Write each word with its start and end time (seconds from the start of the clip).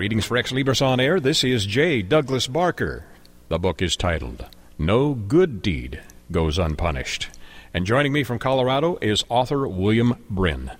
Greetings 0.00 0.24
for 0.24 0.38
Xlibris 0.38 0.80
On 0.80 0.98
Air. 0.98 1.20
This 1.20 1.44
is 1.44 1.66
J. 1.66 2.00
Douglas 2.00 2.46
Barker. 2.46 3.04
The 3.50 3.58
book 3.58 3.82
is 3.82 3.96
titled 3.96 4.46
No 4.78 5.12
Good 5.12 5.60
Deed 5.60 6.00
Goes 6.32 6.58
Unpunished. 6.58 7.28
And 7.74 7.84
joining 7.84 8.10
me 8.10 8.24
from 8.24 8.38
Colorado 8.38 8.96
is 9.02 9.24
author 9.28 9.68
William 9.68 10.24
Brinn. 10.30 10.70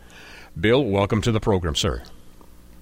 Bill, 0.59 0.83
welcome 0.83 1.20
to 1.20 1.33
the 1.33 1.38
program, 1.38 1.74
sir. 1.74 2.02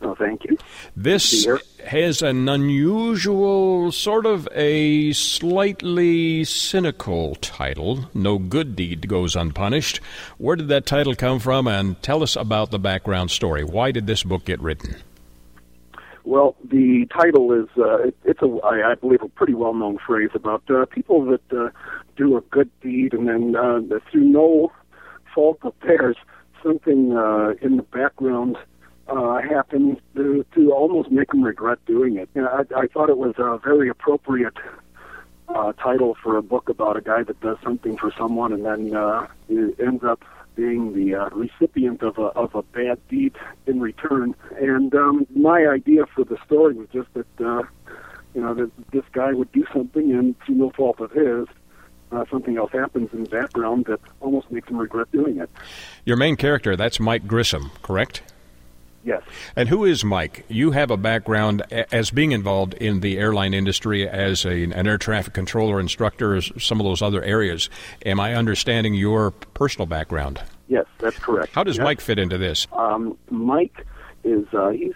Oh, 0.00 0.14
thank 0.14 0.44
you. 0.44 0.56
This 0.94 1.44
has 1.84 2.22
an 2.22 2.48
unusual, 2.48 3.90
sort 3.90 4.24
of 4.24 4.48
a 4.52 5.12
slightly 5.14 6.44
cynical 6.44 7.34
title. 7.34 8.10
No 8.14 8.38
good 8.38 8.76
deed 8.76 9.08
goes 9.08 9.34
unpunished. 9.34 9.98
Where 10.36 10.54
did 10.54 10.68
that 10.68 10.86
title 10.86 11.16
come 11.16 11.40
from? 11.40 11.66
And 11.66 12.00
tell 12.00 12.22
us 12.22 12.36
about 12.36 12.70
the 12.70 12.78
background 12.78 13.32
story. 13.32 13.64
Why 13.64 13.90
did 13.90 14.06
this 14.06 14.22
book 14.22 14.44
get 14.44 14.60
written? 14.60 14.94
Well, 16.28 16.56
the 16.62 17.06
title 17.06 17.54
is 17.54 17.68
uh, 17.78 18.08
it, 18.08 18.16
it's 18.22 18.42
a 18.42 18.58
I, 18.62 18.90
I 18.90 18.94
believe 18.96 19.22
a 19.22 19.28
pretty 19.28 19.54
well 19.54 19.72
known 19.72 19.96
phrase 20.06 20.28
about 20.34 20.62
uh, 20.68 20.84
people 20.84 21.24
that 21.24 21.58
uh, 21.58 21.70
do 22.18 22.36
a 22.36 22.42
good 22.42 22.70
deed 22.82 23.14
and 23.14 23.26
then 23.26 23.56
uh, 23.56 23.80
through 24.10 24.24
no 24.24 24.70
fault 25.34 25.58
of 25.62 25.72
theirs, 25.80 26.18
something 26.62 27.16
uh, 27.16 27.54
in 27.62 27.78
the 27.78 27.82
background 27.82 28.58
uh, 29.08 29.38
happens 29.40 29.96
to, 30.16 30.44
to 30.54 30.70
almost 30.70 31.10
make 31.10 31.30
them 31.30 31.42
regret 31.42 31.78
doing 31.86 32.16
it. 32.16 32.28
You 32.34 32.42
know, 32.42 32.48
I, 32.48 32.80
I 32.82 32.86
thought 32.88 33.08
it 33.08 33.16
was 33.16 33.36
a 33.38 33.56
very 33.64 33.88
appropriate 33.88 34.58
uh, 35.48 35.72
title 35.82 36.14
for 36.22 36.36
a 36.36 36.42
book 36.42 36.68
about 36.68 36.98
a 36.98 37.00
guy 37.00 37.22
that 37.22 37.40
does 37.40 37.56
something 37.64 37.96
for 37.96 38.12
someone 38.18 38.52
and 38.52 38.66
then 38.66 38.94
uh, 38.94 39.26
ends 39.48 40.04
up 40.04 40.22
being 40.58 40.92
the 40.92 41.14
uh, 41.14 41.28
recipient 41.30 42.02
of 42.02 42.18
a 42.18 42.28
of 42.44 42.52
a 42.54 42.62
bad 42.62 42.98
deed 43.08 43.34
in 43.66 43.80
return. 43.80 44.34
And 44.60 44.92
um, 44.94 45.26
my 45.34 45.66
idea 45.66 46.04
for 46.06 46.24
the 46.24 46.36
story 46.44 46.74
was 46.74 46.88
just 46.92 47.08
that 47.14 47.40
uh, 47.40 47.62
you 48.34 48.42
know 48.42 48.54
that 48.54 48.70
this 48.90 49.04
guy 49.12 49.32
would 49.32 49.52
do 49.52 49.64
something, 49.72 50.12
and 50.12 50.34
through 50.40 50.56
no 50.56 50.70
fault 50.70 51.00
of 51.00 51.12
his, 51.12 51.46
uh, 52.10 52.24
something 52.28 52.56
else 52.56 52.72
happens 52.72 53.08
in 53.12 53.22
the 53.22 53.30
background 53.30 53.84
that 53.86 54.00
almost 54.20 54.50
makes 54.50 54.68
him 54.68 54.78
regret 54.78 55.10
doing 55.12 55.38
it. 55.38 55.48
Your 56.04 56.16
main 56.16 56.34
character, 56.36 56.74
that's 56.74 56.98
Mike 56.98 57.28
Grissom, 57.28 57.70
correct? 57.82 58.22
Yes. 59.08 59.22
And 59.56 59.70
who 59.70 59.86
is 59.86 60.04
Mike? 60.04 60.44
You 60.48 60.72
have 60.72 60.90
a 60.90 60.98
background 60.98 61.62
as 61.90 62.10
being 62.10 62.32
involved 62.32 62.74
in 62.74 63.00
the 63.00 63.16
airline 63.16 63.54
industry 63.54 64.06
as 64.06 64.44
a, 64.44 64.64
an 64.64 64.86
air 64.86 64.98
traffic 64.98 65.32
controller, 65.32 65.80
instructor, 65.80 66.38
some 66.42 66.78
of 66.78 66.84
those 66.84 67.00
other 67.00 67.22
areas. 67.22 67.70
Am 68.04 68.20
I 68.20 68.34
understanding 68.34 68.92
your 68.92 69.30
personal 69.30 69.86
background? 69.86 70.42
Yes, 70.68 70.84
that's 70.98 71.18
correct. 71.18 71.54
How 71.54 71.64
does 71.64 71.78
yes. 71.78 71.84
Mike 71.84 72.02
fit 72.02 72.18
into 72.18 72.36
this? 72.36 72.66
Um, 72.70 73.16
Mike 73.30 73.86
is 74.24 74.46
uh, 74.52 74.68
he's 74.68 74.92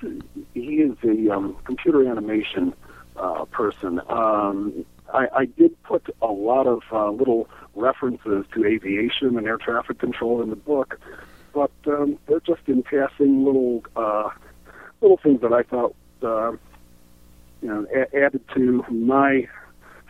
he 0.52 0.82
is 0.82 0.96
a 1.02 1.34
um, 1.34 1.56
computer 1.64 2.06
animation 2.06 2.74
uh, 3.16 3.46
person. 3.46 3.98
Um, 4.10 4.84
I, 5.14 5.28
I 5.34 5.44
did 5.46 5.82
put 5.84 6.14
a 6.20 6.26
lot 6.26 6.66
of 6.66 6.82
uh, 6.92 7.10
little 7.10 7.48
references 7.74 8.44
to 8.52 8.66
aviation 8.66 9.38
and 9.38 9.46
air 9.46 9.56
traffic 9.56 9.98
control 9.98 10.42
in 10.42 10.50
the 10.50 10.56
book, 10.56 11.00
but 11.52 11.70
um, 11.86 12.18
they're 12.26 12.40
just 12.40 12.62
in 12.66 12.82
passing 12.82 13.44
little 13.44 13.82
uh, 13.96 14.30
little 15.00 15.18
things 15.22 15.40
that 15.42 15.52
I 15.52 15.62
thought 15.62 15.94
uh, 16.22 16.52
you 17.60 17.68
know 17.68 17.86
a- 17.94 18.16
added 18.16 18.42
to 18.54 18.84
my 18.90 19.46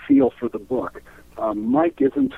feel 0.06 0.32
for 0.38 0.48
the 0.48 0.58
book. 0.58 1.02
Um, 1.38 1.70
Mike 1.70 2.00
isn't 2.00 2.34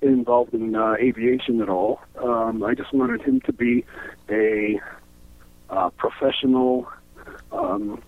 involved 0.00 0.52
in 0.54 0.74
uh, 0.74 0.94
aviation 1.00 1.60
at 1.60 1.68
all. 1.68 2.00
Um, 2.18 2.62
I 2.62 2.74
just 2.74 2.92
wanted 2.92 3.22
him 3.22 3.40
to 3.42 3.52
be 3.52 3.84
a 4.28 4.80
uh, 5.70 5.90
professional, 5.90 6.88
um, 7.52 8.02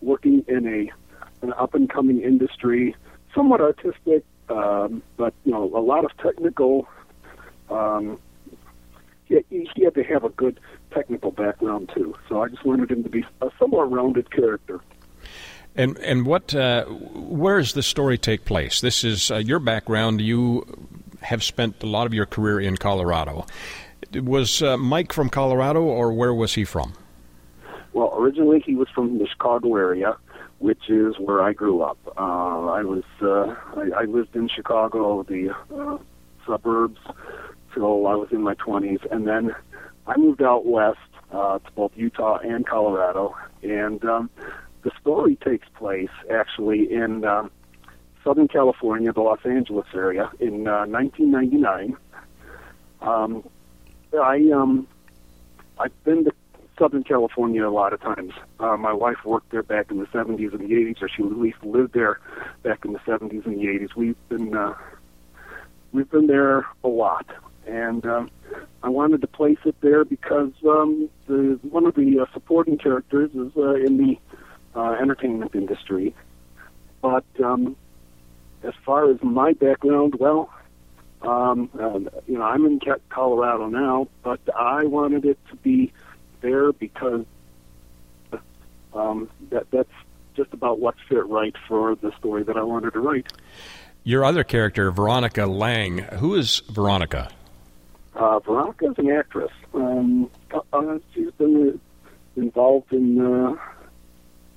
working 0.00 0.44
in 0.48 0.66
a 0.66 0.92
an 1.40 1.52
up 1.56 1.74
and 1.74 1.88
coming 1.88 2.20
industry, 2.20 2.96
somewhat 3.34 3.60
artistic, 3.60 4.24
um, 4.48 5.02
but 5.16 5.32
you 5.44 5.52
know 5.52 5.64
a 5.74 5.80
lot 5.80 6.04
of 6.04 6.16
technical. 6.18 6.88
Um, 7.70 8.18
he, 9.28 9.68
he 9.74 9.84
had 9.84 9.94
to 9.94 10.02
have 10.04 10.24
a 10.24 10.30
good 10.30 10.60
technical 10.92 11.30
background 11.30 11.90
too. 11.94 12.14
So 12.28 12.42
I 12.42 12.48
just 12.48 12.64
wanted 12.64 12.90
him 12.90 13.02
to 13.02 13.08
be 13.08 13.24
a 13.40 13.50
somewhat 13.58 13.90
rounded 13.90 14.30
character. 14.30 14.80
And 15.76 15.96
and 15.98 16.26
what 16.26 16.54
uh, 16.54 16.84
where 16.86 17.58
does 17.58 17.72
the 17.72 17.82
story 17.82 18.18
take 18.18 18.44
place? 18.44 18.80
This 18.80 19.04
is 19.04 19.30
uh, 19.30 19.36
your 19.36 19.60
background. 19.60 20.20
You 20.20 20.66
have 21.20 21.44
spent 21.44 21.82
a 21.82 21.86
lot 21.86 22.06
of 22.06 22.14
your 22.14 22.26
career 22.26 22.60
in 22.60 22.76
Colorado. 22.76 23.46
Was 24.14 24.62
uh, 24.62 24.76
Mike 24.76 25.12
from 25.12 25.28
Colorado, 25.28 25.82
or 25.82 26.12
where 26.12 26.32
was 26.32 26.54
he 26.54 26.64
from? 26.64 26.94
Well, 27.92 28.14
originally 28.16 28.60
he 28.64 28.74
was 28.74 28.88
from 28.94 29.18
the 29.18 29.26
Chicago 29.26 29.76
area, 29.76 30.16
which 30.58 30.88
is 30.88 31.18
where 31.18 31.42
I 31.42 31.52
grew 31.52 31.82
up. 31.82 31.98
Uh, 32.16 32.66
I 32.66 32.82
was 32.82 33.04
uh, 33.20 33.54
I, 33.76 34.02
I 34.02 34.04
lived 34.04 34.34
in 34.34 34.48
Chicago, 34.48 35.22
the 35.22 35.54
uh, 35.74 35.98
suburbs, 36.46 36.98
till 37.78 38.08
I 38.08 38.14
was 38.16 38.28
in 38.32 38.42
my 38.42 38.54
20s, 38.54 39.06
and 39.12 39.26
then 39.26 39.54
I 40.06 40.16
moved 40.16 40.42
out 40.42 40.66
west 40.66 40.98
uh, 41.30 41.60
to 41.60 41.72
both 41.76 41.92
Utah 41.94 42.38
and 42.38 42.66
Colorado, 42.66 43.36
and 43.62 44.04
um, 44.04 44.30
the 44.82 44.90
story 45.00 45.36
takes 45.36 45.68
place 45.76 46.10
actually 46.28 46.92
in 46.92 47.24
um, 47.24 47.52
Southern 48.24 48.48
California, 48.48 49.12
the 49.12 49.20
Los 49.20 49.38
Angeles 49.44 49.86
area, 49.94 50.30
in 50.40 50.66
uh, 50.66 50.86
1999. 50.86 51.96
Um, 53.00 53.48
I 54.20 54.50
um, 54.52 54.88
I've 55.78 56.04
been 56.04 56.24
to 56.24 56.32
Southern 56.78 57.04
California 57.04 57.68
a 57.68 57.70
lot 57.70 57.92
of 57.92 58.00
times. 58.00 58.32
Uh, 58.58 58.76
my 58.76 58.92
wife 58.92 59.24
worked 59.24 59.52
there 59.52 59.62
back 59.62 59.92
in 59.92 59.98
the 59.98 60.06
70s 60.06 60.52
and 60.52 60.60
the 60.60 60.74
80s, 60.74 61.00
or 61.00 61.08
she 61.08 61.22
at 61.22 61.38
least 61.38 61.62
lived 61.62 61.92
there 61.92 62.18
back 62.64 62.84
in 62.84 62.92
the 62.92 62.98
70s 63.00 63.46
and 63.46 63.60
the 63.60 63.66
80s. 63.66 63.94
We've 63.94 64.28
been 64.28 64.56
uh, 64.56 64.74
we've 65.92 66.10
been 66.10 66.26
there 66.26 66.66
a 66.82 66.88
lot, 66.88 67.26
and 67.68 68.04
um, 68.06 68.30
I 68.82 68.88
wanted 68.88 69.20
to 69.20 69.26
place 69.26 69.58
it 69.64 69.76
there 69.80 70.04
because 70.04 70.52
um, 70.64 71.08
the 71.26 71.58
one 71.62 71.86
of 71.86 71.94
the 71.94 72.20
uh, 72.20 72.26
supporting 72.32 72.78
characters 72.78 73.30
is 73.34 73.52
uh, 73.56 73.74
in 73.74 73.96
the 73.98 74.18
uh, 74.74 74.92
entertainment 74.92 75.54
industry, 75.54 76.14
but 77.02 77.24
um, 77.42 77.76
as 78.62 78.74
far 78.84 79.10
as 79.10 79.22
my 79.22 79.52
background, 79.52 80.14
well, 80.18 80.50
um, 81.22 81.70
uh, 81.78 81.98
you 82.26 82.38
know, 82.38 82.42
I'm 82.42 82.64
in 82.64 82.80
Colorado 83.08 83.68
now, 83.68 84.08
but 84.22 84.40
I 84.56 84.84
wanted 84.84 85.24
it 85.24 85.38
to 85.50 85.56
be 85.56 85.92
there 86.40 86.72
because 86.72 87.24
um, 88.94 89.28
that 89.50 89.70
that's 89.70 89.88
just 90.36 90.52
about 90.52 90.78
what 90.78 90.94
fit 91.08 91.26
right 91.26 91.54
for 91.66 91.96
the 91.96 92.12
story 92.16 92.44
that 92.44 92.56
I 92.56 92.62
wanted 92.62 92.92
to 92.92 93.00
write. 93.00 93.32
Your 94.04 94.24
other 94.24 94.44
character, 94.44 94.90
Veronica 94.90 95.44
Lang, 95.46 95.98
who 95.98 96.34
is 96.36 96.60
Veronica? 96.70 97.28
Uh, 98.14 98.38
Veronica 98.40 98.86
is 98.86 98.98
an 98.98 99.10
actress. 99.10 99.52
Um, 99.74 100.30
uh, 100.72 100.98
she's 101.14 101.30
been 101.32 101.80
involved 102.36 102.92
in 102.92 103.20
uh, 103.20 103.54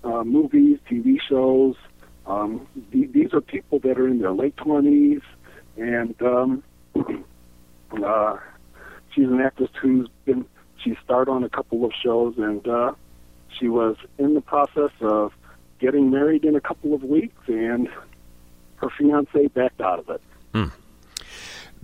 uh, 0.03 0.23
movies, 0.23 0.79
TV 0.89 1.19
shows, 1.21 1.75
um, 2.25 2.67
th- 2.91 3.11
these 3.11 3.33
are 3.33 3.41
people 3.41 3.79
that 3.79 3.99
are 3.99 4.07
in 4.07 4.19
their 4.19 4.31
late 4.31 4.55
twenties, 4.57 5.21
and 5.77 6.15
um, 6.21 6.63
uh, 8.03 8.37
she's 9.13 9.25
an 9.25 9.41
actress 9.41 9.69
who's 9.81 10.07
been. 10.25 10.45
She 10.83 10.97
starred 11.03 11.29
on 11.29 11.43
a 11.43 11.49
couple 11.49 11.85
of 11.85 11.91
shows, 12.01 12.35
and 12.37 12.67
uh, 12.67 12.93
she 13.59 13.67
was 13.67 13.95
in 14.17 14.33
the 14.33 14.41
process 14.41 14.91
of 15.01 15.33
getting 15.79 16.09
married 16.09 16.43
in 16.43 16.55
a 16.55 16.61
couple 16.61 16.93
of 16.93 17.03
weeks, 17.03 17.41
and 17.47 17.87
her 18.77 18.89
fiance 18.97 19.47
backed 19.47 19.81
out 19.81 19.99
of 19.99 20.09
it. 20.09 20.21
Hmm. 20.53 20.67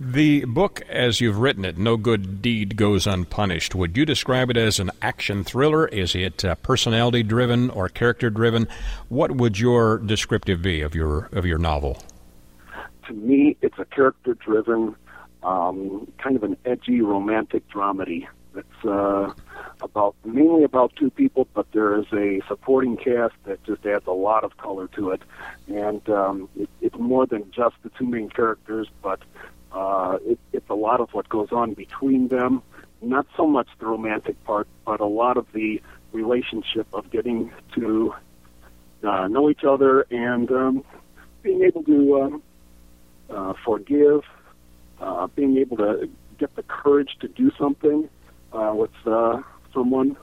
The 0.00 0.44
book, 0.44 0.80
as 0.88 1.20
you've 1.20 1.38
written 1.38 1.64
it, 1.64 1.76
No 1.76 1.96
Good 1.96 2.40
Deed 2.40 2.76
Goes 2.76 3.04
Unpunished, 3.04 3.74
would 3.74 3.96
you 3.96 4.06
describe 4.06 4.48
it 4.48 4.56
as 4.56 4.78
an 4.78 4.92
action 5.02 5.42
thriller? 5.42 5.88
Is 5.88 6.14
it 6.14 6.44
uh, 6.44 6.54
personality 6.54 7.24
driven 7.24 7.68
or 7.70 7.88
character 7.88 8.30
driven? 8.30 8.68
What 9.08 9.32
would 9.32 9.58
your 9.58 9.98
descriptive 9.98 10.62
be 10.62 10.82
of 10.82 10.94
your 10.94 11.28
of 11.32 11.44
your 11.44 11.58
novel? 11.58 12.00
To 13.08 13.12
me, 13.12 13.56
it's 13.60 13.76
a 13.80 13.84
character 13.86 14.34
driven, 14.34 14.94
um, 15.42 16.06
kind 16.22 16.36
of 16.36 16.44
an 16.44 16.56
edgy 16.64 17.00
romantic 17.00 17.68
dramedy. 17.68 18.28
It's 18.54 18.84
uh, 18.84 19.32
about 19.80 20.14
mainly 20.24 20.62
about 20.62 20.94
two 20.94 21.10
people, 21.10 21.48
but 21.54 21.66
there 21.72 21.98
is 21.98 22.06
a 22.12 22.40
supporting 22.46 22.98
cast 22.98 23.34
that 23.46 23.64
just 23.64 23.84
adds 23.84 24.06
a 24.06 24.12
lot 24.12 24.44
of 24.44 24.56
color 24.58 24.86
to 24.94 25.10
it, 25.10 25.22
and 25.66 26.08
um, 26.08 26.48
it, 26.56 26.68
it's 26.80 26.96
more 26.96 27.26
than 27.26 27.50
just 27.50 27.74
the 27.82 27.90
two 27.98 28.06
main 28.06 28.30
characters, 28.30 28.86
but 29.02 29.18
uh, 29.72 30.18
it, 30.24 30.38
it's 30.52 30.68
a 30.70 30.74
lot 30.74 31.00
of 31.00 31.12
what 31.12 31.28
goes 31.28 31.48
on 31.52 31.74
between 31.74 32.28
them. 32.28 32.62
Not 33.00 33.26
so 33.36 33.46
much 33.46 33.68
the 33.78 33.86
romantic 33.86 34.42
part, 34.44 34.66
but 34.84 35.00
a 35.00 35.06
lot 35.06 35.36
of 35.36 35.46
the 35.52 35.80
relationship 36.12 36.86
of 36.92 37.10
getting 37.10 37.52
to 37.74 38.14
uh, 39.04 39.28
know 39.28 39.50
each 39.50 39.64
other 39.64 40.06
and 40.10 40.50
um, 40.50 40.84
being 41.42 41.62
able 41.62 41.84
to 41.84 42.20
um, 42.20 42.42
uh, 43.30 43.52
forgive, 43.64 44.22
uh, 45.00 45.26
being 45.28 45.58
able 45.58 45.76
to 45.76 46.10
get 46.38 46.54
the 46.56 46.62
courage 46.64 47.16
to 47.20 47.28
do 47.28 47.52
something 47.58 48.08
uh, 48.52 48.72
with 48.74 48.90
uh, 49.06 49.40
someone, 49.72 50.16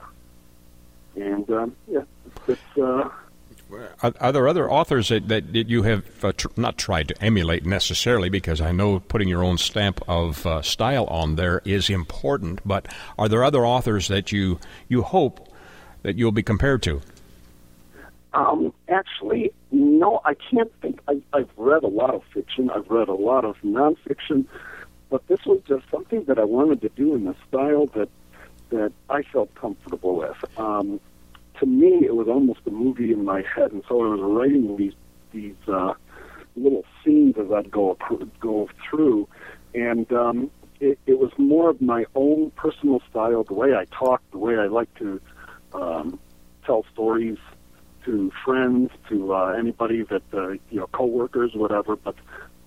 and 1.14 1.48
um, 1.50 1.76
yeah, 1.88 2.02
it's. 2.46 2.78
Uh, 2.78 3.08
are, 4.02 4.32
there 4.32 4.46
other 4.46 4.70
authors 4.70 5.08
that, 5.08 5.28
that, 5.28 5.52
that 5.52 5.68
you 5.68 5.82
have 5.82 6.24
uh, 6.24 6.32
tr- 6.32 6.48
not 6.56 6.78
tried 6.78 7.08
to 7.08 7.22
emulate 7.22 7.66
necessarily? 7.66 8.28
Because 8.28 8.60
I 8.60 8.72
know 8.72 9.00
putting 9.00 9.28
your 9.28 9.42
own 9.42 9.58
stamp 9.58 10.00
of 10.08 10.46
uh, 10.46 10.62
style 10.62 11.06
on 11.06 11.36
there 11.36 11.62
is 11.64 11.90
important. 11.90 12.60
But 12.64 12.86
are 13.18 13.28
there 13.28 13.42
other 13.42 13.66
authors 13.66 14.08
that 14.08 14.30
you 14.30 14.60
you 14.88 15.02
hope 15.02 15.48
that 16.02 16.16
you'll 16.16 16.32
be 16.32 16.42
compared 16.42 16.82
to? 16.84 17.00
Um, 18.32 18.72
actually, 18.88 19.52
no, 19.72 20.20
I 20.24 20.34
can't 20.34 20.72
think. 20.80 21.00
I, 21.08 21.20
I've 21.32 21.50
read 21.56 21.82
a 21.82 21.88
lot 21.88 22.14
of 22.14 22.22
fiction. 22.32 22.70
I've 22.70 22.88
read 22.90 23.08
a 23.08 23.14
lot 23.14 23.44
of 23.44 23.56
nonfiction, 23.62 24.44
but 25.10 25.26
this 25.26 25.44
was 25.46 25.60
just 25.66 25.84
something 25.90 26.24
that 26.24 26.38
I 26.38 26.44
wanted 26.44 26.82
to 26.82 26.90
do 26.90 27.14
in 27.14 27.26
a 27.26 27.34
style 27.48 27.86
that 27.94 28.08
that 28.70 28.92
I 29.08 29.22
felt 29.22 29.54
comfortable 29.54 30.16
with. 30.16 30.58
Um, 30.58 31.00
to 31.60 31.66
me, 31.66 32.04
it 32.04 32.14
was 32.14 32.28
almost 32.28 32.60
a 32.66 32.70
movie 32.70 33.12
in 33.12 33.24
my 33.24 33.42
head, 33.54 33.72
and 33.72 33.82
so 33.88 34.02
I 34.04 34.08
was 34.08 34.20
writing 34.20 34.76
these 34.76 34.94
these 35.32 35.56
uh, 35.68 35.94
little 36.56 36.84
scenes 37.04 37.36
as 37.38 37.50
I'd 37.52 37.70
go 37.70 37.96
go 38.40 38.68
through, 38.88 39.28
and 39.74 40.10
um, 40.12 40.50
it, 40.80 40.98
it 41.06 41.18
was 41.18 41.30
more 41.38 41.70
of 41.70 41.80
my 41.80 42.06
own 42.14 42.50
personal 42.52 43.00
style, 43.10 43.44
the 43.44 43.54
way 43.54 43.74
I 43.74 43.84
talk, 43.86 44.22
the 44.30 44.38
way 44.38 44.56
I 44.56 44.66
like 44.66 44.92
to 44.98 45.20
um, 45.72 46.18
tell 46.64 46.84
stories 46.92 47.38
to 48.04 48.30
friends, 48.44 48.90
to 49.08 49.34
uh, 49.34 49.54
anybody 49.58 50.02
that 50.04 50.22
uh, 50.32 50.50
you 50.50 50.80
know, 50.80 50.86
coworkers, 50.88 51.54
whatever. 51.54 51.96
But 51.96 52.16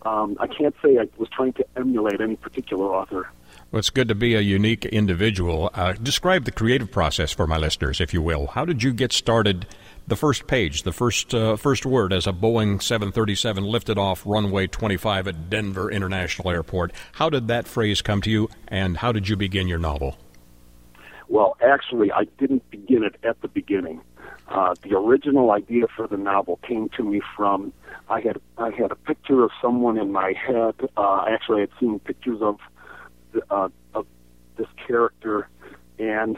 um, 0.03 0.37
I 0.39 0.47
can't 0.47 0.75
say 0.83 0.97
I 0.97 1.07
was 1.17 1.29
trying 1.29 1.53
to 1.53 1.65
emulate 1.75 2.21
any 2.21 2.35
particular 2.35 2.85
author. 2.85 3.29
Well, 3.71 3.77
it's 3.77 3.91
good 3.91 4.07
to 4.07 4.15
be 4.15 4.33
a 4.33 4.39
unique 4.39 4.85
individual. 4.85 5.69
Uh, 5.75 5.93
describe 5.93 6.45
the 6.45 6.51
creative 6.51 6.89
process 6.91 7.31
for 7.31 7.45
my 7.45 7.57
listeners, 7.57 8.01
if 8.01 8.15
you 8.15 8.21
will. 8.21 8.47
How 8.47 8.65
did 8.65 8.81
you 8.81 8.91
get 8.91 9.13
started? 9.13 9.67
The 10.07 10.15
first 10.15 10.47
page, 10.47 10.81
the 10.81 10.91
first 10.91 11.35
uh, 11.35 11.55
first 11.55 11.85
word, 11.85 12.11
as 12.11 12.25
a 12.25 12.33
Boeing 12.33 12.81
737 12.81 13.63
lifted 13.63 13.99
off 13.99 14.23
runway 14.25 14.65
25 14.65 15.27
at 15.27 15.49
Denver 15.51 15.91
International 15.91 16.49
Airport. 16.49 16.93
How 17.11 17.29
did 17.29 17.47
that 17.49 17.67
phrase 17.67 18.01
come 18.01 18.23
to 18.23 18.31
you, 18.31 18.49
and 18.67 18.97
how 18.97 19.11
did 19.11 19.29
you 19.29 19.35
begin 19.35 19.67
your 19.67 19.77
novel? 19.77 20.17
Well, 21.27 21.55
actually, 21.61 22.11
I 22.11 22.23
didn't 22.39 22.67
begin 22.71 23.03
it 23.03 23.17
at 23.23 23.39
the 23.41 23.49
beginning. 23.49 24.01
Uh, 24.47 24.73
the 24.81 24.97
original 24.97 25.51
idea 25.51 25.85
for 25.95 26.07
the 26.07 26.17
novel 26.17 26.59
came 26.67 26.89
to 26.97 27.03
me 27.03 27.21
from 27.37 27.71
I 28.09 28.21
had 28.21 28.41
I 28.57 28.71
had 28.71 28.91
a 28.91 28.95
picture 28.95 29.43
of 29.43 29.51
someone 29.61 29.99
in 29.99 30.11
my 30.11 30.33
head. 30.33 30.73
Uh, 30.97 31.25
actually, 31.29 31.57
I 31.57 31.61
had 31.61 31.71
seen 31.79 31.99
pictures 31.99 32.41
of 32.41 32.57
uh, 33.49 33.69
of 33.93 34.05
this 34.57 34.67
character, 34.87 35.47
and 35.97 36.37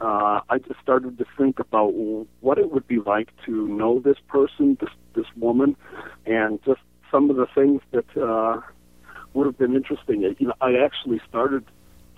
uh, 0.00 0.40
I 0.48 0.58
just 0.58 0.80
started 0.80 1.18
to 1.18 1.26
think 1.36 1.58
about 1.58 1.92
what 2.40 2.58
it 2.58 2.70
would 2.70 2.86
be 2.86 3.00
like 3.00 3.30
to 3.46 3.68
know 3.68 4.00
this 4.00 4.18
person, 4.28 4.76
this 4.80 4.90
this 5.14 5.26
woman, 5.36 5.76
and 6.26 6.62
just 6.64 6.80
some 7.10 7.30
of 7.30 7.36
the 7.36 7.46
things 7.54 7.80
that 7.90 8.16
uh, 8.16 8.60
would 9.34 9.46
have 9.46 9.58
been 9.58 9.74
interesting. 9.74 10.22
You 10.38 10.48
know, 10.48 10.54
I 10.60 10.76
actually 10.76 11.20
started 11.28 11.64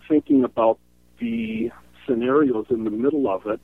thinking 0.09 0.45
about 0.45 0.79
the 1.19 1.71
scenarios 2.07 2.67
in 2.71 2.85
the 2.85 2.91
middle 2.91 3.29
of 3.29 3.47
it, 3.47 3.61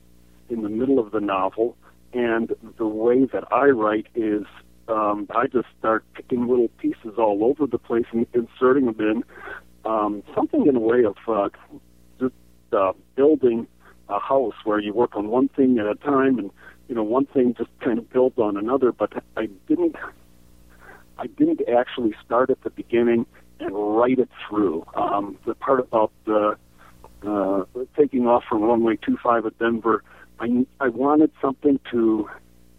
in 0.49 0.63
the 0.63 0.69
middle 0.69 0.99
of 0.99 1.11
the 1.11 1.19
novel, 1.19 1.75
and 2.13 2.53
the 2.77 2.87
way 2.87 3.25
that 3.25 3.51
I 3.51 3.65
write 3.65 4.07
is 4.15 4.45
um, 4.87 5.27
I 5.35 5.47
just 5.47 5.67
start 5.79 6.05
picking 6.13 6.47
little 6.47 6.69
pieces 6.79 7.17
all 7.17 7.43
over 7.43 7.67
the 7.67 7.77
place 7.77 8.05
and 8.11 8.25
inserting 8.33 8.85
them 8.85 8.99
in. 8.99 9.23
Um, 9.87 10.21
something 10.35 10.67
in 10.67 10.75
a 10.75 10.79
way 10.79 11.05
of 11.05 11.15
uh, 11.27 11.47
just 12.19 12.33
uh, 12.73 12.91
building 13.15 13.67
a 14.09 14.19
house 14.19 14.55
where 14.65 14.79
you 14.79 14.93
work 14.93 15.15
on 15.15 15.29
one 15.29 15.47
thing 15.47 15.79
at 15.79 15.85
a 15.85 15.95
time, 15.95 16.37
and 16.39 16.51
you 16.89 16.95
know 16.95 17.03
one 17.03 17.25
thing 17.25 17.55
just 17.57 17.69
kind 17.79 17.97
of 17.97 18.09
builds 18.11 18.37
on 18.37 18.57
another. 18.57 18.91
But 18.91 19.23
I 19.37 19.47
didn't, 19.67 19.95
I 21.17 21.27
didn't 21.27 21.61
actually 21.69 22.13
start 22.25 22.49
at 22.49 22.61
the 22.63 22.69
beginning 22.69 23.25
and 23.61 23.71
write 23.73 24.19
it 24.19 24.29
through. 24.47 24.85
Um, 24.93 25.37
the 25.45 25.55
part 25.55 25.79
about 25.79 26.11
the 26.25 26.57
uh, 27.25 27.63
taking 27.97 28.27
off 28.27 28.43
from 28.49 28.63
runway 28.63 28.97
25 28.97 29.45
at 29.45 29.57
Denver, 29.57 30.03
I, 30.39 30.65
I 30.79 30.89
wanted 30.89 31.31
something 31.41 31.79
to 31.91 32.29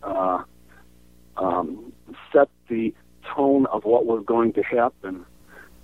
uh, 0.03 0.43
um, 1.37 1.93
set 2.33 2.49
the 2.69 2.95
tone 3.35 3.67
of 3.67 3.85
what 3.85 4.07
was 4.07 4.25
going 4.27 4.53
to 4.55 4.63
happen. 4.63 5.25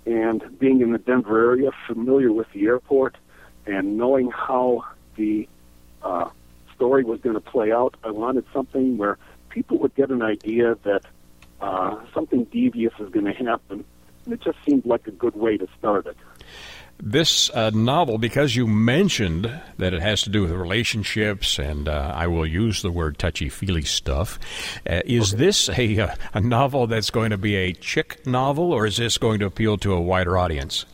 And 0.05 0.59
being 0.59 0.81
in 0.81 0.91
the 0.91 0.99
Denver 0.99 1.51
area, 1.51 1.71
familiar 1.87 2.31
with 2.31 2.51
the 2.53 2.65
airport, 2.65 3.17
and 3.65 3.97
knowing 3.97 4.29
how 4.29 4.85
the 5.15 5.47
uh, 6.03 6.29
story 6.75 7.03
was 7.03 7.19
going 7.21 7.35
to 7.35 7.41
play 7.41 7.71
out, 7.71 7.95
I 8.03 8.11
wanted 8.11 8.45
something 8.53 8.97
where 8.97 9.17
people 9.49 9.79
would 9.79 9.95
get 9.95 10.11
an 10.11 10.21
idea 10.21 10.77
that 10.83 11.05
uh, 11.61 11.97
something 12.13 12.43
devious 12.45 12.93
is 12.99 13.09
going 13.09 13.25
to 13.25 13.33
happen. 13.33 13.83
And 14.25 14.33
it 14.33 14.41
just 14.41 14.57
seemed 14.65 14.85
like 14.85 15.07
a 15.07 15.11
good 15.11 15.35
way 15.35 15.57
to 15.57 15.67
start 15.77 16.05
it. 16.05 16.17
This 16.97 17.49
uh, 17.49 17.71
novel, 17.71 18.17
because 18.17 18.55
you 18.55 18.67
mentioned 18.67 19.51
that 19.77 19.93
it 19.93 20.01
has 20.01 20.21
to 20.23 20.29
do 20.29 20.43
with 20.43 20.51
relationships, 20.51 21.59
and 21.59 21.89
uh, 21.89 22.13
I 22.15 22.27
will 22.27 22.45
use 22.45 22.81
the 22.81 22.91
word 22.91 23.17
touchy 23.17 23.49
feely 23.49 23.81
stuff, 23.81 24.39
uh, 24.89 25.01
is 25.05 25.33
okay. 25.33 25.43
this 25.43 25.69
a, 25.69 25.99
uh, 25.99 26.15
a 26.33 26.39
novel 26.39 26.87
that's 26.87 27.09
going 27.09 27.31
to 27.31 27.37
be 27.37 27.55
a 27.55 27.73
chick 27.73 28.25
novel, 28.25 28.71
or 28.71 28.85
is 28.85 28.95
this 28.95 29.17
going 29.17 29.39
to 29.41 29.45
appeal 29.45 29.77
to 29.79 29.91
a 29.91 29.99
wider 29.99 30.37
audience? 30.37 30.85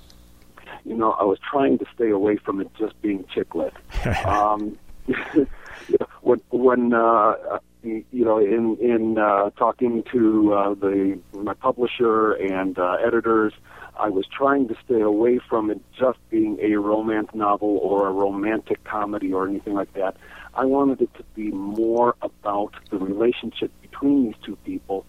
You 0.85 0.97
know, 0.97 1.11
I 1.11 1.23
was 1.23 1.37
trying 1.51 1.77
to 1.77 1.85
stay 1.93 2.09
away 2.09 2.37
from 2.37 2.61
it 2.61 2.71
just 2.79 2.99
being 3.03 3.23
chick 3.31 3.53
lit. 3.53 3.73
um, 4.25 4.79
when 6.21 6.41
when 6.49 6.93
uh, 6.95 7.59
you 7.83 8.05
know, 8.11 8.37
in 8.37 8.77
in 8.79 9.17
uh, 9.17 9.49
talking 9.51 10.03
to 10.11 10.53
uh, 10.53 10.73
the 10.75 11.19
my 11.33 11.53
publisher 11.53 12.33
and 12.33 12.77
uh, 12.77 12.97
editors, 13.05 13.53
I 13.97 14.09
was 14.09 14.25
trying 14.27 14.67
to 14.69 14.75
stay 14.85 15.01
away 15.01 15.39
from 15.39 15.69
it 15.69 15.79
just 15.97 16.17
being 16.29 16.57
a 16.61 16.75
romance 16.75 17.29
novel 17.33 17.77
or 17.77 18.07
a 18.07 18.11
romantic 18.11 18.83
comedy 18.83 19.31
or 19.33 19.47
anything 19.47 19.73
like 19.73 19.93
that. 19.93 20.15
I 20.53 20.65
wanted 20.65 21.01
it 21.01 21.13
to 21.15 21.23
be 21.35 21.51
more 21.51 22.15
about 22.21 22.73
the 22.89 22.97
relationship 22.97 23.71
between 23.81 24.25
these 24.25 24.35
two 24.43 24.55
people, 24.57 25.05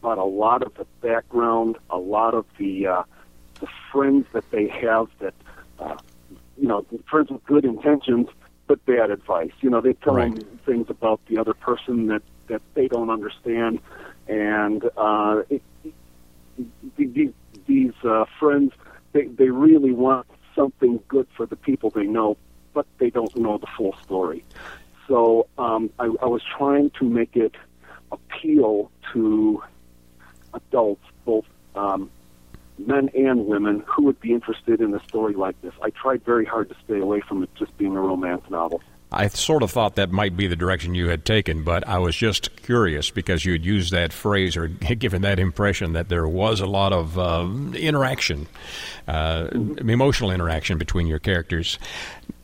but 0.00 0.18
a 0.18 0.24
lot 0.24 0.62
of 0.62 0.74
the 0.74 0.86
background, 1.00 1.76
a 1.90 1.98
lot 1.98 2.34
of 2.34 2.46
the 2.58 2.86
uh, 2.86 3.02
the 3.60 3.68
friends 3.92 4.26
that 4.32 4.50
they 4.50 4.68
have 4.68 5.08
that 5.18 5.34
uh, 5.78 5.96
you 6.56 6.68
know, 6.68 6.84
friends 7.08 7.30
with 7.30 7.44
good 7.44 7.64
intentions 7.64 8.28
but 8.66 8.84
bad 8.84 9.10
advice. 9.10 9.52
You 9.60 9.70
know, 9.70 9.80
they 9.80 9.94
tell 9.94 10.14
right. 10.14 10.34
them 10.34 10.58
things 10.66 10.90
about 10.90 11.20
the 11.26 11.38
other 11.38 11.54
person 11.54 12.06
that 12.08 12.22
that 12.48 12.62
they 12.74 12.88
don't 12.88 13.10
understand, 13.10 13.80
and 14.26 14.84
uh, 14.96 15.42
it, 15.48 15.62
these 16.96 17.12
these 17.12 17.32
uh, 18.08 18.24
friends 18.38 18.72
they 19.12 19.26
they 19.26 19.50
really 19.50 19.92
want 19.92 20.26
something 20.54 21.00
good 21.08 21.26
for 21.36 21.46
the 21.46 21.56
people 21.56 21.90
they 21.90 22.06
know, 22.06 22.36
but 22.74 22.86
they 22.98 23.10
don't 23.10 23.34
know 23.36 23.58
the 23.58 23.68
full 23.76 23.94
story. 24.04 24.44
So 25.06 25.46
um, 25.56 25.90
I, 25.98 26.04
I 26.04 26.26
was 26.26 26.42
trying 26.42 26.90
to 26.98 27.04
make 27.04 27.36
it 27.36 27.54
appeal 28.12 28.90
to 29.12 29.62
adults, 30.52 31.04
both 31.24 31.46
um, 31.74 32.10
men 32.78 33.08
and 33.14 33.46
women, 33.46 33.82
who 33.86 34.04
would 34.04 34.20
be 34.20 34.32
interested 34.32 34.80
in 34.80 34.94
a 34.94 35.02
story 35.04 35.34
like 35.34 35.60
this. 35.62 35.72
I 35.80 35.90
tried 35.90 36.24
very 36.24 36.44
hard 36.44 36.68
to 36.68 36.76
stay 36.84 36.98
away 36.98 37.20
from 37.20 37.42
it 37.42 37.50
just 37.54 37.76
being 37.78 37.96
a 37.96 38.00
romance 38.00 38.42
novel. 38.50 38.82
I 39.10 39.28
sort 39.28 39.62
of 39.62 39.70
thought 39.70 39.94
that 39.96 40.10
might 40.10 40.36
be 40.36 40.46
the 40.46 40.56
direction 40.56 40.94
you 40.94 41.08
had 41.08 41.24
taken, 41.24 41.62
but 41.64 41.86
I 41.88 41.98
was 41.98 42.14
just 42.14 42.54
curious 42.56 43.10
because 43.10 43.44
you 43.44 43.52
had 43.52 43.64
used 43.64 43.92
that 43.92 44.12
phrase 44.12 44.56
or 44.56 44.68
given 44.98 45.22
that 45.22 45.38
impression 45.38 45.94
that 45.94 46.08
there 46.08 46.28
was 46.28 46.60
a 46.60 46.66
lot 46.66 46.92
of 46.92 47.18
uh, 47.18 47.48
interaction, 47.74 48.46
uh, 49.06 49.48
emotional 49.52 50.30
interaction 50.30 50.76
between 50.76 51.06
your 51.06 51.18
characters. 51.18 51.78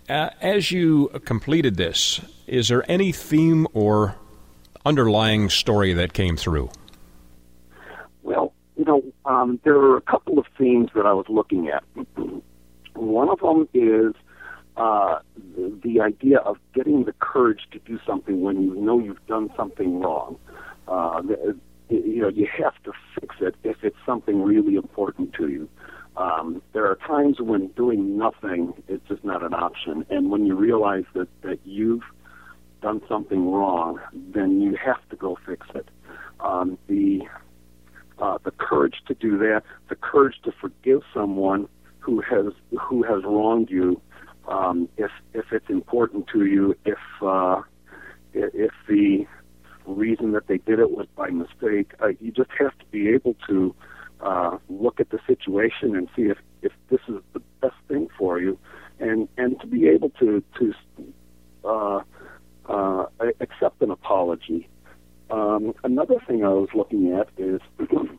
Uh, 0.08 0.30
as 0.40 0.70
you 0.70 1.08
completed 1.24 1.76
this, 1.76 2.20
is 2.46 2.68
there 2.68 2.84
any 2.90 3.12
theme 3.12 3.66
or 3.74 4.16
underlying 4.86 5.50
story 5.50 5.92
that 5.92 6.12
came 6.12 6.36
through? 6.36 6.70
Well, 8.22 8.54
you 8.76 8.84
know, 8.84 9.02
um, 9.26 9.60
there 9.64 9.76
are 9.76 9.96
a 9.96 10.02
couple 10.02 10.38
of 10.38 10.46
themes 10.58 10.90
that 10.94 11.04
I 11.04 11.12
was 11.12 11.26
looking 11.28 11.68
at. 11.68 11.84
One 12.94 13.28
of 13.28 13.40
them 13.40 13.68
is 13.74 14.14
uh, 14.76 15.18
the, 15.56 15.78
the 15.82 16.00
idea 16.00 16.38
of 16.38 16.56
getting 16.74 17.04
the 17.04 17.12
courage 17.20 17.60
to 17.72 17.78
do 17.80 17.98
something 18.06 18.40
when 18.42 18.62
you 18.62 18.74
know 18.74 18.98
you've 18.98 19.24
done 19.26 19.50
something 19.56 20.00
wrong. 20.00 20.36
Uh, 20.88 21.22
you 21.88 22.22
know, 22.22 22.28
you 22.28 22.48
have 22.58 22.74
to 22.84 22.92
fix 23.18 23.36
it 23.40 23.54
if 23.62 23.76
it's 23.82 23.96
something 24.04 24.42
really 24.42 24.74
important 24.74 25.32
to 25.34 25.48
you. 25.48 25.68
Um, 26.16 26.62
there 26.72 26.86
are 26.86 26.96
times 26.96 27.40
when 27.40 27.68
doing 27.68 28.16
nothing 28.16 28.72
is 28.88 29.00
just 29.08 29.24
not 29.24 29.42
an 29.42 29.52
option, 29.54 30.06
and 30.10 30.30
when 30.30 30.46
you 30.46 30.54
realize 30.54 31.04
that 31.14 31.28
that 31.42 31.58
you've 31.64 32.04
done 32.82 33.00
something 33.08 33.50
wrong, 33.50 33.98
then 34.12 34.60
you 34.60 34.76
have 34.76 35.08
to 35.10 35.16
go 35.16 35.36
fix 35.44 35.66
it. 35.74 35.88
Um, 36.40 36.78
the 36.86 37.22
uh, 38.18 38.38
the 38.44 38.52
courage 38.52 39.02
to 39.06 39.14
do 39.14 39.38
that, 39.38 39.62
the 39.88 39.96
courage 39.96 40.36
to 40.44 40.52
forgive 40.52 41.02
someone 41.12 41.68
who 41.98 42.20
has 42.20 42.52
who 42.78 43.02
has 43.02 43.24
wronged 43.24 43.70
you, 43.70 44.00
um, 44.48 44.88
if 44.96 45.10
if 45.32 45.46
it's 45.52 45.68
important 45.68 46.26
to 46.28 46.44
you, 46.44 46.76
if 46.84 46.98
uh, 47.22 47.62
if 48.32 48.72
the 48.88 49.26
reason 49.86 50.32
that 50.32 50.46
they 50.46 50.58
did 50.58 50.78
it 50.78 50.90
was 50.90 51.06
by 51.16 51.28
mistake, 51.30 51.92
uh, 52.02 52.08
you 52.20 52.32
just 52.32 52.50
have 52.58 52.76
to 52.78 52.84
be 52.90 53.08
able 53.08 53.36
to 53.48 53.74
uh, 54.20 54.58
look 54.68 55.00
at 55.00 55.10
the 55.10 55.18
situation 55.26 55.96
and 55.96 56.08
see 56.16 56.22
if 56.22 56.38
if 56.62 56.72
this 56.90 57.00
is 57.08 57.16
the 57.32 57.40
best 57.60 57.76
thing 57.88 58.08
for 58.18 58.40
you, 58.40 58.58
and 59.00 59.28
and 59.36 59.60
to 59.60 59.66
be 59.66 59.88
able 59.88 60.10
to 60.10 60.42
to 60.58 60.74
uh, 61.64 62.00
uh, 62.66 63.06
accept 63.40 63.82
an 63.82 63.90
apology. 63.90 64.68
Um, 65.30 65.74
another 65.84 66.16
thing 66.26 66.44
I 66.44 66.50
was 66.50 66.68
looking 66.74 67.12
at 67.12 67.28
is, 67.38 67.60
you 67.90 68.18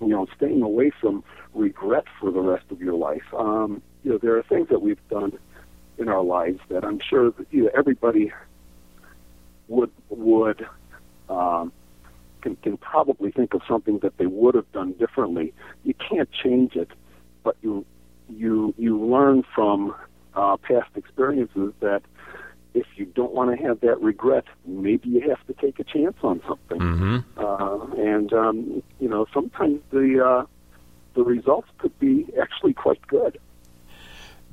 know, 0.00 0.26
staying 0.36 0.62
away 0.62 0.90
from 1.00 1.24
regret 1.54 2.04
for 2.20 2.30
the 2.30 2.40
rest 2.40 2.64
of 2.70 2.80
your 2.80 2.94
life. 2.94 3.22
Um, 3.36 3.82
you 4.02 4.12
know, 4.12 4.18
there 4.18 4.36
are 4.36 4.42
things 4.42 4.68
that 4.68 4.82
we've 4.82 5.08
done 5.08 5.38
in 5.98 6.08
our 6.08 6.22
lives 6.22 6.60
that 6.68 6.84
I'm 6.84 7.00
sure 7.00 7.30
that, 7.30 7.46
you 7.50 7.64
know, 7.64 7.70
everybody 7.74 8.32
would 9.68 9.90
would 10.10 10.66
um, 11.28 11.72
can 12.40 12.56
can 12.56 12.76
probably 12.76 13.30
think 13.30 13.54
of 13.54 13.62
something 13.66 13.98
that 14.00 14.16
they 14.18 14.26
would 14.26 14.54
have 14.54 14.70
done 14.72 14.92
differently. 14.92 15.52
You 15.84 15.94
can't 15.94 16.30
change 16.32 16.76
it, 16.76 16.90
but 17.42 17.56
you 17.62 17.84
you 18.28 18.74
you 18.78 18.98
learn 18.98 19.44
from 19.54 19.94
uh, 20.34 20.56
past 20.58 20.90
experiences 20.96 21.72
that 21.80 22.02
if 22.74 22.86
you 22.96 23.04
don't 23.04 23.32
want 23.32 23.56
to 23.56 23.66
have 23.66 23.80
that 23.80 24.00
regret, 24.00 24.44
maybe 24.66 25.10
you 25.10 25.28
have 25.28 25.46
to 25.46 25.52
take 25.54 25.78
a 25.78 25.84
chance 25.84 26.16
on 26.22 26.40
something. 26.48 26.78
Mm-hmm. 26.78 27.18
Uh, 27.36 28.02
and 28.02 28.32
um, 28.32 28.82
you 28.98 29.08
know, 29.08 29.26
sometimes 29.32 29.80
the 29.90 30.24
uh, 30.24 30.46
the 31.14 31.22
results 31.22 31.68
could 31.78 31.96
be 31.98 32.26
actually 32.40 32.72
quite 32.72 33.06
good. 33.06 33.38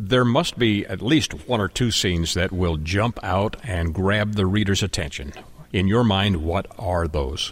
There 0.01 0.23
must 0.23 0.57
be 0.57 0.85
at 0.85 1.01
least 1.01 1.45
one 1.45 1.59
or 1.59 1.67
two 1.67 1.91
scenes 1.91 2.33
that 2.33 2.53
will 2.53 2.77
jump 2.77 3.19
out 3.21 3.57
and 3.63 3.93
grab 3.93 4.35
the 4.35 4.45
reader's 4.45 4.81
attention. 4.81 5.33
In 5.73 5.87
your 5.87 6.05
mind, 6.05 6.37
what 6.37 6.67
are 6.79 7.05
those? 7.05 7.51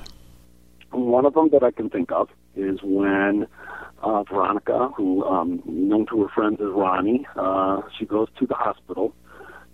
One 0.92 1.26
of 1.26 1.34
them 1.34 1.50
that 1.52 1.62
I 1.62 1.72
can 1.72 1.90
think 1.90 2.10
of 2.12 2.30
is 2.56 2.80
when 2.82 3.48
uh, 4.02 4.24
Veronica, 4.24 4.90
who 4.96 5.26
um, 5.26 5.62
known 5.66 6.06
to 6.08 6.24
her 6.24 6.30
friends 6.30 6.62
as 6.62 6.70
Ronnie, 6.70 7.28
uh, 7.36 7.82
she 8.00 8.06
goes 8.06 8.30
to 8.40 8.48
the 8.48 8.56
hospital 8.56 9.14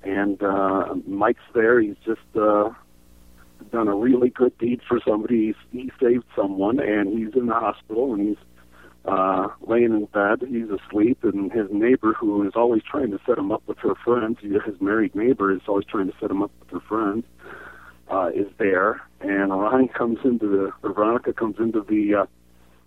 and 0.02 0.42
uh, 0.42 0.96
Mike's 1.06 1.44
there. 1.54 1.80
He's 1.80 1.96
just 2.04 2.22
uh, 2.36 2.72
done 3.72 3.88
a 3.88 3.96
really 3.96 4.30
good 4.30 4.58
deed 4.58 4.82
for 4.88 5.00
somebody. 5.08 5.48
He's, 5.48 5.56
he 5.72 5.92
saved 6.02 6.26
someone, 6.36 6.80
and 6.80 7.18
he's 7.18 7.36
in 7.36 7.46
the 7.46 7.54
hospital, 7.54 8.14
and 8.14 8.30
he's 8.30 8.38
uh, 9.06 9.48
laying 9.62 9.94
in 9.94 10.06
bed. 10.06 10.48
He's 10.48 10.70
asleep, 10.70 11.24
and 11.24 11.52
his 11.52 11.68
neighbor, 11.72 12.14
who 12.14 12.48
is 12.48 12.54
always 12.56 12.82
trying 12.84 13.12
to 13.12 13.20
set 13.26 13.38
him 13.38 13.52
up 13.52 13.64
with 13.68 13.78
her 13.80 13.96
friends, 13.96 14.40
his 14.42 14.80
married 14.80 15.16
neighbor 15.16 15.52
is 15.52 15.62
always 15.68 15.86
trying 15.86 16.08
to 16.08 16.18
set 16.20 16.32
him 16.32 16.42
up 16.42 16.52
with 16.60 16.70
her 16.70 16.88
friends, 16.88 17.26
uh, 18.10 18.30
is 18.34 18.48
there. 18.58 19.02
And 19.22 19.52
Ronnie 19.52 19.90
comes 19.90 20.20
into 20.24 20.48
the, 20.48 20.72
or 20.84 20.94
Veronica 20.94 21.34
comes 21.34 21.58
into 21.60 21.82
the 21.82 22.22
uh, 22.22 22.26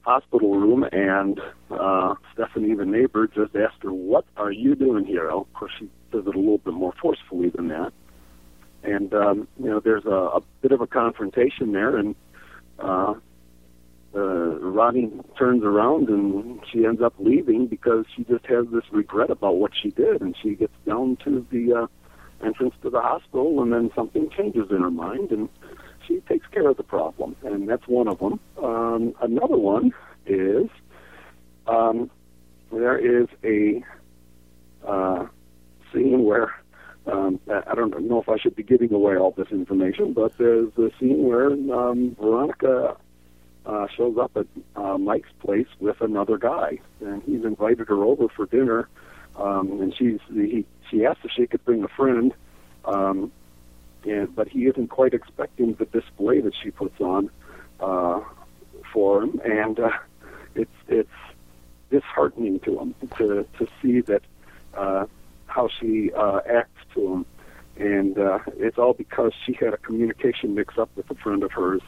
hospital 0.03 0.59
room, 0.59 0.85
and 0.93 1.41
uh, 1.71 2.15
Stephanie, 2.33 2.75
the 2.75 2.87
neighbor, 2.87 3.27
just 3.27 3.55
asked 3.57 3.83
her, 3.83 3.93
"What 3.93 4.25
are 4.37 4.53
you 4.53 4.75
doing 4.75 5.05
here?" 5.05 5.31
Of 5.31 5.53
course, 5.53 5.73
she 5.79 5.91
says 6.13 6.25
it 6.27 6.35
a 6.35 6.39
little 6.39 6.59
bit 6.59 6.75
more 6.75 6.95
forcefully 7.01 7.51
than 7.51 7.69
that. 7.69 7.93
And 8.83 9.13
um, 9.13 9.49
you 9.59 9.69
know, 9.69 9.81
there's 9.81 10.05
a, 10.05 10.39
a 10.39 10.41
bit 10.63 10.73
of 10.73 10.81
a 10.81 10.87
confrontation 10.87 11.73
there, 11.73 11.97
and 11.97 12.15
uh, 12.79 13.15
uh, 14.17 15.37
turns 15.39 15.63
around 15.63 16.09
and 16.09 16.61
she 16.73 16.85
ends 16.87 17.03
up 17.03 17.15
leaving 17.19 17.67
because 17.67 18.05
she 18.15 18.25
just 18.25 18.47
has 18.47 18.67
this 18.73 18.85
regret 18.91 19.31
about 19.31 19.57
what 19.57 19.73
she 19.81 19.91
did, 19.91 20.23
and 20.23 20.35
she 20.43 20.55
gets 20.55 20.73
down 20.87 21.17
to 21.25 21.47
the 21.51 21.73
uh, 21.75 21.87
entrance 22.45 22.75
to 22.83 22.91
the 22.91 23.01
hospital, 23.01 23.63
and 23.63 23.73
then 23.73 23.91
something 23.95 24.31
changes 24.31 24.71
in 24.71 24.81
her 24.81 24.91
mind, 24.91 25.31
and 25.31 25.49
she 26.07 26.21
takes 26.29 26.47
care 26.49 26.69
of 26.69 26.77
the 26.77 26.83
problem, 26.83 27.37
and 27.45 27.69
that's 27.69 27.87
one 27.87 28.09
of 28.09 28.19
them. 28.19 28.41
Um, 28.63 29.15
another 29.21 29.57
one 29.57 29.93
is 30.27 30.69
um, 31.67 32.11
there 32.73 32.99
is 32.99 33.29
a 33.45 33.85
uh, 34.87 35.27
scene 35.93 36.25
where 36.25 36.55
um, 37.07 37.39
I 37.49 37.75
don't 37.75 38.09
know 38.09 38.21
if 38.21 38.29
I 38.29 38.37
should 38.37 38.57
be 38.57 38.65
giving 38.65 38.93
away 38.93 39.17
all 39.17 39.31
this 39.31 39.49
information, 39.51 40.13
but 40.13 40.37
there's 40.39 40.73
a 40.77 40.91
scene 40.99 41.25
where 41.25 41.53
um, 41.53 42.17
Veronica 42.21 42.97
uh, 43.67 43.89
shows 43.89 44.17
up 44.17 44.37
at 44.37 44.47
uh, 44.77 44.97
Mike's 44.97 45.33
place 45.41 45.67
with 45.81 46.01
another 46.01 46.39
guy, 46.39 46.79
and 47.01 47.23
he's 47.25 47.45
invited 47.45 47.89
her 47.89 48.05
over 48.05 48.29
for 48.29 48.47
dinner. 48.47 48.89
Um, 49.37 49.83
and 49.83 49.95
she's 49.95 50.21
he, 50.33 50.65
she 50.91 51.05
asked 51.05 51.21
if 51.25 51.31
she 51.33 51.47
could 51.47 51.65
bring 51.65 51.85
a 51.85 51.89
friend, 51.89 52.33
um, 52.85 53.31
and 54.05 54.35
but 54.35 54.49
he 54.49 54.67
isn't 54.67 54.89
quite 54.89 55.13
expecting 55.13 55.75
the 55.75 55.85
display 55.87 56.41
that 56.41 56.55
she 56.63 56.71
puts 56.71 56.99
on 57.01 57.29
uh, 57.81 58.21
for 58.93 59.25
him, 59.25 59.41
and 59.45 59.79
uh, 59.79 59.91
it's 60.55 60.71
it's 60.89 61.11
disheartening 61.91 62.61
to 62.61 62.79
him 62.79 62.95
to 63.19 63.47
to 63.59 63.69
see 63.83 64.01
that 64.03 64.23
uh, 64.75 65.07
how 65.47 65.69
she 65.81 66.13
uh, 66.13 66.41
acts 66.49 66.81
to 66.95 67.13
him. 67.13 67.27
And 67.79 68.19
uh, 68.19 68.39
it's 68.57 68.79
all 68.79 68.95
because 68.95 69.33
she 69.45 69.53
had 69.53 69.75
a 69.75 69.77
communication 69.77 70.55
mix 70.55 70.79
up 70.79 70.89
with 70.97 71.11
a 71.11 71.15
friend 71.15 71.43
of 71.43 71.53
hers, 71.53 71.83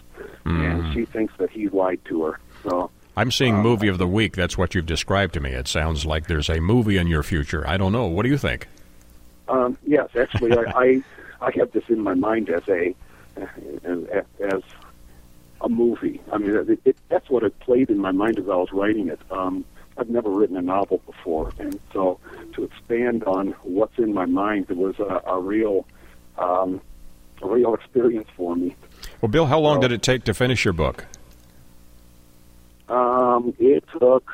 Mm. 0.44 0.64
and 0.84 0.94
she 0.94 1.04
thinks 1.04 1.32
that 1.38 1.50
he 1.50 1.68
lied 1.68 2.00
to 2.06 2.24
her. 2.24 2.40
So 2.62 2.90
I'm 3.16 3.30
seeing 3.30 3.56
movie 3.56 3.88
of 3.88 3.98
the 3.98 4.06
week. 4.06 4.36
That's 4.36 4.58
what 4.58 4.74
you've 4.74 4.86
described 4.86 5.34
to 5.34 5.40
me. 5.40 5.50
It 5.52 5.66
sounds 5.68 6.04
like 6.04 6.26
there's 6.26 6.48
a 6.50 6.60
movie 6.60 6.96
in 6.98 7.06
your 7.06 7.22
future. 7.22 7.66
I 7.66 7.76
don't 7.78 7.92
know. 7.92 8.06
What 8.06 8.22
do 8.24 8.28
you 8.28 8.38
think? 8.38 8.68
Um, 9.48 9.78
yes, 9.86 10.08
actually, 10.14 10.52
I, 10.56 10.62
I 10.76 11.02
I 11.40 11.50
have 11.56 11.72
this 11.72 11.84
in 11.88 12.00
my 12.00 12.14
mind 12.14 12.50
as 12.50 12.68
a 12.68 12.94
as, 13.84 14.24
as 14.40 14.62
a 15.62 15.68
movie. 15.68 16.20
I 16.32 16.38
mean, 16.38 16.54
it, 16.54 16.80
it, 16.84 16.96
that's 17.08 17.30
what 17.30 17.42
it 17.44 17.58
played 17.60 17.88
in 17.90 17.98
my 17.98 18.12
mind 18.12 18.38
as 18.38 18.48
I 18.48 18.54
was 18.56 18.72
writing 18.72 19.08
it. 19.08 19.20
Um, 19.30 19.64
I've 19.96 20.10
never 20.10 20.28
written 20.30 20.56
a 20.56 20.62
novel 20.62 21.00
before, 21.06 21.52
and 21.58 21.78
so 21.92 22.20
to 22.58 22.64
expand 22.64 23.24
on 23.24 23.54
what's 23.62 23.96
in 23.98 24.12
my 24.12 24.26
mind, 24.26 24.66
it 24.68 24.76
was 24.76 24.98
a, 24.98 25.22
a 25.30 25.40
real 25.40 25.86
um, 26.36 26.80
a 27.40 27.48
real 27.48 27.74
experience 27.74 28.28
for 28.36 28.56
me. 28.56 28.74
Well, 29.20 29.30
Bill, 29.30 29.46
how 29.46 29.60
long 29.60 29.80
did 29.80 29.92
it 29.92 30.02
take 30.02 30.24
to 30.24 30.34
finish 30.34 30.64
your 30.64 30.74
book? 30.74 31.06
Um, 32.88 33.54
it 33.58 33.84
took 33.92 34.28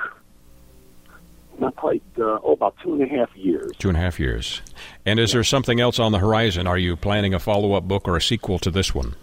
not 1.58 1.76
quite 1.76 2.02
uh, 2.18 2.38
oh 2.42 2.52
about 2.52 2.76
two 2.82 2.94
and 2.94 3.02
a 3.02 3.06
half 3.06 3.34
years. 3.36 3.72
Two 3.78 3.88
and 3.88 3.96
a 3.96 4.00
half 4.00 4.18
years. 4.18 4.62
And 5.04 5.20
is 5.20 5.32
there 5.32 5.44
something 5.44 5.80
else 5.80 5.98
on 5.98 6.12
the 6.12 6.18
horizon? 6.18 6.66
Are 6.66 6.78
you 6.78 6.96
planning 6.96 7.34
a 7.34 7.38
follow 7.38 7.74
up 7.74 7.86
book 7.86 8.08
or 8.08 8.16
a 8.16 8.22
sequel 8.22 8.58
to 8.60 8.70
this 8.70 8.94
one? 8.94 9.14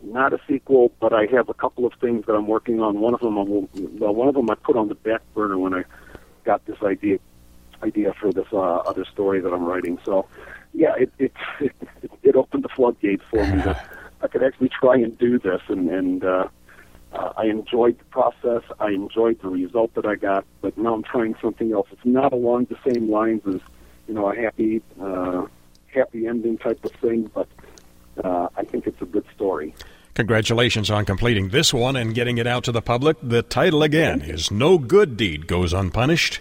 not 0.00 0.32
a 0.32 0.38
sequel, 0.48 0.92
but 1.00 1.12
I 1.12 1.26
have 1.26 1.48
a 1.48 1.54
couple 1.54 1.84
of 1.84 1.92
things 2.00 2.24
that 2.26 2.32
I'm 2.32 2.46
working 2.46 2.80
on. 2.80 3.00
One 3.00 3.14
of 3.14 3.20
them, 3.20 3.36
I 3.36 3.42
will, 3.42 3.68
well, 3.74 4.14
one 4.14 4.28
of 4.28 4.34
them 4.34 4.48
I 4.48 4.54
put 4.54 4.76
on 4.76 4.88
the 4.88 4.94
back 4.94 5.20
burner 5.34 5.58
when 5.58 5.74
I 5.74 5.82
got 6.44 6.64
this 6.66 6.80
idea 6.82 7.18
idea 7.82 8.14
for 8.20 8.32
this 8.32 8.46
uh, 8.52 8.56
other 8.56 9.04
story 9.04 9.40
that 9.40 9.52
I'm 9.52 9.64
writing. 9.64 9.98
So, 10.04 10.26
yeah, 10.72 10.94
it 10.98 11.12
it 11.18 11.32
it, 11.60 11.72
it 12.22 12.36
opened 12.36 12.64
the 12.64 12.68
floodgates 12.68 13.24
for 13.30 13.44
me 13.44 13.62
that 13.62 13.88
I 14.22 14.28
could 14.28 14.42
actually 14.42 14.70
try 14.70 14.96
and 14.96 15.16
do 15.18 15.38
this, 15.38 15.62
and 15.68 15.88
and 15.88 16.24
uh, 16.24 16.48
uh, 17.12 17.32
I 17.36 17.46
enjoyed 17.46 17.98
the 17.98 18.04
process. 18.04 18.62
I 18.80 18.90
enjoyed 18.90 19.40
the 19.40 19.48
result 19.48 19.94
that 19.94 20.06
I 20.06 20.16
got, 20.16 20.44
but 20.60 20.76
now 20.76 20.94
I'm 20.94 21.02
trying 21.02 21.34
something 21.40 21.72
else. 21.72 21.88
It's 21.92 22.04
not 22.04 22.32
along 22.32 22.66
the 22.66 22.92
same 22.92 23.10
lines 23.10 23.42
as 23.46 23.60
you 24.06 24.14
know 24.14 24.30
a 24.30 24.36
happy 24.36 24.82
uh, 25.00 25.46
happy 25.86 26.26
ending 26.26 26.58
type 26.58 26.84
of 26.84 26.92
thing, 26.92 27.30
but 27.34 27.48
uh, 28.22 28.48
I 28.56 28.64
think 28.64 28.86
it's 28.86 29.00
a 29.00 29.06
good 29.06 29.24
story. 29.34 29.74
Congratulations 30.14 30.90
on 30.90 31.04
completing 31.04 31.50
this 31.50 31.72
one 31.72 31.94
and 31.94 32.12
getting 32.12 32.38
it 32.38 32.46
out 32.46 32.64
to 32.64 32.72
the 32.72 32.82
public. 32.82 33.16
The 33.22 33.42
title 33.42 33.84
again 33.84 34.20
is 34.20 34.50
No 34.50 34.76
Good 34.76 35.16
Deed 35.16 35.46
Goes 35.46 35.72
Unpunished. 35.72 36.40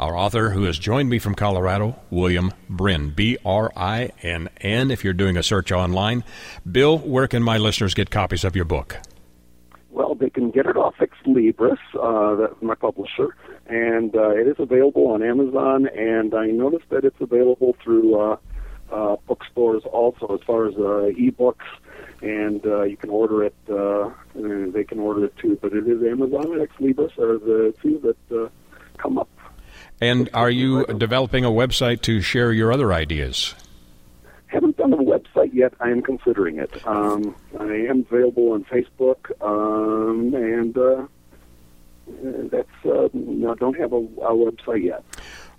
Our 0.00 0.16
author, 0.16 0.50
who 0.50 0.62
has 0.62 0.78
joined 0.78 1.10
me 1.10 1.18
from 1.18 1.34
Colorado, 1.34 1.96
William 2.08 2.52
Brinn, 2.70 3.10
B 3.10 3.36
R 3.44 3.72
I 3.76 4.12
N 4.22 4.48
N, 4.60 4.92
if 4.92 5.02
you're 5.02 5.12
doing 5.12 5.36
a 5.36 5.42
search 5.42 5.72
online. 5.72 6.22
Bill, 6.70 6.98
where 6.98 7.26
can 7.26 7.42
my 7.42 7.58
listeners 7.58 7.94
get 7.94 8.08
copies 8.08 8.44
of 8.44 8.54
your 8.54 8.64
book? 8.64 8.98
Well, 9.90 10.14
they 10.14 10.30
can 10.30 10.52
get 10.52 10.66
it 10.66 10.76
off 10.76 10.94
Ex 11.00 11.16
Libris, 11.26 11.78
uh, 12.00 12.36
that's 12.36 12.62
my 12.62 12.76
publisher, 12.76 13.34
and 13.66 14.14
uh, 14.14 14.30
it 14.30 14.46
is 14.46 14.54
available 14.60 15.08
on 15.08 15.20
Amazon. 15.20 15.88
And 15.88 16.32
I 16.32 16.46
noticed 16.46 16.88
that 16.90 17.04
it's 17.04 17.20
available 17.20 17.74
through 17.82 18.20
uh, 18.20 18.36
uh, 18.92 19.16
bookstores 19.26 19.82
also, 19.84 20.38
as 20.40 20.46
far 20.46 20.68
as 20.68 20.74
uh, 20.76 21.10
ebooks, 21.18 21.66
and 22.22 22.64
uh, 22.64 22.82
you 22.82 22.96
can 22.96 23.10
order 23.10 23.42
it. 23.42 23.54
They 23.66 24.84
can 24.84 25.00
order 25.00 25.24
it 25.24 25.36
too, 25.38 25.58
but 25.60 25.72
it 25.72 25.88
is 25.88 26.04
Amazon 26.04 26.52
and 26.52 26.68
Xlibris 26.68 27.18
are 27.18 27.38
the 27.38 27.74
two 27.82 27.98
that 28.04 28.50
come 28.96 29.18
up. 29.18 29.28
And 30.00 30.30
are 30.32 30.50
you 30.50 30.84
developing 30.86 31.44
a 31.44 31.50
website 31.50 32.02
to 32.02 32.20
share 32.20 32.52
your 32.52 32.72
other 32.72 32.92
ideas? 32.92 33.54
Haven't 34.46 34.76
done 34.76 34.92
a 34.92 34.98
website 34.98 35.52
yet. 35.52 35.74
I 35.80 35.90
am 35.90 36.02
considering 36.02 36.58
it. 36.58 36.86
Um, 36.86 37.34
I 37.58 37.64
am 37.64 38.06
available 38.10 38.52
on 38.52 38.64
Facebook, 38.64 39.30
um, 39.42 40.32
and 40.34 40.78
uh, 40.78 41.06
that's 42.50 42.86
uh, 42.86 43.08
no, 43.12 43.54
don't 43.56 43.78
have 43.78 43.92
a, 43.92 43.96
a 43.96 44.32
website 44.32 44.84
yet. 44.84 45.04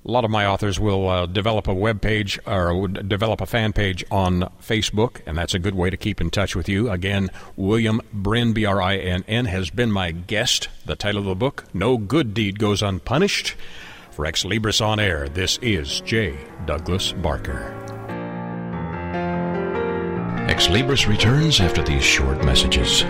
A 0.05 0.10
lot 0.10 0.24
of 0.24 0.31
my 0.31 0.46
authors 0.46 0.79
will 0.79 1.10
uh, 1.10 1.25
develop 1.25 1.67
a 1.67 1.74
web 1.74 2.01
page 2.01 2.39
or 2.48 2.88
develop 2.88 3.41
a 3.41 3.46
fan 3.46 3.74
page 3.74 4.03
on 4.10 4.50
Facebook, 4.62 5.19
and 5.25 5.38
that's 5.38 5.53
a 5.53 5.60
good 5.60 5.75
way 5.75 5.89
to 5.89 5.98
keep 5.98 6.22
in 6.22 6.29
touch 6.29 6.55
with 6.55 6.69
you. 6.69 6.89
Again, 6.89 7.29
William 7.58 8.01
Brinn, 8.13 8.53
B 8.53 8.65
R 8.65 8.81
I 8.81 8.96
N 8.96 9.25
N, 9.27 9.46
has 9.46 9.69
been 9.69 9.91
my 9.91 10.12
guest. 10.12 10.69
The 10.86 10.96
title 10.96 11.19
of 11.19 11.27
the 11.27 11.36
book, 11.36 11.65
No 11.74 11.98
Good 11.98 12.34
Deed 12.34 12.58
Goes 12.58 12.81
Unpunished. 12.81 13.55
For 14.19 14.25
Xlibris 14.25 14.85
On 14.85 14.99
Air, 14.99 15.29
this 15.29 15.57
is 15.61 16.01
J. 16.01 16.38
Douglas 16.65 17.13
Barker. 17.13 17.73
Xlibris 20.49 21.07
returns 21.07 21.61
after 21.61 21.81
these 21.81 22.03
short 22.03 22.43
messages. 22.43 23.03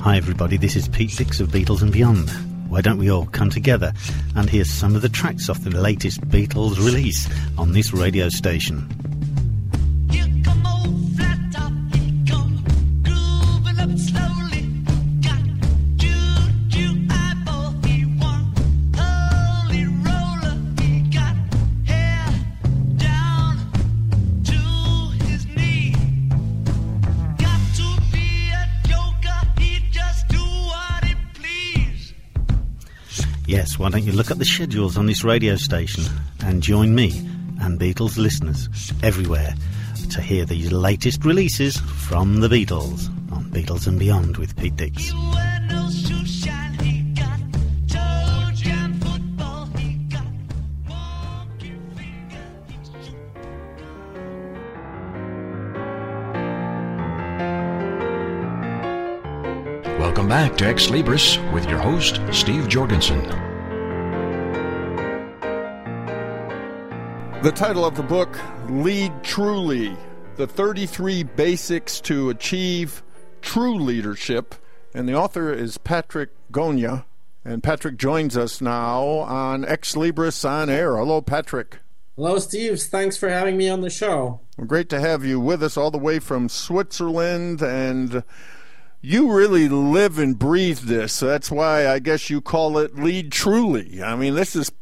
Hi, 0.00 0.16
everybody, 0.16 0.56
this 0.56 0.74
is 0.74 0.88
Pete 0.88 1.10
Six 1.10 1.40
of 1.40 1.50
Beatles 1.50 1.82
and 1.82 1.92
Beyond. 1.92 2.30
Why 2.70 2.80
don't 2.80 2.96
we 2.96 3.10
all 3.10 3.26
come 3.26 3.50
together 3.50 3.92
and 4.36 4.48
hear 4.48 4.64
some 4.64 4.96
of 4.96 5.02
the 5.02 5.10
tracks 5.10 5.50
off 5.50 5.62
the 5.62 5.68
latest 5.68 6.22
Beatles 6.30 6.78
release 6.78 7.28
on 7.58 7.72
this 7.72 7.92
radio 7.92 8.30
station? 8.30 8.88
Yes, 33.78 33.84
why 33.84 33.90
don't 33.90 34.04
you 34.04 34.12
look 34.12 34.32
up 34.32 34.38
the 34.38 34.44
schedules 34.44 34.98
on 34.98 35.06
this 35.06 35.22
radio 35.22 35.54
station 35.54 36.02
and 36.44 36.60
join 36.60 36.96
me 36.96 37.16
and 37.60 37.78
Beatles 37.78 38.18
listeners 38.18 38.68
everywhere 39.04 39.54
to 40.10 40.20
hear 40.20 40.44
these 40.44 40.72
latest 40.72 41.24
releases 41.24 41.76
from 41.76 42.40
the 42.40 42.48
Beatles 42.48 43.08
on 43.32 43.44
Beatles 43.52 43.86
and 43.86 43.96
Beyond 43.96 44.36
with 44.36 44.56
Pete 44.56 44.74
Dix. 44.74 45.12
Welcome 60.00 60.28
back 60.28 60.56
to 60.56 60.64
Xlibris 60.64 61.52
with 61.52 61.68
your 61.68 61.78
host, 61.78 62.20
Steve 62.32 62.66
Jorgensen. 62.66 63.47
The 67.40 67.52
title 67.52 67.84
of 67.84 67.94
the 67.94 68.02
book, 68.02 68.36
Lead 68.68 69.12
Truly 69.22 69.96
The 70.34 70.48
33 70.48 71.22
Basics 71.22 72.00
to 72.00 72.30
Achieve 72.30 73.04
True 73.42 73.76
Leadership. 73.76 74.56
And 74.92 75.08
the 75.08 75.14
author 75.14 75.52
is 75.52 75.78
Patrick 75.78 76.30
Gogniat. 76.50 77.04
And 77.44 77.62
Patrick 77.62 77.96
joins 77.96 78.36
us 78.36 78.60
now 78.60 79.04
on 79.04 79.62
Xlibris 79.62 80.44
on 80.44 80.68
Air. 80.68 80.96
Hello, 80.96 81.20
Patrick. 81.20 81.78
Hello, 82.16 82.40
Steve. 82.40 82.80
Thanks 82.80 83.16
for 83.16 83.28
having 83.28 83.56
me 83.56 83.68
on 83.68 83.82
the 83.82 83.90
show. 83.90 84.40
Well, 84.56 84.66
great 84.66 84.88
to 84.88 84.98
have 84.98 85.24
you 85.24 85.38
with 85.38 85.62
us 85.62 85.76
all 85.76 85.92
the 85.92 85.96
way 85.96 86.18
from 86.18 86.48
Switzerland. 86.48 87.62
And 87.62 88.24
you 89.00 89.32
really 89.32 89.68
live 89.68 90.18
and 90.18 90.36
breathe 90.36 90.80
this. 90.80 91.20
That's 91.20 91.52
why 91.52 91.86
I 91.86 92.00
guess 92.00 92.30
you 92.30 92.40
call 92.40 92.78
it 92.78 92.96
Lead 92.96 93.30
Truly. 93.30 94.02
I 94.02 94.16
mean, 94.16 94.34
this 94.34 94.56
is 94.56 94.72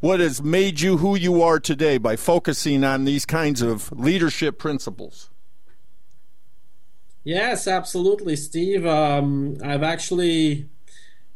what 0.00 0.20
has 0.20 0.42
made 0.42 0.80
you 0.80 0.98
who 0.98 1.16
you 1.16 1.42
are 1.42 1.58
today 1.58 1.98
by 1.98 2.16
focusing 2.16 2.84
on 2.84 3.04
these 3.04 3.24
kinds 3.24 3.62
of 3.62 3.90
leadership 3.92 4.58
principles. 4.58 5.30
Yes, 7.24 7.66
absolutely, 7.66 8.36
Steve. 8.36 8.86
Um, 8.86 9.56
I've 9.62 9.82
actually 9.82 10.68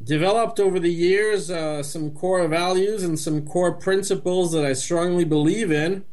developed 0.03 0.61
over 0.61 0.79
the 0.79 0.93
years 0.93 1.51
uh, 1.51 1.83
some 1.83 2.13
core 2.13 2.47
values 2.49 3.03
and 3.03 3.19
some 3.19 3.45
core 3.45 3.73
principles 3.73 4.53
that 4.53 4.65
I 4.65 4.73
strongly 4.73 5.25
believe 5.25 5.73
in. 5.73 6.05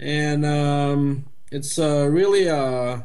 And 0.00 0.44
um, 0.44 1.26
it's 1.50 1.78
uh, 1.78 2.08
really 2.10 2.46
a, 2.46 3.04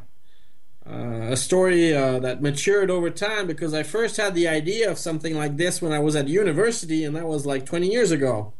a 0.85 1.37
story 1.37 1.95
uh, 1.95 2.19
that 2.19 2.41
matured 2.41 2.89
over 2.89 3.09
time 3.09 3.47
because 3.47 3.73
I 3.73 3.83
first 3.83 4.17
had 4.17 4.35
the 4.35 4.47
idea 4.47 4.91
of 4.91 4.97
something 4.97 5.35
like 5.35 5.57
this 5.57 5.81
when 5.81 5.91
I 5.91 5.99
was 5.99 6.15
at 6.15 6.27
university, 6.27 7.03
and 7.05 7.15
that 7.15 7.27
was 7.27 7.45
like 7.45 7.65
20 7.65 7.89
years 7.89 8.11
ago. 8.11 8.53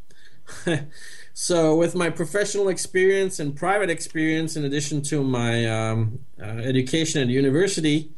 so, 1.33 1.75
with 1.75 1.95
my 1.95 2.09
professional 2.09 2.69
experience 2.69 3.39
and 3.39 3.55
private 3.55 3.89
experience, 3.89 4.55
in 4.55 4.63
addition 4.63 5.01
to 5.03 5.23
my 5.23 5.65
um, 5.65 6.19
uh, 6.41 6.45
education 6.45 7.21
at 7.21 7.27
university, 7.27 8.12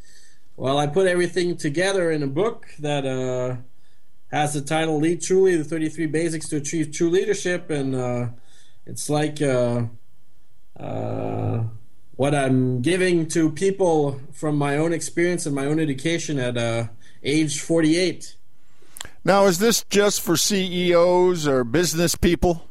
well, 0.58 0.78
I 0.78 0.88
put 0.88 1.08
everything 1.08 1.58
together 1.58 2.12
in 2.12 2.24
a 2.24 2.28
book 2.28 2.68
that 2.80 3.06
uh, 3.06 3.58
has 4.32 4.54
the 4.54 4.62
title 4.62 5.00
Lead 5.00 5.22
Truly 5.22 5.58
The 5.58 5.64
33 5.64 6.06
Basics 6.08 6.48
to 6.50 6.58
Achieve 6.58 6.92
True 6.92 7.10
Leadership. 7.10 7.70
And 7.70 7.94
uh, 7.94 8.28
it's 8.86 9.10
like 9.10 9.42
uh, 9.42 9.84
uh, 10.80 11.64
what 12.16 12.34
I'm 12.34 12.82
giving 12.82 13.28
to 13.30 13.50
people 13.50 14.22
from 14.32 14.58
my 14.58 14.78
own 14.78 14.94
experience 14.94 15.46
and 15.46 15.56
my 15.56 15.66
own 15.66 15.80
education 15.80 16.40
at 16.40 16.58
uh, 16.58 16.88
age 17.24 17.60
48. 17.60 18.36
Now, 19.24 19.46
is 19.46 19.60
this 19.60 19.84
just 19.90 20.22
for 20.22 20.38
CEOs 20.38 21.48
or 21.48 21.64
business 21.64 22.16
people? 22.16 22.68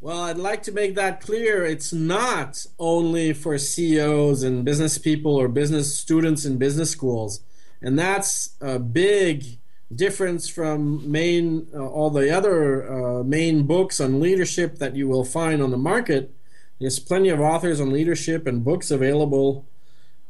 Well, 0.00 0.20
I'd 0.20 0.36
like 0.36 0.62
to 0.64 0.72
make 0.72 0.94
that 0.94 1.20
clear. 1.20 1.64
It's 1.64 1.92
not 1.92 2.64
only 2.78 3.32
for 3.32 3.58
CEOs 3.58 4.42
and 4.42 4.64
business 4.64 4.98
people 4.98 5.34
or 5.34 5.48
business 5.48 5.98
students 5.98 6.44
in 6.44 6.58
business 6.58 6.90
schools. 6.90 7.40
And 7.82 7.98
that's 7.98 8.56
a 8.60 8.78
big 8.78 9.58
difference 9.92 10.48
from 10.48 11.10
main 11.10 11.66
uh, 11.74 11.78
all 11.78 12.10
the 12.10 12.30
other 12.30 12.92
uh, 12.92 13.22
main 13.24 13.66
books 13.66 14.00
on 14.00 14.20
leadership 14.20 14.78
that 14.78 14.94
you 14.94 15.08
will 15.08 15.24
find 15.24 15.62
on 15.62 15.70
the 15.70 15.78
market. 15.78 16.35
There's 16.80 16.98
plenty 16.98 17.30
of 17.30 17.40
authors 17.40 17.80
on 17.80 17.90
leadership 17.90 18.46
and 18.46 18.64
books 18.64 18.90
available 18.90 19.66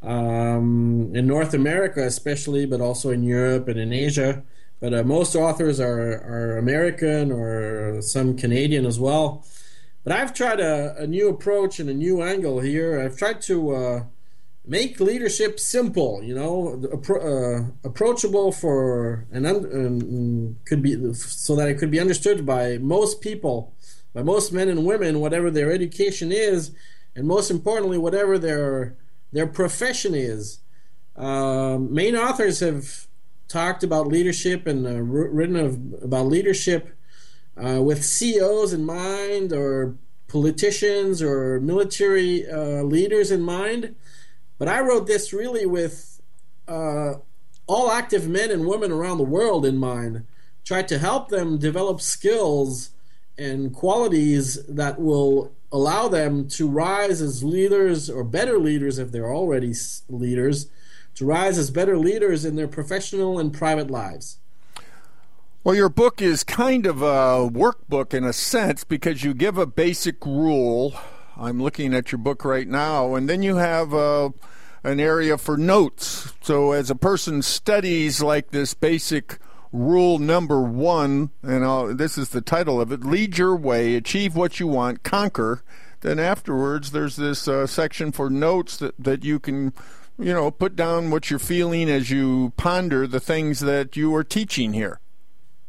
um, 0.02 1.11
in 1.14 1.26
North 1.26 1.54
America, 1.54 2.02
especially, 2.04 2.66
but 2.66 2.80
also 2.80 3.11
in 3.11 3.22
Europe 3.22 3.68
and 3.68 3.78
in 3.78 3.92
Asia. 3.92 4.44
But 4.80 4.94
uh, 4.94 5.02
most 5.02 5.35
authors 5.35 5.80
are, 5.80 6.12
are 6.12 6.59
American 6.59 7.32
or 7.32 8.00
some 8.02 8.37
Canadian 8.37 8.87
as 8.87 9.00
well. 9.00 9.44
But 10.04 10.12
I've 10.12 10.35
tried 10.35 10.61
a, 10.61 10.94
a 10.98 11.06
new 11.06 11.28
approach 11.28 11.80
and 11.80 11.90
a 11.90 11.94
new 11.94 12.22
angle 12.22 12.61
here. 12.61 13.00
I've 13.00 13.16
tried 13.16 13.40
to 13.42 13.74
uh, 13.74 14.04
make 14.64 15.00
leadership 15.00 15.59
simple, 15.59 16.22
you 16.22 16.35
know, 16.35 16.80
appro- 16.92 17.24
uh, 17.24 17.70
approachable 17.82 18.52
for 18.52 19.26
and 19.32 19.46
un- 19.46 20.56
could 20.64 20.82
be 20.82 21.12
so 21.14 21.56
that 21.56 21.68
it 21.68 21.78
could 21.78 21.90
be 21.90 21.98
understood 21.98 22.44
by 22.44 22.78
most 22.78 23.20
people, 23.20 23.72
by 24.16 24.22
most 24.22 24.50
men 24.50 24.70
and 24.70 24.87
women, 24.87 25.20
whatever 25.20 25.50
their 25.50 25.70
education 25.70 26.33
is, 26.33 26.70
and 27.14 27.29
most 27.29 27.50
importantly, 27.50 27.98
whatever 27.98 28.38
their 28.38 28.96
their 29.31 29.46
profession 29.46 30.14
is. 30.14 30.61
Um, 31.16 31.92
main 31.92 32.16
authors 32.16 32.61
have 32.61 33.09
talked 33.46 33.85
about 33.85 34.09
leadership 34.09 34.66
and 34.66 34.87
uh, 34.87 35.02
written 35.02 35.57
of, 35.57 36.02
about 36.02 36.29
leadership 36.29 36.96
uh, 37.62 37.83
with 37.83 38.02
CEOs 38.02 38.72
in 38.72 38.87
mind 38.87 39.52
or 39.52 39.96
politicians 40.29 41.20
or 41.20 41.61
military 41.61 42.50
uh, 42.50 42.83
leaders 42.85 43.31
in 43.31 43.42
mind. 43.42 43.96
But 44.57 44.68
I 44.68 44.81
wrote 44.81 45.07
this 45.07 45.35
really 45.35 45.66
with 45.66 46.22
uh, 46.66 47.14
all 47.66 47.90
active 47.90 48.26
men 48.26 48.50
and 48.50 48.66
women 48.66 48.92
around 48.92 49.18
the 49.18 49.24
world 49.24 49.66
in 49.66 49.76
mind. 49.76 50.24
Tried 50.64 50.88
to 50.88 50.98
help 50.98 51.29
them 51.29 51.59
develop 51.59 52.00
skills 52.00 52.92
and 53.38 53.75
qualities 53.75 54.64
that 54.66 55.01
will 55.01 55.53
allow 55.72 56.09
them 56.09 56.49
to 56.49 56.68
rise 56.68 57.20
as 57.20 57.44
leaders 57.44 58.09
or 58.09 58.25
better 58.25 58.59
leaders 58.59 58.99
if 58.99 59.12
they're 59.12 59.33
already 59.33 59.75
leaders, 60.09 60.68
to 61.14 61.25
rise 61.25 61.59
as 61.59 61.70
better 61.70 61.99
leaders 61.99 62.44
in 62.44 62.57
their 62.57 62.68
professional 62.68 63.38
and 63.38 63.53
private 63.53 63.90
lives. 63.90 64.38
Well, 65.64 65.75
your 65.75 65.88
book 65.88 66.22
is 66.22 66.44
kind 66.44 66.87
of 66.87 67.03
a 67.03 67.51
workbook 67.51 68.14
in 68.14 68.22
a 68.22 68.33
sense 68.33 68.85
because 68.85 69.25
you 69.25 69.35
give 69.35 69.59
a 69.59 69.66
basic 69.66 70.25
rule. 70.25 70.94
I'm 71.37 71.61
looking 71.61 71.92
at 71.92 72.12
your 72.12 72.20
book 72.20 72.44
right 72.44 72.68
now, 72.68 73.16
and 73.16 73.29
then 73.29 73.42
you 73.42 73.57
have 73.57 73.92
uh, 73.92 74.31
an 74.85 75.01
area 75.01 75.37
for 75.37 75.57
notes. 75.57 76.33
So, 76.40 76.70
as 76.70 76.88
a 76.88 76.94
person 76.94 77.42
studies 77.42 78.22
like 78.22 78.51
this 78.51 78.75
basic 78.75 79.38
rule 79.77 80.19
number 80.19 80.61
one, 80.61 81.31
and 81.43 81.65
I'll, 81.65 81.95
this 81.95 82.17
is 82.17 82.31
the 82.31 82.41
title 82.41 82.81
of 82.81 82.91
it 82.91 83.05
lead 83.05 83.39
your 83.39 83.55
way, 83.55 83.95
achieve 83.95 84.35
what 84.35 84.59
you 84.59 84.67
want, 84.67 85.03
conquer. 85.03 85.62
Then 86.01 86.19
afterwards, 86.19 86.93
there's 86.93 87.17
this 87.17 87.49
uh, 87.49 87.67
section 87.67 88.12
for 88.12 88.31
notes 88.31 88.77
that, 88.79 88.95
that 88.99 89.25
you 89.25 89.39
can, 89.39 89.73
you 90.19 90.33
know, 90.33 90.51
put 90.51 90.77
down 90.77 91.11
what 91.11 91.31
you're 91.31 91.39
feeling 91.39 91.91
as 91.91 92.11
you 92.11 92.53
ponder 92.57 93.07
the 93.07 93.21
things 93.21 93.61
that 93.61 93.97
you 93.97 94.15
are 94.15 94.25
teaching 94.25 94.73
here. 94.73 95.01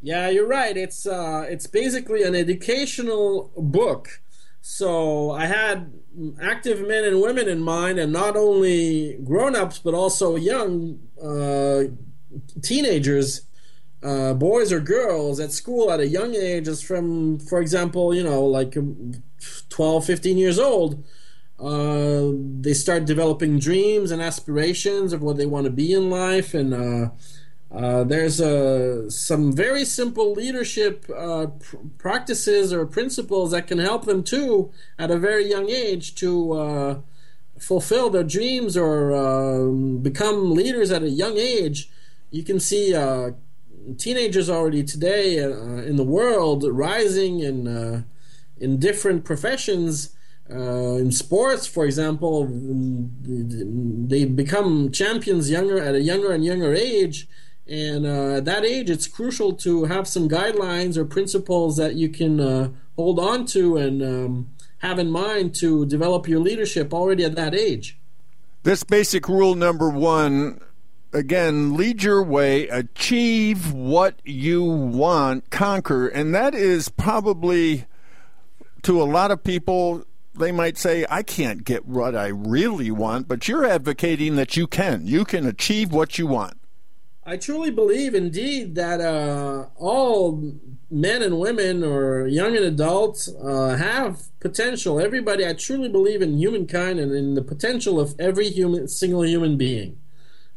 Yeah, 0.02 0.30
you're 0.30 0.48
right. 0.48 0.78
It's 0.78 1.08
uh, 1.08 1.46
it's 1.50 1.66
basically 1.66 2.24
an 2.24 2.36
educational 2.36 3.52
book. 3.58 4.22
So 4.62 5.32
I 5.32 5.46
had 5.46 5.94
active 6.42 6.86
men 6.86 7.04
and 7.04 7.22
women 7.22 7.48
in 7.48 7.62
mind, 7.62 7.98
and 7.98 8.14
not 8.14 8.36
only 8.36 9.18
grown-ups 9.24 9.80
but 9.80 9.94
also 9.94 10.36
young 10.36 11.00
uh, 11.22 11.84
teenagers 12.62 13.42
uh, 14.04 14.34
boys 14.34 14.72
or 14.72 14.80
girls 14.80 15.40
at 15.40 15.52
school 15.52 15.92
at 15.92 16.00
a 16.00 16.08
young 16.08 16.36
age 16.36 16.68
is 16.68 16.82
from, 16.82 17.40
for 17.40 17.60
example, 17.60 18.14
you 18.14 18.24
know, 18.24 18.44
like 18.46 18.78
um, 18.78 19.24
12, 19.70 20.06
15 20.06 20.38
years 20.38 20.60
old. 20.60 21.04
Uh, 21.60 22.32
they 22.62 22.74
start 22.74 23.06
developing 23.06 23.58
dreams 23.58 24.12
and 24.12 24.22
aspirations 24.22 25.12
of 25.12 25.24
what 25.24 25.38
they 25.38 25.46
want 25.48 25.66
to 25.66 25.72
be 25.72 25.92
in 25.92 26.10
life, 26.10 26.54
and 26.54 26.72
uh, 26.72 27.10
uh, 27.72 28.04
there's 28.04 28.40
uh, 28.40 29.10
some 29.10 29.52
very 29.52 29.84
simple 29.84 30.34
leadership 30.34 31.10
uh, 31.16 31.48
pr- 31.48 31.78
practices 31.98 32.72
or 32.72 32.86
principles 32.86 33.52
that 33.52 33.66
can 33.66 33.80
help 33.80 34.06
them 34.06 34.24
too 34.24 34.72
at 35.00 35.10
a 35.10 35.18
very 35.18 35.50
young 35.50 35.70
age 35.70 36.14
to 36.14 36.54
uh, 36.54 37.00
fulfill 37.60 38.12
their 38.12 38.24
dreams 38.24 38.78
or 38.78 39.16
um, 39.16 39.98
become 39.98 40.54
leaders 40.54 40.92
at 40.92 41.02
a 41.02 41.10
young 41.10 41.38
age. 41.38 41.90
You 42.30 42.44
can 42.44 42.60
see 42.60 42.94
teenagers 43.98 44.50
already 44.50 44.84
today 44.84 45.44
uh, 45.44 45.50
in 45.50 45.96
the 45.96 46.04
world 46.04 46.64
rising 46.64 47.40
in 47.40 47.68
uh, 47.68 48.04
in 48.60 48.78
different 48.80 49.24
professions. 49.24 50.14
Uh, 50.50 50.96
in 50.96 51.12
sports, 51.12 51.68
for 51.68 51.84
example, 51.84 52.48
they 53.22 54.24
become 54.24 54.92
champions 54.92 55.50
younger 55.50 55.78
at 55.78 55.94
a 55.94 56.02
younger 56.02 56.32
and 56.32 56.46
younger 56.46 56.74
age. 56.74 57.28
And 57.68 58.06
uh, 58.06 58.38
at 58.38 58.46
that 58.46 58.64
age, 58.64 58.90
it's 58.90 59.08
crucial 59.08 59.52
to 59.56 59.86
have 59.86 60.08
some 60.08 60.30
guidelines 60.30 60.96
or 60.96 61.04
principles 61.04 61.76
that 61.76 61.96
you 61.96 62.08
can 62.08 62.40
uh, 62.40 62.70
hold 62.96 63.20
on 63.20 63.46
to 63.48 63.76
and 63.76 64.02
um, 64.02 64.50
have 64.78 65.00
in 65.00 65.12
mind 65.12 65.54
to 65.56 65.86
develop 65.86 66.30
your 66.30 66.40
leadership 66.40 66.94
already 66.94 67.26
at 67.26 67.36
that 67.36 67.54
age. 67.54 67.98
This 68.64 68.84
basic 68.84 69.28
rule 69.28 69.56
number 69.56 69.90
one 69.90 70.62
again, 71.18 71.76
lead 71.76 72.04
your 72.04 72.24
way, 72.24 72.68
achieve 72.68 73.74
what 73.74 74.22
you 74.24 74.64
want, 74.64 75.50
conquer. 75.50 76.08
And 76.08 76.34
that 76.36 76.54
is 76.54 76.90
probably 76.90 77.86
to 78.84 79.02
a 79.02 79.04
lot 79.04 79.32
of 79.32 79.44
people, 79.44 80.06
they 80.36 80.52
might 80.52 80.78
say, 80.78 81.06
I 81.10 81.24
can't 81.24 81.66
get 81.66 81.86
what 81.86 82.16
I 82.16 82.28
really 82.28 82.92
want, 82.92 83.28
but 83.28 83.48
you're 83.48 83.66
advocating 83.66 84.36
that 84.36 84.56
you 84.56 84.68
can. 84.68 85.08
You 85.08 85.26
can 85.26 85.46
achieve 85.46 85.92
what 85.92 86.18
you 86.18 86.28
want. 86.28 86.58
I 87.26 87.36
truly 87.36 87.72
believe, 87.72 88.16
indeed, 88.16 88.76
that 88.76 89.02
uh, 89.02 89.66
all 89.76 90.54
men 90.90 91.22
and 91.22 91.40
women, 91.40 91.84
or 91.84 92.28
young 92.28 92.56
and 92.56 92.64
adults, 92.64 93.28
uh, 93.44 93.76
have 93.76 94.22
potential. 94.40 95.02
Everybody, 95.02 95.46
I 95.46 95.52
truly 95.52 95.90
believe 95.90 96.22
in 96.22 96.38
humankind 96.38 97.00
and 97.00 97.12
in 97.12 97.34
the 97.34 97.42
potential 97.42 98.00
of 98.00 98.16
every 98.18 98.50
human, 98.50 98.88
single 98.88 99.26
human 99.26 99.58
being. 99.58 99.98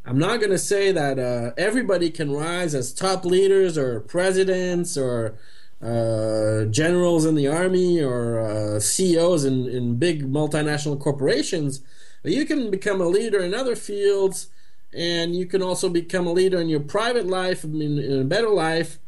I'm 0.05 0.17
not 0.17 0.39
going 0.39 0.51
to 0.51 0.57
say 0.57 0.91
that 0.91 1.19
uh, 1.19 1.51
everybody 1.57 2.09
can 2.09 2.31
rise 2.31 2.73
as 2.73 2.91
top 2.91 3.23
leaders 3.23 3.77
or 3.77 3.99
presidents 4.01 4.97
or 4.97 5.35
uh, 5.81 6.65
generals 6.65 7.25
in 7.25 7.35
the 7.35 7.47
army 7.47 8.01
or 8.01 8.39
uh, 8.39 8.79
CEOs 8.79 9.45
in, 9.45 9.67
in 9.67 9.97
big 9.97 10.31
multinational 10.31 10.99
corporations, 10.99 11.81
but 12.23 12.31
you 12.31 12.45
can 12.45 12.71
become 12.71 12.99
a 12.99 13.07
leader 13.07 13.39
in 13.39 13.53
other 13.53 13.75
fields 13.75 14.47
and 14.93 15.35
you 15.35 15.45
can 15.45 15.61
also 15.61 15.89
become 15.89 16.27
a 16.27 16.31
leader 16.31 16.59
in 16.59 16.67
your 16.67 16.81
private 16.81 17.27
life, 17.27 17.63
in, 17.63 17.81
in 17.81 18.21
a 18.21 18.25
better 18.25 18.49
life, 18.49 18.99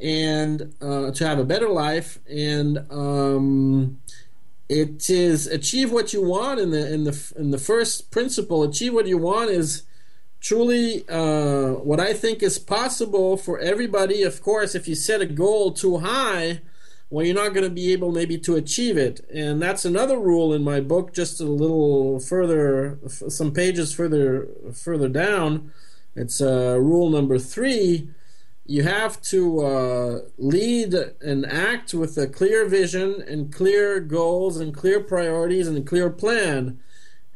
and 0.00 0.74
uh, 0.80 1.10
to 1.10 1.26
have 1.26 1.38
a 1.38 1.44
better 1.44 1.68
life. 1.68 2.18
And 2.28 2.78
um, 2.90 4.00
it 4.68 5.08
is 5.10 5.46
achieve 5.46 5.92
what 5.92 6.12
you 6.12 6.22
want 6.22 6.58
in 6.58 6.70
the 6.70 6.92
in 6.92 7.04
the 7.04 7.32
in 7.36 7.50
the 7.50 7.58
first 7.58 8.10
principle. 8.10 8.62
Achieve 8.62 8.94
what 8.94 9.06
you 9.06 9.18
want 9.18 9.50
is 9.50 9.82
truly 10.40 11.08
uh, 11.08 11.72
what 11.72 12.00
I 12.00 12.12
think 12.12 12.42
is 12.42 12.58
possible 12.58 13.36
for 13.36 13.58
everybody. 13.58 14.22
Of 14.22 14.42
course, 14.42 14.74
if 14.74 14.86
you 14.88 14.94
set 14.94 15.20
a 15.20 15.26
goal 15.26 15.72
too 15.72 15.98
high, 15.98 16.60
well, 17.08 17.24
you're 17.24 17.36
not 17.36 17.54
going 17.54 17.64
to 17.64 17.70
be 17.70 17.92
able 17.92 18.10
maybe 18.10 18.36
to 18.38 18.56
achieve 18.56 18.96
it. 18.96 19.24
And 19.32 19.62
that's 19.62 19.84
another 19.84 20.18
rule 20.18 20.52
in 20.52 20.62
my 20.62 20.80
book, 20.80 21.12
just 21.12 21.40
a 21.40 21.44
little 21.44 22.18
further, 22.18 22.98
some 23.06 23.52
pages 23.52 23.92
further 23.92 24.48
further 24.72 25.08
down. 25.08 25.72
It's 26.16 26.40
uh, 26.40 26.78
rule 26.80 27.10
number 27.10 27.38
three. 27.38 28.08
You 28.68 28.82
have 28.82 29.22
to 29.22 29.60
uh, 29.60 30.18
lead 30.38 30.94
and 31.20 31.46
act 31.46 31.94
with 31.94 32.18
a 32.18 32.26
clear 32.26 32.66
vision 32.66 33.22
and 33.28 33.52
clear 33.52 34.00
goals 34.00 34.56
and 34.56 34.74
clear 34.74 34.98
priorities 34.98 35.68
and 35.68 35.78
a 35.78 35.82
clear 35.82 36.10
plan 36.10 36.80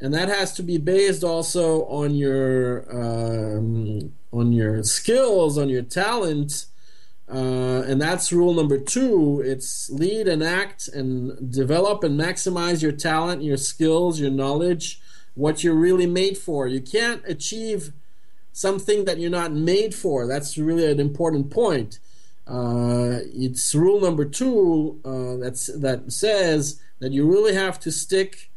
and 0.01 0.15
that 0.15 0.29
has 0.29 0.53
to 0.55 0.63
be 0.63 0.79
based 0.79 1.23
also 1.23 1.85
on 1.87 2.15
your 2.15 2.87
um, 2.91 4.13
on 4.33 4.53
your 4.53 4.83
skills, 4.83 5.59
on 5.59 5.69
your 5.69 5.83
talent, 5.83 6.67
uh, 7.33 7.83
and 7.87 8.01
that's 8.01 8.33
rule 8.33 8.55
number 8.55 8.79
two. 8.79 9.43
It's 9.45 9.91
lead 9.91 10.27
and 10.27 10.43
act 10.43 10.89
and 10.89 11.53
develop 11.53 12.03
and 12.03 12.19
maximize 12.19 12.83
your 12.83 12.93
talent, 12.93 13.43
your 13.43 13.57
skills, 13.57 14.19
your 14.19 14.31
knowledge, 14.31 15.01
what 15.35 15.63
you're 15.63 15.75
really 15.75 16.07
made 16.07 16.39
for. 16.39 16.67
You 16.67 16.81
can't 16.81 17.23
achieve 17.27 17.93
something 18.53 19.05
that 19.05 19.19
you're 19.19 19.31
not 19.31 19.53
made 19.53 19.95
for. 19.95 20.27
That's 20.27 20.59
really 20.59 20.91
an 20.91 20.99
important 20.99 21.51
point. 21.51 21.99
Uh, 22.47 23.21
it's 23.33 23.75
rule 23.75 24.01
number 24.01 24.25
two 24.25 25.01
uh, 25.05 25.37
that 25.37 26.05
says 26.09 26.81
that 26.99 27.13
you 27.13 27.31
really 27.31 27.55
have 27.55 27.79
to 27.81 27.93
stick 27.93 28.50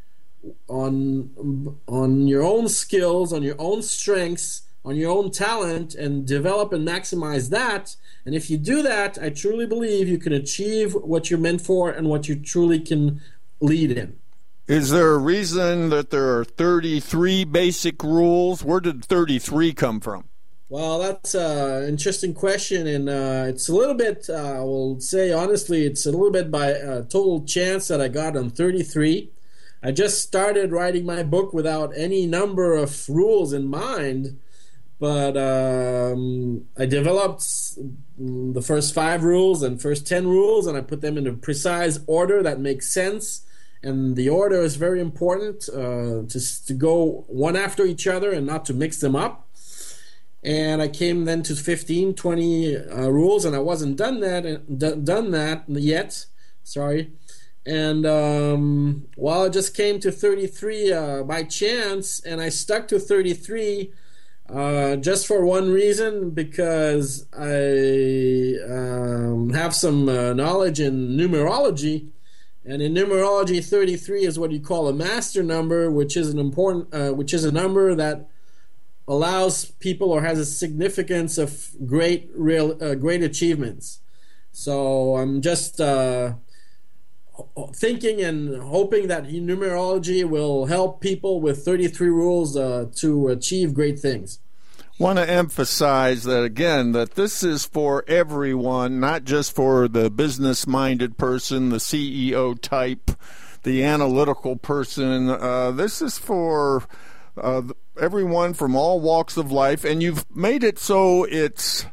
on 0.67 1.77
on 1.87 2.27
your 2.27 2.43
own 2.43 2.69
skills, 2.69 3.33
on 3.33 3.43
your 3.43 3.55
own 3.59 3.81
strengths, 3.81 4.63
on 4.85 4.95
your 4.95 5.11
own 5.11 5.31
talent, 5.31 5.95
and 5.95 6.25
develop 6.25 6.73
and 6.73 6.87
maximize 6.87 7.49
that. 7.49 7.95
And 8.25 8.35
if 8.35 8.49
you 8.49 8.57
do 8.57 8.81
that, 8.83 9.17
I 9.21 9.29
truly 9.29 9.65
believe 9.65 10.07
you 10.07 10.17
can 10.17 10.33
achieve 10.33 10.93
what 10.93 11.29
you're 11.29 11.39
meant 11.39 11.61
for 11.61 11.89
and 11.89 12.09
what 12.09 12.27
you 12.27 12.35
truly 12.35 12.79
can 12.79 13.21
lead 13.59 13.91
in. 13.91 14.17
Is 14.67 14.91
there 14.91 15.11
a 15.11 15.17
reason 15.17 15.89
that 15.89 16.09
there 16.09 16.37
are 16.39 16.45
33 16.45 17.43
basic 17.43 18.01
rules? 18.01 18.63
Where 18.63 18.79
did 18.79 19.03
33 19.03 19.73
come 19.73 19.99
from? 19.99 20.25
Well, 20.69 20.99
that's 20.99 21.35
an 21.35 21.83
interesting 21.83 22.33
question, 22.33 22.87
and 22.87 23.09
uh, 23.09 23.45
it's 23.47 23.67
a 23.69 23.75
little 23.75 23.93
bit, 23.93 24.27
uh, 24.29 24.33
I 24.33 24.59
will 24.61 24.99
say 24.99 25.31
honestly, 25.31 25.85
it's 25.85 26.05
a 26.05 26.11
little 26.11 26.31
bit 26.31 26.49
by 26.49 26.67
a 26.67 27.03
total 27.03 27.43
chance 27.43 27.89
that 27.89 28.01
I 28.01 28.07
got 28.07 28.37
on 28.37 28.49
33. 28.49 29.29
I 29.83 29.91
just 29.91 30.21
started 30.21 30.71
writing 30.71 31.05
my 31.05 31.23
book 31.23 31.53
without 31.53 31.91
any 31.95 32.25
number 32.25 32.73
of 32.73 33.09
rules 33.09 33.51
in 33.51 33.67
mind, 33.67 34.39
but 34.97 35.35
um, 35.35 36.65
I 36.77 36.85
developed 36.85 37.43
the 38.17 38.61
first 38.61 38.93
five 38.93 39.25
rules 39.25 39.61
and 39.61 39.81
first 39.81 40.07
ten 40.07 40.25
rules, 40.25 40.67
and 40.67 40.77
I 40.77 40.81
put 40.81 41.01
them 41.01 41.17
in 41.17 41.27
a 41.27 41.33
precise 41.33 41.99
order 42.07 42.41
that 42.41 42.61
makes 42.61 42.93
sense. 42.93 43.45
And 43.81 44.15
the 44.15 44.29
order 44.29 44.61
is 44.61 44.77
very 44.77 45.01
important 45.01 45.67
uh, 45.67 46.23
to, 46.29 46.65
to 46.67 46.73
go 46.73 47.25
one 47.27 47.57
after 47.57 47.83
each 47.83 48.07
other 48.07 48.31
and 48.31 48.47
not 48.47 48.63
to 48.65 48.73
mix 48.73 49.01
them 49.01 49.17
up. 49.17 49.49
And 50.41 50.81
I 50.81 50.87
came 50.87 51.25
then 51.25 51.43
to 51.43 51.55
15, 51.55 52.13
20 52.13 52.77
uh, 52.77 53.09
rules, 53.09 53.43
and 53.43 53.53
I 53.53 53.59
wasn't 53.59 53.97
done 53.97 54.21
that 54.21 54.79
done 55.03 55.31
that 55.31 55.65
yet. 55.67 56.25
Sorry 56.63 57.11
and 57.65 58.05
um, 58.05 59.07
well, 59.15 59.45
it 59.45 59.53
just 59.53 59.75
came 59.75 59.99
to 60.01 60.11
33 60.11 60.91
uh, 60.91 61.23
by 61.23 61.43
chance, 61.43 62.19
and 62.21 62.41
I 62.41 62.49
stuck 62.49 62.87
to 62.89 62.99
33 62.99 63.93
Uh, 64.49 64.97
just 64.97 65.25
for 65.25 65.45
one 65.45 65.71
reason, 65.71 66.29
because 66.29 67.25
I 67.31 68.59
um, 68.69 69.51
have 69.53 69.73
some 69.73 70.09
uh, 70.09 70.33
knowledge 70.33 70.79
in 70.81 71.15
numerology, 71.17 72.09
and 72.65 72.81
in 72.81 72.93
numerology, 72.93 73.63
33 73.63 74.25
is 74.25 74.37
what 74.37 74.51
you 74.51 74.59
call 74.59 74.87
a 74.87 74.93
master 74.93 75.43
number, 75.43 75.89
which 75.89 76.17
is 76.17 76.29
an 76.29 76.39
important, 76.39 76.93
uh, 76.93 77.11
which 77.13 77.33
is 77.33 77.45
a 77.45 77.51
number 77.51 77.95
that 77.95 78.27
allows 79.07 79.65
people 79.65 80.11
or 80.11 80.21
has 80.21 80.39
a 80.39 80.45
significance 80.45 81.37
of 81.37 81.69
great 81.85 82.29
real 82.35 82.77
uh, 82.81 82.95
great 82.95 83.23
achievements. 83.23 83.99
So 84.51 85.17
I'm 85.17 85.41
just 85.41 85.81
uh, 85.81 86.33
thinking 87.73 88.21
and 88.21 88.61
hoping 88.61 89.07
that 89.07 89.25
numerology 89.25 90.23
will 90.23 90.65
help 90.65 91.01
people 91.01 91.41
with 91.41 91.65
33 91.65 92.09
rules 92.09 92.55
uh, 92.55 92.85
to 92.95 93.29
achieve 93.29 93.73
great 93.73 93.99
things. 93.99 94.39
Want 94.99 95.17
to 95.17 95.27
emphasize 95.27 96.23
that 96.23 96.43
again 96.43 96.91
that 96.91 97.15
this 97.15 97.43
is 97.43 97.65
for 97.65 98.03
everyone, 98.07 98.99
not 98.99 99.23
just 99.23 99.55
for 99.55 99.87
the 99.87 100.11
business-minded 100.11 101.17
person, 101.17 101.69
the 101.69 101.77
CEO 101.77 102.59
type, 102.61 103.09
the 103.63 103.83
analytical 103.83 104.55
person. 104.55 105.29
Uh, 105.29 105.71
this 105.71 105.99
is 106.01 106.19
for 106.19 106.83
uh, 107.35 107.63
everyone 107.99 108.53
from 108.53 108.75
all 108.75 108.99
walks 108.99 109.35
of 109.35 109.51
life, 109.51 109.83
and 109.83 110.03
you've 110.03 110.25
made 110.35 110.63
it 110.63 110.77
so 110.77 111.23
it's 111.23 111.87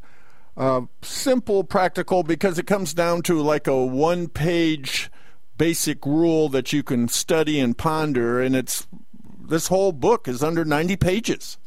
uh, 0.59 0.83
simple, 1.01 1.65
practical, 1.65 2.23
because 2.23 2.59
it 2.59 2.67
comes 2.67 2.93
down 2.93 3.23
to 3.23 3.41
like 3.41 3.67
a 3.67 3.85
one-page 3.85 5.11
basic 5.61 6.07
rule 6.07 6.49
that 6.49 6.73
you 6.73 6.83
can 6.83 7.07
study 7.07 7.61
and 7.61 7.77
ponder, 7.77 8.41
and 8.41 8.57
it's 8.57 8.87
this 9.47 9.67
whole 9.67 9.93
book 9.93 10.27
is 10.27 10.43
under 10.43 10.65
90 10.65 10.97
pages. 10.97 11.59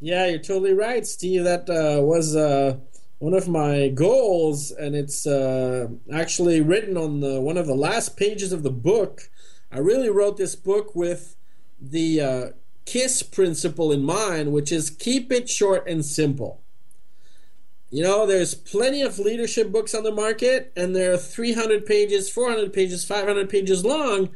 Yeah, 0.00 0.26
you're 0.26 0.40
totally 0.40 0.72
right, 0.74 1.06
Steve. 1.06 1.44
That 1.44 1.70
uh, 1.70 2.02
was 2.02 2.34
uh, 2.34 2.78
one 3.20 3.34
of 3.34 3.46
my 3.46 3.86
goals, 3.86 4.72
and 4.72 4.96
it's 4.96 5.28
uh, 5.28 5.86
actually 6.12 6.60
written 6.60 6.96
on 6.96 7.20
the, 7.20 7.40
one 7.40 7.56
of 7.56 7.68
the 7.68 7.76
last 7.76 8.16
pages 8.16 8.52
of 8.52 8.64
the 8.64 8.70
book. 8.70 9.30
I 9.70 9.78
really 9.78 10.10
wrote 10.10 10.36
this 10.36 10.56
book 10.56 10.92
with 10.96 11.36
the 11.80 12.20
uh, 12.20 12.46
KISS 12.84 13.22
principle 13.22 13.92
in 13.92 14.02
mind, 14.02 14.50
which 14.50 14.72
is 14.72 14.90
keep 14.90 15.30
it 15.30 15.48
short 15.48 15.88
and 15.88 16.04
simple. 16.04 16.63
You 17.94 18.02
know, 18.02 18.26
there's 18.26 18.56
plenty 18.56 19.02
of 19.02 19.20
leadership 19.20 19.70
books 19.70 19.94
on 19.94 20.02
the 20.02 20.10
market, 20.10 20.72
and 20.74 20.96
they're 20.96 21.16
300 21.16 21.86
pages, 21.86 22.28
400 22.28 22.72
pages, 22.72 23.04
500 23.04 23.48
pages 23.48 23.84
long. 23.84 24.30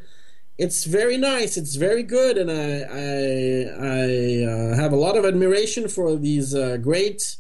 It's 0.59 0.85
very 0.85 1.17
nice. 1.17 1.57
It's 1.57 1.75
very 1.75 2.05
good, 2.05 2.39
and 2.39 2.53
I 2.53 2.83
I, 2.87 3.15
I 3.85 4.45
uh, 4.45 4.77
have 4.77 4.93
a 4.93 4.97
lot 4.97 5.17
of 5.17 5.25
admiration 5.25 5.89
for 5.89 6.15
these 6.15 6.55
uh, 6.55 6.77
great 6.77 7.35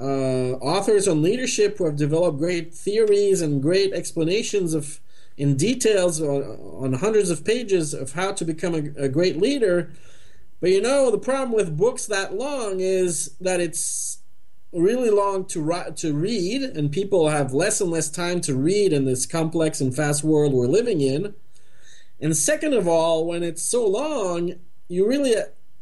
uh, 0.00 0.54
authors 0.58 1.06
on 1.06 1.22
leadership 1.22 1.78
who 1.78 1.84
have 1.84 1.94
developed 1.94 2.38
great 2.38 2.74
theories 2.74 3.40
and 3.40 3.62
great 3.62 3.92
explanations 3.92 4.74
of 4.74 4.98
in 5.36 5.56
details 5.56 6.20
on, 6.20 6.42
on 6.82 6.94
hundreds 6.94 7.30
of 7.30 7.44
pages 7.44 7.94
of 7.94 8.14
how 8.14 8.32
to 8.32 8.44
become 8.44 8.74
a, 8.74 9.04
a 9.04 9.08
great 9.08 9.36
leader. 9.36 9.92
But 10.60 10.70
you 10.70 10.80
know, 10.80 11.12
the 11.12 11.18
problem 11.18 11.52
with 11.52 11.76
books 11.76 12.06
that 12.06 12.34
long 12.34 12.80
is 12.80 13.36
that 13.40 13.60
it's 13.60 14.21
really 14.72 15.10
long 15.10 15.44
to 15.46 15.84
to 15.96 16.14
read, 16.14 16.62
and 16.62 16.90
people 16.90 17.28
have 17.28 17.52
less 17.52 17.80
and 17.80 17.90
less 17.90 18.10
time 18.10 18.40
to 18.42 18.56
read 18.56 18.92
in 18.92 19.04
this 19.04 19.26
complex 19.26 19.80
and 19.80 19.94
fast 19.94 20.24
world 20.24 20.52
we're 20.52 20.66
living 20.66 21.00
in. 21.00 21.34
And 22.20 22.36
second 22.36 22.72
of 22.72 22.88
all, 22.88 23.26
when 23.26 23.42
it's 23.42 23.62
so 23.62 23.86
long, 23.86 24.54
you 24.88 25.06
really 25.06 25.34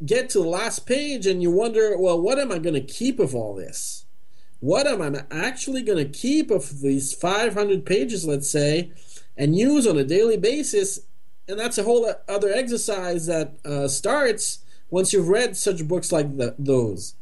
get 0.05 0.29
to 0.31 0.39
the 0.39 0.47
last 0.47 0.85
page 0.85 1.27
and 1.27 1.41
you 1.41 1.51
wonder, 1.51 1.97
well, 1.97 2.19
what 2.19 2.39
am 2.39 2.51
I 2.51 2.57
going 2.57 2.73
to 2.73 2.81
keep 2.81 3.19
of 3.19 3.35
all 3.35 3.55
this? 3.55 4.05
What 4.59 4.87
am 4.87 5.01
I 5.01 5.23
actually 5.31 5.81
going 5.83 5.97
to 5.97 6.19
keep 6.19 6.51
of 6.51 6.81
these 6.81 7.13
500 7.13 7.85
pages, 7.85 8.25
let's 8.25 8.49
say, 8.49 8.91
and 9.37 9.55
use 9.55 9.87
on 9.87 9.97
a 9.97 10.03
daily 10.03 10.37
basis? 10.37 10.99
And 11.47 11.59
that's 11.59 11.77
a 11.77 11.83
whole 11.83 12.11
other 12.27 12.51
exercise 12.51 13.25
that 13.25 13.57
uh, 13.65 13.87
starts 13.87 14.59
once 14.89 15.13
you've 15.13 15.29
read 15.29 15.57
such 15.57 15.87
books 15.87 16.11
like 16.11 16.37
the, 16.37 16.55
those. 16.57 17.15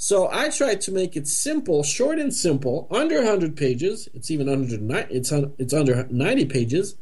So 0.00 0.30
I 0.32 0.48
tried 0.48 0.80
to 0.82 0.92
make 0.92 1.16
it 1.16 1.26
simple, 1.26 1.82
short 1.82 2.20
and 2.20 2.32
simple, 2.32 2.86
under 2.88 3.16
100 3.16 3.56
pages. 3.56 4.08
It's 4.14 4.30
even 4.30 4.48
under 4.48 4.78
it's 5.10 5.32
it's 5.32 5.72
under 5.72 6.06
90 6.08 6.46
pages, 6.46 6.94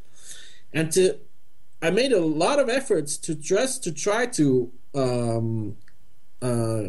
and 0.73 0.91
to 0.93 1.19
I 1.83 1.91
made 1.91 2.13
a 2.13 2.23
lot 2.23 2.59
of 2.59 2.71
efforts 2.71 3.19
to 3.19 3.35
just 3.35 3.85
to 3.85 3.93
try 3.93 4.25
to 4.27 4.73
um, 4.95 5.77
uh, 6.41 6.85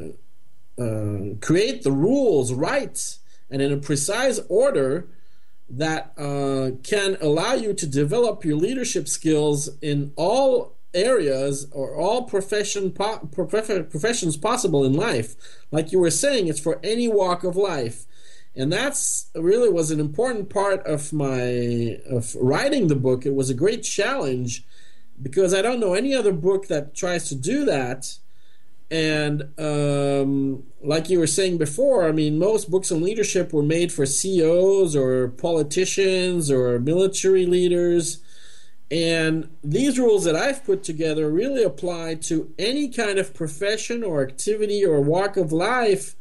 uh, 0.79 1.35
create 1.41 1.83
the 1.83 1.91
rules 1.91 2.53
right 2.53 3.17
and 3.51 3.61
in 3.61 3.73
a 3.73 3.77
precise 3.77 4.39
order 4.47 5.09
that 5.69 6.13
uh, 6.17 6.71
can 6.83 7.17
allow 7.19 7.53
you 7.53 7.73
to 7.73 7.85
develop 7.85 8.45
your 8.45 8.55
leadership 8.55 9.09
skills 9.09 9.69
in 9.81 10.13
all 10.15 10.76
areas 10.97 11.67
or 11.71 11.95
all 11.95 12.23
profession 12.23 12.91
po- 12.91 13.29
professions 13.31 14.37
possible 14.37 14.83
in 14.83 14.93
life. 14.93 15.35
Like 15.71 15.91
you 15.91 15.99
were 15.99 16.11
saying, 16.11 16.47
it's 16.47 16.59
for 16.59 16.79
any 16.83 17.07
walk 17.07 17.43
of 17.43 17.55
life. 17.55 18.05
And 18.55 18.73
that's 18.73 19.29
really 19.35 19.69
was 19.69 19.91
an 19.91 19.99
important 19.99 20.49
part 20.49 20.85
of 20.85 21.13
my 21.13 21.99
of 22.09 22.35
writing 22.35 22.87
the 22.87 22.95
book. 22.95 23.25
It 23.25 23.35
was 23.35 23.51
a 23.51 23.53
great 23.53 23.83
challenge 23.83 24.65
because 25.21 25.53
I 25.53 25.61
don't 25.61 25.79
know 25.79 25.93
any 25.93 26.15
other 26.15 26.33
book 26.33 26.67
that 26.67 26.95
tries 26.95 27.29
to 27.29 27.35
do 27.35 27.65
that. 27.65 28.17
And 28.89 29.49
um, 29.59 30.63
like 30.81 31.09
you 31.09 31.19
were 31.19 31.27
saying 31.27 31.57
before, 31.57 32.07
I 32.07 32.11
mean, 32.11 32.39
most 32.39 32.71
books 32.71 32.91
on 32.91 33.03
leadership 33.03 33.53
were 33.53 33.63
made 33.63 33.91
for 33.91 34.05
CEOs 34.05 34.95
or 34.95 35.27
politicians 35.27 36.49
or 36.49 36.79
military 36.79 37.45
leaders 37.45 38.23
and 38.89 39.49
these 39.63 39.99
rules 39.99 40.23
that 40.23 40.35
I've 40.35 40.63
put 40.63 40.83
together 40.83 41.29
really 41.29 41.63
apply 41.63 42.15
to 42.15 42.53
any 42.57 42.87
kind 42.87 43.19
of 43.19 43.33
profession 43.33 44.03
or 44.03 44.21
activity 44.21 44.85
or 44.85 45.01
walk 45.01 45.35
of 45.35 45.51
life 45.51 46.15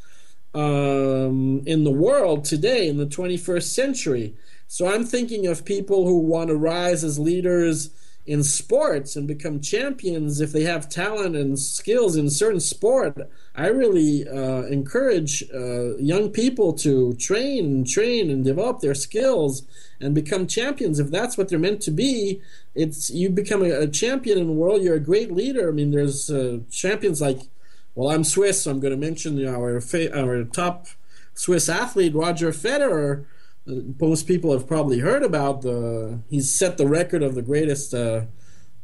um, 0.53 1.63
in 1.67 1.85
the 1.85 1.93
world 1.93 2.45
today 2.45 2.89
in 2.89 2.97
the 2.97 3.07
21st 3.07 3.63
century. 3.63 4.35
So 4.67 4.93
I'm 4.93 5.05
thinking 5.05 5.47
of 5.47 5.65
people 5.65 6.07
who 6.07 6.19
want 6.19 6.49
to 6.49 6.57
rise 6.57 7.05
as 7.05 7.19
leaders 7.19 7.91
in 8.27 8.43
sports 8.43 9.15
and 9.15 9.29
become 9.29 9.61
champions 9.61 10.41
if 10.41 10.51
they 10.51 10.65
have 10.65 10.89
talent 10.89 11.37
and 11.37 11.59
skills 11.59 12.17
in 12.17 12.29
certain 12.29 12.61
sport. 12.61 13.17
I 13.55 13.69
really 13.69 14.29
uh, 14.29 14.63
encourage 14.65 15.45
uh, 15.55 15.97
young 15.97 16.31
people 16.31 16.73
to 16.75 17.15
train 17.15 17.65
and 17.65 17.87
train 17.87 18.29
and 18.31 18.45
develop 18.45 18.81
their 18.81 18.95
skills 18.95 19.63
and 20.01 20.15
become 20.15 20.47
champions. 20.47 20.99
If 20.99 21.11
that's 21.11 21.39
what 21.39 21.49
they're 21.49 21.59
meant 21.59 21.81
to 21.83 21.93
be, 21.93 22.43
it's 22.75 23.11
you 23.11 23.31
become 23.31 23.63
a, 23.63 23.71
a 23.71 23.89
champion 23.89 24.39
in 24.39 24.49
the 24.49 24.53
world. 24.53 24.83
You're 24.83 24.97
a 24.97 25.01
great 25.01 25.33
leader. 25.33 25.69
I 25.69 25.73
mean, 25.73 25.93
there's 25.93 26.29
uh, 26.29 26.59
champions 26.71 27.21
like, 27.21 27.39
well, 27.95 28.11
I'm 28.11 28.25
Swiss, 28.25 28.65
so 28.65 28.73
I'm 28.73 28.81
going 28.81 28.93
to 28.93 28.99
mention 28.99 29.47
our 29.47 29.81
our 30.15 30.45
top 30.45 30.89
Swiss 31.35 31.69
athlete, 31.69 32.15
Roger 32.15 32.51
Federer 32.51 33.25
most 33.67 34.27
people 34.27 34.53
have 34.53 34.67
probably 34.67 35.01
heard 35.01 35.23
about 35.23 35.63
the 35.63 36.21
he's 36.29 36.53
set 36.53 36.79
the 36.79 36.87
record 36.87 37.23
of 37.23 37.35
the 37.35 37.43
greatest 37.43 37.95
uh, 37.95 38.23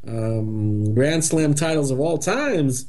um, 0.07 0.95
Grand 0.95 1.25
Slam 1.25 1.55
titles 1.55 1.90
of 1.90 2.01
all 2.01 2.18
times, 2.18 2.87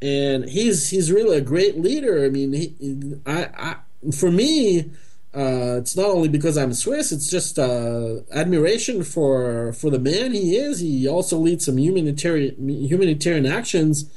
and 0.00 0.48
he's 0.48 0.90
he's 0.90 1.10
really 1.10 1.36
a 1.36 1.40
great 1.40 1.78
leader. 1.78 2.24
I 2.24 2.28
mean, 2.28 2.52
he, 2.52 3.16
I, 3.26 3.48
I 3.56 3.76
for 4.12 4.30
me, 4.30 4.90
uh, 5.34 5.78
it's 5.78 5.96
not 5.96 6.06
only 6.06 6.28
because 6.28 6.56
I'm 6.56 6.72
Swiss; 6.74 7.10
it's 7.10 7.28
just 7.28 7.58
uh, 7.58 8.20
admiration 8.30 9.02
for 9.02 9.72
for 9.72 9.90
the 9.90 9.98
man 9.98 10.32
he 10.32 10.56
is. 10.56 10.78
He 10.78 11.08
also 11.08 11.38
leads 11.38 11.64
some 11.64 11.78
humanitarian 11.78 12.68
humanitarian 12.68 13.46
actions, 13.46 14.08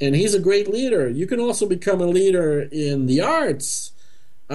and 0.00 0.14
he's 0.14 0.34
a 0.34 0.40
great 0.40 0.68
leader. 0.68 1.08
You 1.08 1.26
can 1.26 1.40
also 1.40 1.66
become 1.66 2.02
a 2.02 2.06
leader 2.06 2.68
in 2.70 3.06
the 3.06 3.22
arts 3.22 3.92
uh, 4.50 4.54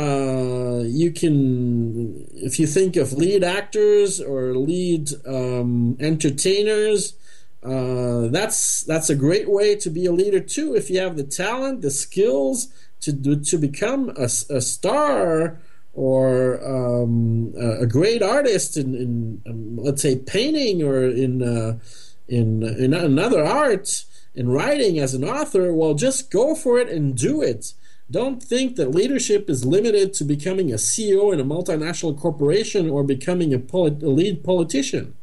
you 0.93 1.11
can, 1.11 2.27
if 2.33 2.59
you 2.59 2.67
think 2.67 2.95
of 2.95 3.13
lead 3.13 3.43
actors 3.43 4.21
or 4.21 4.55
lead 4.55 5.09
um, 5.25 5.97
entertainers, 5.99 7.15
uh, 7.63 8.27
that's 8.27 8.81
that's 8.83 9.09
a 9.09 9.15
great 9.15 9.49
way 9.49 9.75
to 9.75 9.89
be 9.89 10.05
a 10.05 10.11
leader 10.11 10.39
too. 10.39 10.75
If 10.75 10.89
you 10.89 10.99
have 10.99 11.15
the 11.15 11.23
talent, 11.23 11.81
the 11.81 11.91
skills 11.91 12.67
to 13.01 13.11
do, 13.13 13.39
to 13.39 13.57
become 13.57 14.09
a, 14.17 14.25
a 14.25 14.61
star 14.61 15.59
or 15.93 16.63
um, 16.65 17.53
a 17.55 17.85
great 17.85 18.21
artist 18.21 18.77
in, 18.77 18.95
in 18.95 19.41
um, 19.47 19.77
let's 19.77 20.01
say 20.01 20.17
painting 20.17 20.83
or 20.83 21.03
in 21.05 21.41
uh, 21.41 21.79
in 22.27 22.63
in 22.63 22.93
another 22.93 23.43
art 23.45 24.05
in 24.35 24.49
writing 24.49 24.99
as 24.99 25.13
an 25.13 25.23
author, 25.23 25.73
well, 25.73 25.93
just 25.93 26.31
go 26.31 26.55
for 26.55 26.79
it 26.79 26.89
and 26.89 27.15
do 27.15 27.41
it. 27.41 27.73
Don't 28.13 28.43
think 28.43 28.75
that 28.75 28.91
leadership 28.91 29.49
is 29.49 29.65
limited 29.65 30.13
to 30.13 30.23
becoming 30.23 30.71
a 30.71 30.75
CEO 30.75 31.33
in 31.33 31.39
a 31.39 31.43
multinational 31.43 32.15
corporation 32.15 32.87
or 32.87 33.03
becoming 33.03 33.55
a, 33.55 33.57
polit- 33.57 34.03
a 34.03 34.09
lead 34.09 34.43
politician. 34.43 35.15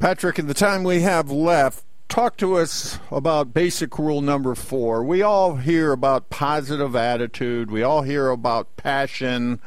Patrick, 0.00 0.36
in 0.36 0.48
the 0.48 0.52
time 0.52 0.82
we 0.82 1.02
have 1.02 1.30
left, 1.30 1.84
talk 2.08 2.36
to 2.38 2.56
us 2.56 2.98
about 3.12 3.54
basic 3.54 4.00
rule 4.00 4.20
number 4.20 4.56
four. 4.56 5.04
We 5.04 5.22
all 5.22 5.58
hear 5.58 5.92
about 5.92 6.28
positive 6.28 6.96
attitude, 6.96 7.70
we 7.70 7.84
all 7.84 8.02
hear 8.02 8.30
about 8.30 8.76
passion, 8.76 9.60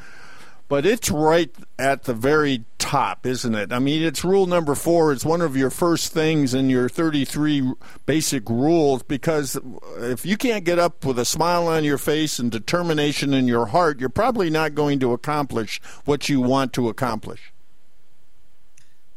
but 0.72 0.86
it's 0.86 1.10
right 1.10 1.54
at 1.78 2.04
the 2.04 2.14
very 2.14 2.64
top, 2.78 3.26
isn't 3.26 3.54
it? 3.54 3.70
I 3.70 3.78
mean, 3.78 4.02
it's 4.02 4.24
rule 4.24 4.46
number 4.46 4.74
four. 4.74 5.12
It's 5.12 5.22
one 5.22 5.42
of 5.42 5.54
your 5.54 5.68
first 5.68 6.14
things 6.14 6.54
in 6.54 6.70
your 6.70 6.88
33 6.88 7.74
basic 8.06 8.48
rules 8.48 9.02
because 9.02 9.60
if 9.98 10.24
you 10.24 10.38
can't 10.38 10.64
get 10.64 10.78
up 10.78 11.04
with 11.04 11.18
a 11.18 11.26
smile 11.26 11.68
on 11.68 11.84
your 11.84 11.98
face 11.98 12.38
and 12.38 12.50
determination 12.50 13.34
in 13.34 13.46
your 13.46 13.66
heart, 13.66 14.00
you're 14.00 14.08
probably 14.08 14.48
not 14.48 14.74
going 14.74 14.98
to 15.00 15.12
accomplish 15.12 15.78
what 16.06 16.30
you 16.30 16.40
want 16.40 16.72
to 16.72 16.88
accomplish. 16.88 17.52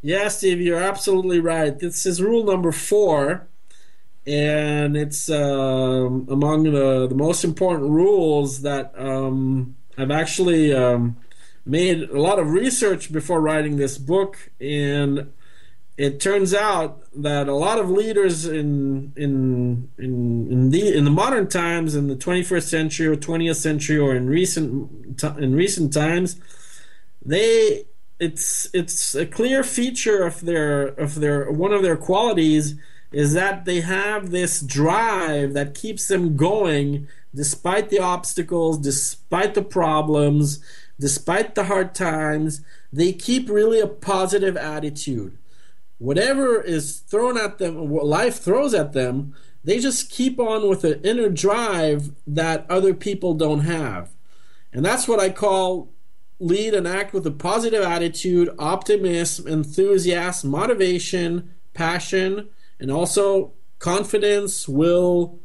Yeah, 0.01 0.27
Steve, 0.27 0.59
you're 0.59 0.83
absolutely 0.83 1.39
right. 1.39 1.79
This 1.79 2.05
is 2.05 2.21
rule 2.21 2.43
number 2.43 2.73
four, 2.73 3.47
and 4.27 4.97
it's 4.97 5.29
um, 5.29 6.27
among 6.29 6.63
the, 6.63 7.07
the 7.07 7.15
most 7.15 7.45
important 7.45 7.91
rules 7.91 8.63
that 8.63 8.91
um, 8.97 9.77
I've 9.97 10.11
actually 10.11 10.73
um, 10.73 11.15
made 11.65 12.09
a 12.09 12.21
lot 12.21 12.39
of 12.39 12.51
research 12.51 13.11
before 13.11 13.41
writing 13.41 13.77
this 13.77 13.97
book, 13.97 14.51
and 14.59 15.31
it 15.97 16.19
turns 16.19 16.53
out 16.53 17.03
that 17.15 17.47
a 17.47 17.55
lot 17.55 17.79
of 17.79 17.89
leaders 17.89 18.45
in 18.45 19.13
in 19.15 19.89
in 19.97 20.51
in 20.51 20.69
the 20.69 20.95
in 20.95 21.05
the 21.05 21.11
modern 21.11 21.47
times, 21.47 21.95
in 21.95 22.07
the 22.07 22.15
21st 22.15 22.63
century 22.63 23.07
or 23.07 23.15
20th 23.15 23.55
century, 23.55 23.97
or 23.97 24.15
in 24.15 24.27
recent 24.27 25.23
in 25.39 25.55
recent 25.55 25.93
times, 25.93 26.39
they 27.23 27.85
it's 28.19 28.69
it's 28.73 29.15
a 29.15 29.25
clear 29.25 29.63
feature 29.63 30.23
of 30.23 30.41
their 30.41 30.87
of 30.87 31.15
their 31.15 31.51
one 31.51 31.73
of 31.73 31.81
their 31.81 31.97
qualities 31.97 32.75
is 33.11 33.33
that 33.33 33.63
they 33.63 33.81
have 33.81 34.31
this 34.31 34.61
drive 34.61 35.53
that 35.53 35.73
keeps 35.73 36.07
them 36.07 36.35
going 36.35 37.07
despite 37.33 37.89
the 37.89 37.99
obstacles, 37.99 38.77
despite 38.77 39.53
the 39.53 39.61
problems, 39.61 40.63
despite 40.99 41.55
the 41.55 41.65
hard 41.65 41.93
times. 41.93 42.61
They 42.91 43.13
keep 43.13 43.49
really 43.49 43.79
a 43.79 43.87
positive 43.87 44.57
attitude. 44.57 45.37
Whatever 45.97 46.61
is 46.61 46.99
thrown 46.99 47.37
at 47.37 47.57
them, 47.57 47.89
what 47.89 48.05
life 48.05 48.39
throws 48.39 48.73
at 48.73 48.93
them, 48.93 49.33
they 49.63 49.79
just 49.79 50.11
keep 50.11 50.39
on 50.39 50.69
with 50.69 50.83
an 50.83 51.01
inner 51.03 51.29
drive 51.29 52.11
that 52.27 52.65
other 52.69 52.93
people 52.93 53.33
don't 53.33 53.61
have. 53.61 54.11
And 54.71 54.85
that's 54.85 55.07
what 55.07 55.19
I 55.19 55.29
call 55.29 55.91
lead 56.39 56.73
and 56.73 56.87
act 56.87 57.13
with 57.13 57.25
a 57.25 57.31
positive 57.31 57.81
attitude, 57.81 58.49
optimism, 58.59 59.47
enthusiasm, 59.47 60.51
motivation, 60.51 61.53
passion, 61.73 62.49
and 62.79 62.91
also 62.91 63.53
confidence, 63.79 64.67
will, 64.67 65.39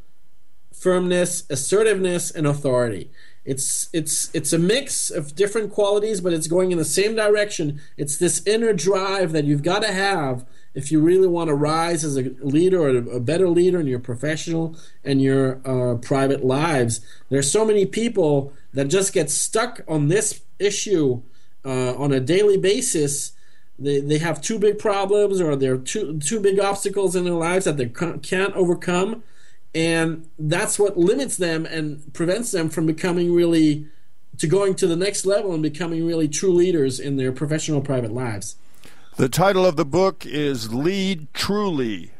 firmness, 0.73 1.43
assertiveness, 1.49 2.29
and 2.29 2.45
authority. 2.45 3.09
It's 3.43 3.89
it's 3.91 4.29
it's 4.35 4.53
a 4.53 4.59
mix 4.59 5.09
of 5.09 5.35
different 5.35 5.71
qualities, 5.71 6.21
but 6.21 6.31
it's 6.31 6.47
going 6.47 6.71
in 6.71 6.77
the 6.77 6.85
same 6.85 7.15
direction. 7.15 7.81
It's 7.97 8.17
this 8.17 8.45
inner 8.45 8.71
drive 8.71 9.31
that 9.31 9.45
you've 9.45 9.63
got 9.63 9.81
to 9.81 9.91
have 9.91 10.45
if 10.73 10.91
you 10.91 11.01
really 11.01 11.27
want 11.27 11.49
to 11.49 11.55
rise 11.55 12.03
as 12.05 12.17
a 12.17 12.31
leader 12.41 12.81
or 12.81 12.97
a 12.97 13.19
better 13.19 13.49
leader 13.49 13.79
in 13.79 13.87
your 13.87 13.99
professional 13.99 14.75
and 15.03 15.21
your 15.21 15.59
uh, 15.65 15.97
private 15.97 16.45
lives. 16.45 17.01
There's 17.29 17.51
so 17.51 17.65
many 17.65 17.85
people 17.85 18.53
that 18.73 18.85
just 18.85 19.11
get 19.11 19.29
stuck 19.29 19.81
on 19.87 20.07
this 20.07 20.41
issue 20.59 21.23
uh, 21.65 21.95
on 21.95 22.13
a 22.13 22.19
daily 22.19 22.57
basis. 22.57 23.33
They, 23.77 23.99
they 23.99 24.19
have 24.19 24.41
two 24.41 24.59
big 24.59 24.79
problems 24.79 25.41
or 25.41 25.55
there 25.55 25.73
are 25.73 25.77
two, 25.77 26.19
two 26.19 26.39
big 26.39 26.59
obstacles 26.59 27.15
in 27.15 27.25
their 27.25 27.33
lives 27.33 27.65
that 27.65 27.77
they 27.77 27.87
can't 27.87 28.53
overcome. 28.55 29.23
And 29.73 30.27
that's 30.37 30.77
what 30.77 30.97
limits 30.97 31.37
them 31.37 31.65
and 31.65 32.13
prevents 32.13 32.51
them 32.51 32.69
from 32.69 32.85
becoming 32.85 33.33
really, 33.33 33.87
to 34.37 34.47
going 34.47 34.75
to 34.75 34.87
the 34.87 34.95
next 34.95 35.25
level 35.25 35.53
and 35.53 35.63
becoming 35.63 36.05
really 36.05 36.27
true 36.27 36.53
leaders 36.53 36.99
in 36.99 37.17
their 37.17 37.31
professional 37.31 37.81
private 37.81 38.11
lives. 38.11 38.57
The 39.17 39.29
title 39.29 39.65
of 39.65 39.75
the 39.75 39.85
book 39.85 40.25
is 40.25 40.73
Lead 40.73 41.33
Truly 41.33 42.11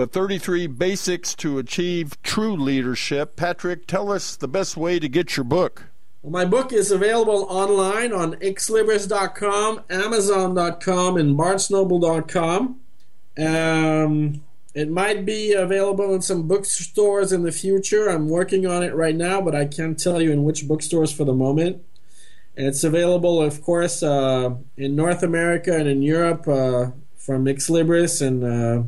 the 0.00 0.06
33 0.06 0.66
Basics 0.66 1.34
to 1.34 1.58
Achieve 1.58 2.20
True 2.22 2.56
Leadership. 2.56 3.36
Patrick, 3.36 3.86
tell 3.86 4.10
us 4.10 4.34
the 4.34 4.48
best 4.48 4.74
way 4.74 4.98
to 4.98 5.08
get 5.10 5.36
your 5.36 5.44
book. 5.44 5.84
Well, 6.22 6.32
my 6.32 6.46
book 6.46 6.72
is 6.72 6.90
available 6.90 7.46
online 7.50 8.10
on 8.10 8.36
xlibris.com, 8.36 9.82
amazon.com, 9.90 11.16
and 11.18 11.36
barnesnoble.com. 11.36 12.80
Um, 13.38 14.42
it 14.74 14.88
might 14.88 15.24
be 15.24 15.52
available 15.52 16.14
in 16.14 16.22
some 16.22 16.46
bookstores 16.46 17.32
in 17.32 17.42
the 17.42 17.52
future. 17.52 18.08
I'm 18.08 18.28
working 18.28 18.66
on 18.66 18.82
it 18.82 18.94
right 18.94 19.16
now, 19.16 19.40
but 19.40 19.54
I 19.54 19.64
can't 19.64 19.98
tell 19.98 20.22
you 20.22 20.30
in 20.30 20.44
which 20.44 20.68
bookstores 20.68 21.12
for 21.12 21.24
the 21.24 21.34
moment. 21.34 21.82
And 22.56 22.66
it's 22.66 22.84
available, 22.84 23.42
of 23.42 23.62
course, 23.62 24.02
uh, 24.02 24.50
in 24.76 24.94
North 24.94 25.22
America 25.22 25.74
and 25.76 25.88
in 25.88 26.02
Europe 26.02 26.46
uh, 26.46 26.90
from 27.16 27.46
Xlibris 27.46 28.20
and 28.24 28.44
uh, 28.44 28.82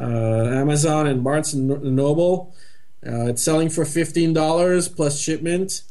uh, 0.00 0.60
Amazon 0.60 1.06
and 1.06 1.22
Barnes 1.22 1.54
and 1.54 1.68
Noble. 1.96 2.54
Uh, 3.06 3.26
it's 3.26 3.42
selling 3.42 3.68
for 3.68 3.84
fifteen 3.84 4.32
dollars 4.32 4.88
plus 4.88 5.20
shipment, 5.20 5.82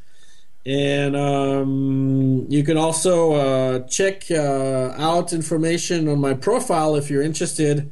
and 0.65 1.15
um, 1.15 2.47
you 2.49 2.63
can 2.63 2.77
also 2.77 3.33
uh, 3.33 3.79
check 3.87 4.31
out 4.31 5.31
information 5.31 6.07
on 6.07 6.19
my 6.19 6.33
profile 6.33 6.95
if 6.95 7.09
you're 7.11 7.21
interested. 7.21 7.91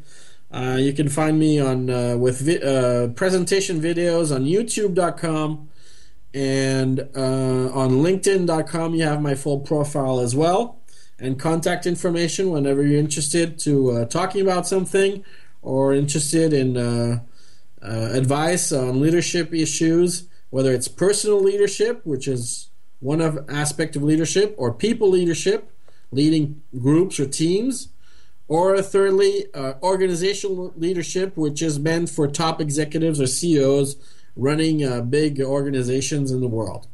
Uh, 0.51 0.77
you 0.79 0.93
can 0.93 1.07
find 1.07 1.39
me 1.39 1.59
on 1.59 1.89
uh, 1.89 2.17
with 2.17 2.41
vi- 2.41 3.13
presentation 3.15 3.81
videos 3.81 4.35
on 4.35 4.43
YouTube.com 4.43 5.69
and 6.33 6.99
on 7.15 7.91
LinkedIn.com. 7.91 8.95
You 8.95 9.03
have 9.03 9.21
my 9.21 9.35
full 9.35 9.59
profile 9.59 10.19
as 10.19 10.35
well, 10.35 10.81
and 11.19 11.39
contact 11.39 11.85
information 11.85 12.49
whenever 12.49 12.83
you're 12.83 12.99
interested 12.99 13.57
to 13.59 14.05
talking 14.07 14.41
about 14.41 14.67
something 14.67 15.23
or 15.61 15.93
interested 15.93 16.53
in 16.53 16.77
uh, 16.77 17.19
uh, 17.81 18.09
advice 18.13 18.71
on 18.71 18.99
leadership 18.99 19.53
issues, 19.53 20.27
whether 20.49 20.73
it's 20.73 20.87
personal 20.87 21.41
leadership, 21.41 22.01
which 22.05 22.27
is 22.27 22.69
one 22.99 23.21
of 23.21 23.43
aspect 23.49 23.95
of 23.95 24.03
leadership, 24.03 24.53
or 24.57 24.73
people 24.73 25.09
leadership, 25.09 25.71
leading 26.11 26.61
groups 26.79 27.19
or 27.19 27.25
teams, 27.25 27.89
or 28.51 28.81
thirdly, 28.81 29.45
uh, 29.53 29.75
organizational 29.81 30.73
leadership, 30.75 31.37
which 31.37 31.61
is 31.61 31.79
meant 31.79 32.09
for 32.09 32.27
top 32.27 32.59
executives 32.59 33.21
or 33.21 33.25
CEOs 33.25 33.95
running 34.35 34.83
uh, 34.83 34.99
big 34.99 35.39
organizations 35.39 36.31
in 36.31 36.41
the 36.41 36.49
world. 36.49 36.85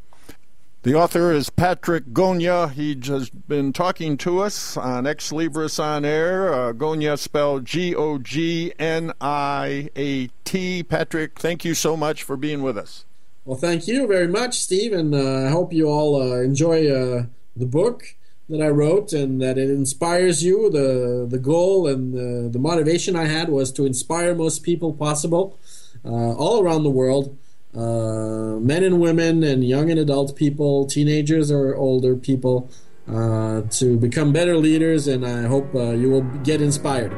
The 0.83 0.93
author 0.93 1.31
is 1.31 1.49
Patrick 1.49 2.13
Gogniat. 2.13 2.73
He's 2.73 2.97
just 2.97 3.47
been 3.47 3.73
talking 3.73 4.17
to 4.17 4.37
us 4.37 4.77
on 4.77 5.05
Xlibris 5.05 5.83
on 5.83 6.05
Air. 6.05 6.53
Uh, 6.53 6.73
Gogniat 6.73 7.17
spelled 7.17 7.65
G 7.65 7.95
O 7.95 8.19
G 8.19 8.71
N 8.77 9.11
I 9.19 9.89
A 9.95 10.27
T. 10.45 10.83
Patrick, 10.83 11.39
thank 11.39 11.65
you 11.65 11.73
so 11.73 11.97
much 11.97 12.21
for 12.21 12.37
being 12.37 12.61
with 12.61 12.77
us. 12.77 13.05
Well, 13.45 13.57
thank 13.57 13.87
you 13.87 14.05
very 14.05 14.27
much, 14.27 14.59
Steve, 14.59 14.93
and 14.93 15.15
uh, 15.15 15.47
I 15.47 15.49
hope 15.49 15.73
you 15.73 15.87
all 15.87 16.21
uh, 16.21 16.35
enjoy 16.35 16.87
uh, 16.87 17.25
the 17.55 17.65
book 17.65 18.13
that 18.49 18.61
I 18.61 18.69
wrote 18.69 19.13
and 19.13 19.41
that 19.41 19.57
it 19.57 19.69
inspires 19.69 20.43
you. 20.43 20.69
The 20.69 21.27
the 21.29 21.39
goal 21.39 21.87
and 21.87 22.13
the, 22.13 22.49
the 22.49 22.59
motivation 22.59 23.15
I 23.15 23.25
had 23.25 23.49
was 23.49 23.71
to 23.73 23.85
inspire 23.85 24.33
most 24.35 24.63
people 24.63 24.93
possible 24.93 25.59
uh, 26.05 26.33
all 26.33 26.61
around 26.61 26.83
the 26.83 26.89
world 26.89 27.37
uh, 27.77 28.57
men 28.59 28.83
and 28.83 28.99
women 28.99 29.43
and 29.43 29.63
young 29.63 29.91
and 29.91 29.99
adult 29.99 30.35
people, 30.35 30.87
teenagers 30.87 31.51
or 31.51 31.75
older 31.75 32.15
people, 32.15 32.69
uh, 33.07 33.61
to 33.69 33.97
become 33.97 34.33
better 34.33 34.57
leaders. 34.57 35.07
And 35.07 35.25
I 35.25 35.43
hope 35.43 35.73
uh, 35.75 35.91
you 35.91 36.09
will 36.09 36.23
get 36.43 36.61
inspired. 36.61 37.11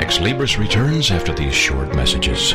Xlibris 0.00 0.58
returns 0.58 1.10
after 1.10 1.34
these 1.34 1.54
short 1.54 1.94
messages. 1.96 2.54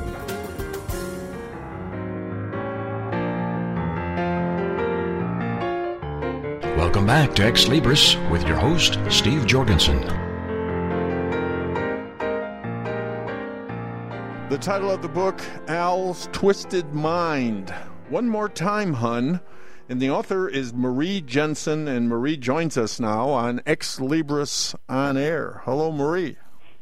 Welcome 6.91 7.07
back 7.07 7.33
to 7.35 7.43
Xlibris 7.43 8.29
with 8.29 8.45
your 8.45 8.57
host, 8.57 8.99
Steve 9.09 9.45
Jorgensen. 9.45 10.01
The 14.49 14.57
title 14.59 14.91
of 14.91 15.01
the 15.01 15.07
book, 15.07 15.41
Al's 15.69 16.27
Twisted 16.33 16.93
Mind. 16.93 17.73
One 18.09 18.27
more 18.27 18.49
time, 18.49 18.95
Hon. 18.95 19.39
And 19.87 20.01
the 20.01 20.09
author 20.09 20.49
is 20.49 20.73
Marie 20.73 21.21
Jensen, 21.21 21.87
and 21.87 22.09
Marie 22.09 22.35
joins 22.35 22.77
us 22.77 22.99
now 22.99 23.29
on 23.29 23.59
Xlibris 23.59 24.75
on 24.89 25.15
Air. 25.15 25.61
Hello, 25.63 25.93
Marie. 25.93 26.35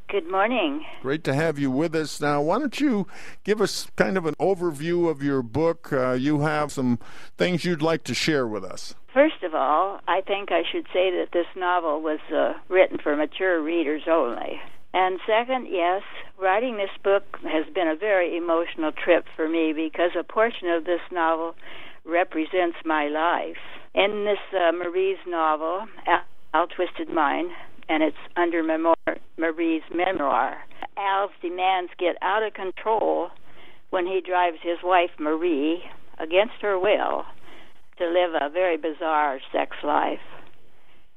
Good 0.07 0.31
morning. 0.31 0.83
Great 1.03 1.23
to 1.25 1.35
have 1.35 1.59
you 1.59 1.69
with 1.69 1.93
us. 1.93 2.19
Now, 2.19 2.41
why 2.41 2.57
don't 2.57 2.79
you 2.79 3.05
give 3.43 3.61
us 3.61 3.91
kind 3.95 4.17
of 4.17 4.25
an 4.25 4.33
overview 4.39 5.07
of 5.07 5.21
your 5.21 5.43
book? 5.43 5.93
Uh, 5.93 6.13
you 6.13 6.39
have 6.39 6.71
some 6.71 6.97
things 7.37 7.63
you'd 7.63 7.83
like 7.83 8.03
to 8.05 8.15
share 8.15 8.47
with 8.47 8.63
us. 8.63 8.95
First 9.19 9.43
of 9.43 9.53
all, 9.53 9.99
I 10.07 10.21
think 10.21 10.49
I 10.49 10.63
should 10.71 10.85
say 10.93 11.11
that 11.11 11.33
this 11.33 11.45
novel 11.53 12.01
was 12.01 12.21
uh, 12.33 12.53
written 12.69 12.99
for 13.03 13.17
mature 13.17 13.61
readers 13.61 14.03
only. 14.09 14.61
And 14.93 15.19
second, 15.27 15.67
yes, 15.69 16.03
writing 16.41 16.77
this 16.77 16.95
book 17.03 17.23
has 17.43 17.65
been 17.75 17.89
a 17.89 17.97
very 17.97 18.37
emotional 18.37 18.93
trip 18.93 19.25
for 19.35 19.49
me 19.49 19.73
because 19.73 20.11
a 20.17 20.23
portion 20.23 20.69
of 20.69 20.85
this 20.85 21.01
novel 21.11 21.55
represents 22.05 22.77
my 22.85 23.09
life. 23.09 23.59
In 23.93 24.23
this 24.23 24.39
uh, 24.57 24.71
Marie's 24.71 25.19
novel, 25.27 25.85
Al, 26.07 26.21
Al 26.53 26.67
Twisted 26.67 27.09
Mind, 27.09 27.51
and 27.89 28.01
it's 28.01 28.23
under 28.37 28.63
Memor- 28.63 29.19
Marie's 29.37 29.83
memoir, 29.93 30.59
Al's 30.95 31.31
demands 31.41 31.91
get 31.99 32.15
out 32.21 32.43
of 32.43 32.53
control 32.53 33.31
when 33.89 34.05
he 34.05 34.21
drives 34.25 34.59
his 34.63 34.77
wife 34.81 35.11
Marie 35.19 35.83
against 36.19 36.61
her 36.61 36.79
will 36.79 37.25
to 37.99 38.07
live 38.07 38.31
a 38.39 38.49
very 38.49 38.77
bizarre 38.77 39.39
sex 39.51 39.75
life 39.83 40.19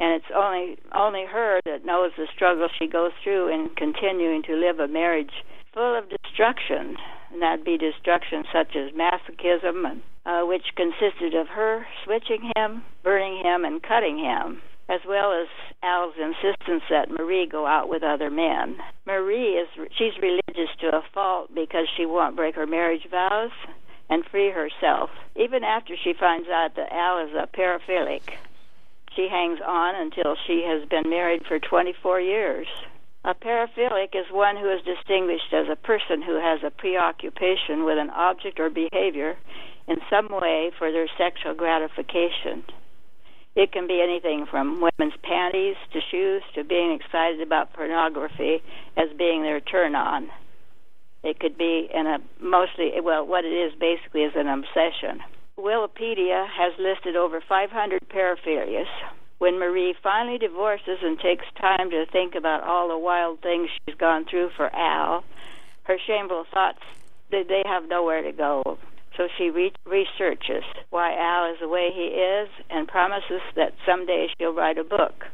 and 0.03 0.15
it's 0.15 0.33
only 0.35 0.77
only 0.93 1.25
her 1.31 1.61
that 1.65 1.87
knows 1.87 2.11
the 2.19 2.27
struggle 2.35 2.67
she 2.77 2.89
goes 2.89 3.13
through 3.23 3.55
in 3.55 3.71
continuing 3.77 4.43
to 4.43 4.57
live 4.57 4.81
a 4.81 4.89
marriage 4.89 5.31
full 5.73 5.97
of 5.97 6.11
destruction, 6.11 6.97
and 7.31 7.41
that'd 7.41 7.65
be 7.65 7.79
destruction 7.79 8.43
such 8.53 8.75
as 8.75 8.91
masochism, 8.93 9.87
and, 9.89 10.03
uh, 10.27 10.43
which 10.45 10.75
consisted 10.77 11.35
of 11.35 11.47
her 11.49 11.87
switching 12.05 12.51
him, 12.57 12.83
burning 13.05 13.43
him, 13.43 13.65
and 13.65 13.81
cutting 13.81 14.19
him, 14.19 14.61
as 14.89 15.01
well 15.07 15.33
as 15.33 15.47
Al's 15.85 16.15
insistence 16.19 16.83
that 16.91 17.09
Marie 17.09 17.47
go 17.47 17.65
out 17.65 17.89
with 17.89 18.03
other 18.03 18.29
men. 18.29 18.77
Marie 19.07 19.55
is 19.55 19.69
she's 19.97 20.19
religious 20.21 20.75
to 20.81 20.89
a 20.89 21.03
fault 21.15 21.55
because 21.55 21.87
she 21.97 22.07
won't 22.07 22.37
break 22.37 22.57
her 22.57 22.67
marriage 22.67 23.07
vows 23.09 23.53
and 24.13 24.27
free 24.27 24.51
herself, 24.51 25.09
even 25.37 25.65
after 25.65 25.95
she 25.97 26.13
finds 26.13 26.47
out 26.47 26.77
that 26.77 26.93
Al 26.93 27.27
is 27.27 27.33
a 27.33 27.47
paraphilic. 27.47 28.21
She 29.17 29.27
hangs 29.31 29.59
on 29.67 29.95
until 29.95 30.37
she 30.47 30.65
has 30.69 30.87
been 30.87 31.09
married 31.09 31.47
for 31.49 31.59
24 31.59 32.21
years. 32.21 32.67
A 33.25 33.33
paraphilic 33.33 34.15
is 34.15 34.31
one 34.31 34.59
who 34.59 34.71
is 34.71 34.83
distinguished 34.85 35.55
as 35.55 35.67
a 35.73 35.77
person 35.77 36.21
who 36.21 36.35
has 36.35 36.61
a 36.63 36.71
preoccupation 36.71 37.85
with 37.85 37.97
an 37.97 38.11
object 38.11 38.61
or 38.61 38.69
behavior 38.69 39.39
in 39.89 39.97
some 40.11 40.29
way 40.29 40.71
for 40.79 40.93
their 40.93 41.09
sexual 41.17 41.55
gratification. 41.55 42.65
It 43.57 43.73
can 43.73 43.87
be 43.87 44.03
anything 44.03 44.45
from 44.51 44.83
women's 44.83 45.19
panties 45.23 45.77
to 45.95 46.01
shoes 46.11 46.43
to 46.55 46.65
being 46.65 46.93
excited 46.93 47.41
about 47.41 47.73
pornography 47.73 48.63
as 48.99 49.09
being 49.17 49.43
their 49.43 49.61
turn 49.61 49.95
on. 49.95 50.29
It 51.23 51.39
could 51.39 51.57
be 51.57 51.89
in 51.93 52.07
a 52.07 52.19
mostly, 52.41 52.93
well, 53.03 53.27
what 53.27 53.45
it 53.45 53.53
is 53.53 53.73
basically 53.79 54.23
is 54.23 54.33
an 54.35 54.49
obsession. 54.49 55.21
Wikipedia 55.59 56.49
has 56.49 56.73
listed 56.79 57.15
over 57.15 57.41
500 57.49 58.01
paraphilias. 58.09 58.91
When 59.39 59.59
Marie 59.59 59.95
finally 60.03 60.39
divorces 60.39 60.99
and 61.03 61.19
takes 61.19 61.45
time 61.61 61.91
to 61.91 62.07
think 62.11 62.35
about 62.35 62.63
all 62.63 62.89
the 62.89 62.99
wild 62.99 63.41
things 63.43 63.69
she's 63.85 63.97
gone 63.97 64.25
through 64.25 64.51
for 64.57 64.75
Al, 64.75 65.25
her 65.85 65.99
shameful 66.07 66.45
thoughts 66.53 66.83
they, 67.31 67.43
they 67.43 67.63
have 67.67 67.89
nowhere 67.89 68.23
to 68.23 68.33
go. 68.33 68.79
So 69.17 69.29
she 69.37 69.51
re- 69.51 69.73
researches 69.85 70.65
why 70.91 71.15
Al 71.15 71.53
is 71.53 71.59
the 71.61 71.69
way 71.69 71.91
he 71.93 72.07
is 72.07 72.49
and 72.71 72.89
promises 72.89 73.43
that 73.57 73.75
someday 73.87 74.29
she'll 74.39 74.55
write 74.55 74.79
a 74.79 74.85
book 74.85 75.25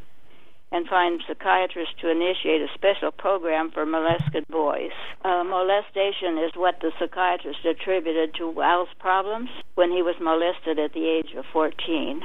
and 0.71 0.87
find 0.87 1.23
psychiatrists 1.27 1.95
to 2.01 2.11
initiate 2.11 2.61
a 2.61 2.69
special 2.75 3.11
program 3.11 3.71
for 3.71 3.87
molested 3.87 4.47
boys. 4.49 4.93
Uh, 5.25 5.43
molestation 5.45 6.37
is 6.39 6.53
what 6.55 6.77
the 6.81 6.93
psychiatrist 6.99 7.65
attributed 7.65 8.35
to 8.35 8.63
Al's 8.63 8.89
problems 8.99 9.49
when 9.77 9.91
he 9.91 10.03
was 10.03 10.17
molested 10.21 10.79
at 10.79 10.93
the 10.93 11.09
age 11.09 11.33
of 11.37 11.45
14. 11.53 12.21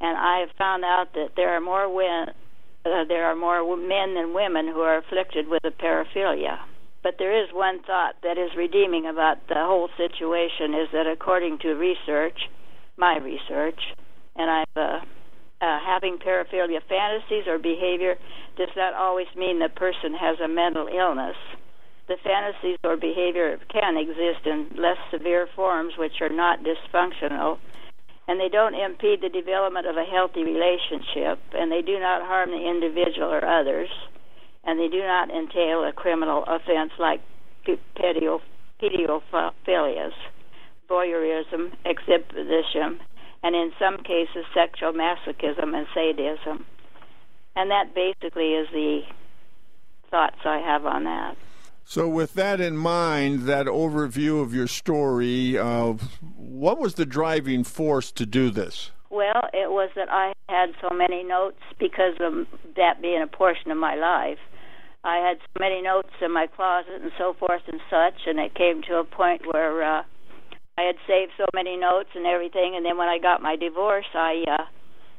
And 0.00 0.18
I 0.18 0.40
have 0.40 0.56
found 0.56 0.84
out 0.84 1.12
that 1.14 1.30
there 1.36 1.54
are 1.54 1.60
more 1.60 1.84
uh, 1.84 3.04
there 3.08 3.24
are 3.24 3.36
more 3.36 3.76
men 3.76 4.14
than 4.14 4.34
women 4.34 4.66
who 4.66 4.80
are 4.80 4.98
afflicted 4.98 5.48
with 5.48 5.64
a 5.64 5.70
paraphilia. 5.70 6.58
But 7.02 7.16
there 7.18 7.42
is 7.42 7.48
one 7.52 7.82
thought 7.82 8.16
that 8.22 8.38
is 8.38 8.56
redeeming 8.56 9.06
about 9.06 9.46
the 9.48 9.56
whole 9.56 9.88
situation 9.96 10.72
is 10.72 10.88
that 10.92 11.06
according 11.06 11.58
to 11.58 11.74
research, 11.74 12.38
my 12.96 13.18
research, 13.18 13.80
and 14.36 14.50
I've 14.50 14.76
uh, 14.76 15.00
uh, 15.64 15.78
having 15.80 16.18
paraphilia 16.18 16.80
fantasies 16.88 17.46
or 17.46 17.58
behavior 17.58 18.16
does 18.56 18.68
not 18.76 18.92
always 18.92 19.28
mean 19.34 19.58
the 19.58 19.70
person 19.70 20.12
has 20.14 20.38
a 20.40 20.48
mental 20.48 20.86
illness. 20.86 21.36
The 22.06 22.16
fantasies 22.22 22.76
or 22.84 22.96
behavior 22.96 23.58
can 23.72 23.96
exist 23.96 24.44
in 24.44 24.68
less 24.76 24.98
severe 25.10 25.48
forms 25.56 25.94
which 25.96 26.20
are 26.20 26.28
not 26.28 26.60
dysfunctional, 26.60 27.58
and 28.28 28.38
they 28.38 28.50
don't 28.50 28.74
impede 28.74 29.22
the 29.22 29.30
development 29.30 29.86
of 29.86 29.96
a 29.96 30.04
healthy 30.04 30.44
relationship, 30.44 31.40
and 31.54 31.72
they 31.72 31.80
do 31.80 31.98
not 31.98 32.20
harm 32.22 32.50
the 32.50 32.68
individual 32.68 33.32
or 33.32 33.44
others, 33.44 33.88
and 34.64 34.78
they 34.78 34.88
do 34.88 35.00
not 35.00 35.30
entail 35.30 35.82
a 35.84 35.92
criminal 35.92 36.44
offense 36.46 36.92
like 36.98 37.22
pediophilias, 37.96 38.42
voyeurism, 40.90 41.72
exhibition, 41.86 43.00
and 43.44 43.54
in 43.54 43.72
some 43.78 43.98
cases 43.98 44.44
sexual 44.54 44.92
masochism 44.92 45.76
and 45.76 45.86
sadism. 45.94 46.64
And 47.54 47.70
that 47.70 47.94
basically 47.94 48.54
is 48.54 48.66
the 48.72 49.02
thoughts 50.10 50.38
I 50.44 50.58
have 50.58 50.86
on 50.86 51.04
that. 51.04 51.36
So, 51.84 52.08
with 52.08 52.32
that 52.34 52.62
in 52.62 52.78
mind, 52.78 53.42
that 53.42 53.66
overview 53.66 54.40
of 54.40 54.54
your 54.54 54.66
story, 54.66 55.58
uh, 55.58 55.92
what 56.36 56.78
was 56.78 56.94
the 56.94 57.04
driving 57.04 57.62
force 57.62 58.10
to 58.12 58.24
do 58.24 58.48
this? 58.48 58.90
Well, 59.10 59.42
it 59.52 59.70
was 59.70 59.90
that 59.94 60.08
I 60.10 60.32
had 60.48 60.70
so 60.80 60.88
many 60.96 61.22
notes 61.22 61.60
because 61.78 62.14
of 62.20 62.46
that 62.76 63.02
being 63.02 63.20
a 63.20 63.26
portion 63.26 63.70
of 63.70 63.76
my 63.76 63.94
life. 63.94 64.38
I 65.04 65.18
had 65.18 65.36
so 65.40 65.60
many 65.60 65.82
notes 65.82 66.08
in 66.22 66.32
my 66.32 66.46
closet 66.46 67.02
and 67.02 67.12
so 67.18 67.34
forth 67.38 67.62
and 67.70 67.80
such, 67.90 68.26
and 68.26 68.38
it 68.38 68.54
came 68.54 68.80
to 68.88 68.96
a 68.96 69.04
point 69.04 69.42
where 69.52 69.82
uh, 69.82 70.02
I 70.76 70.82
had 70.82 70.96
saved 71.06 71.32
so 71.36 71.46
many 71.54 71.76
notes 71.76 72.10
and 72.14 72.26
everything, 72.26 72.74
and 72.76 72.84
then 72.84 72.96
when 72.96 73.08
I 73.08 73.18
got 73.18 73.42
my 73.42 73.56
divorce, 73.56 74.06
I 74.14 74.44
uh, 74.50 74.64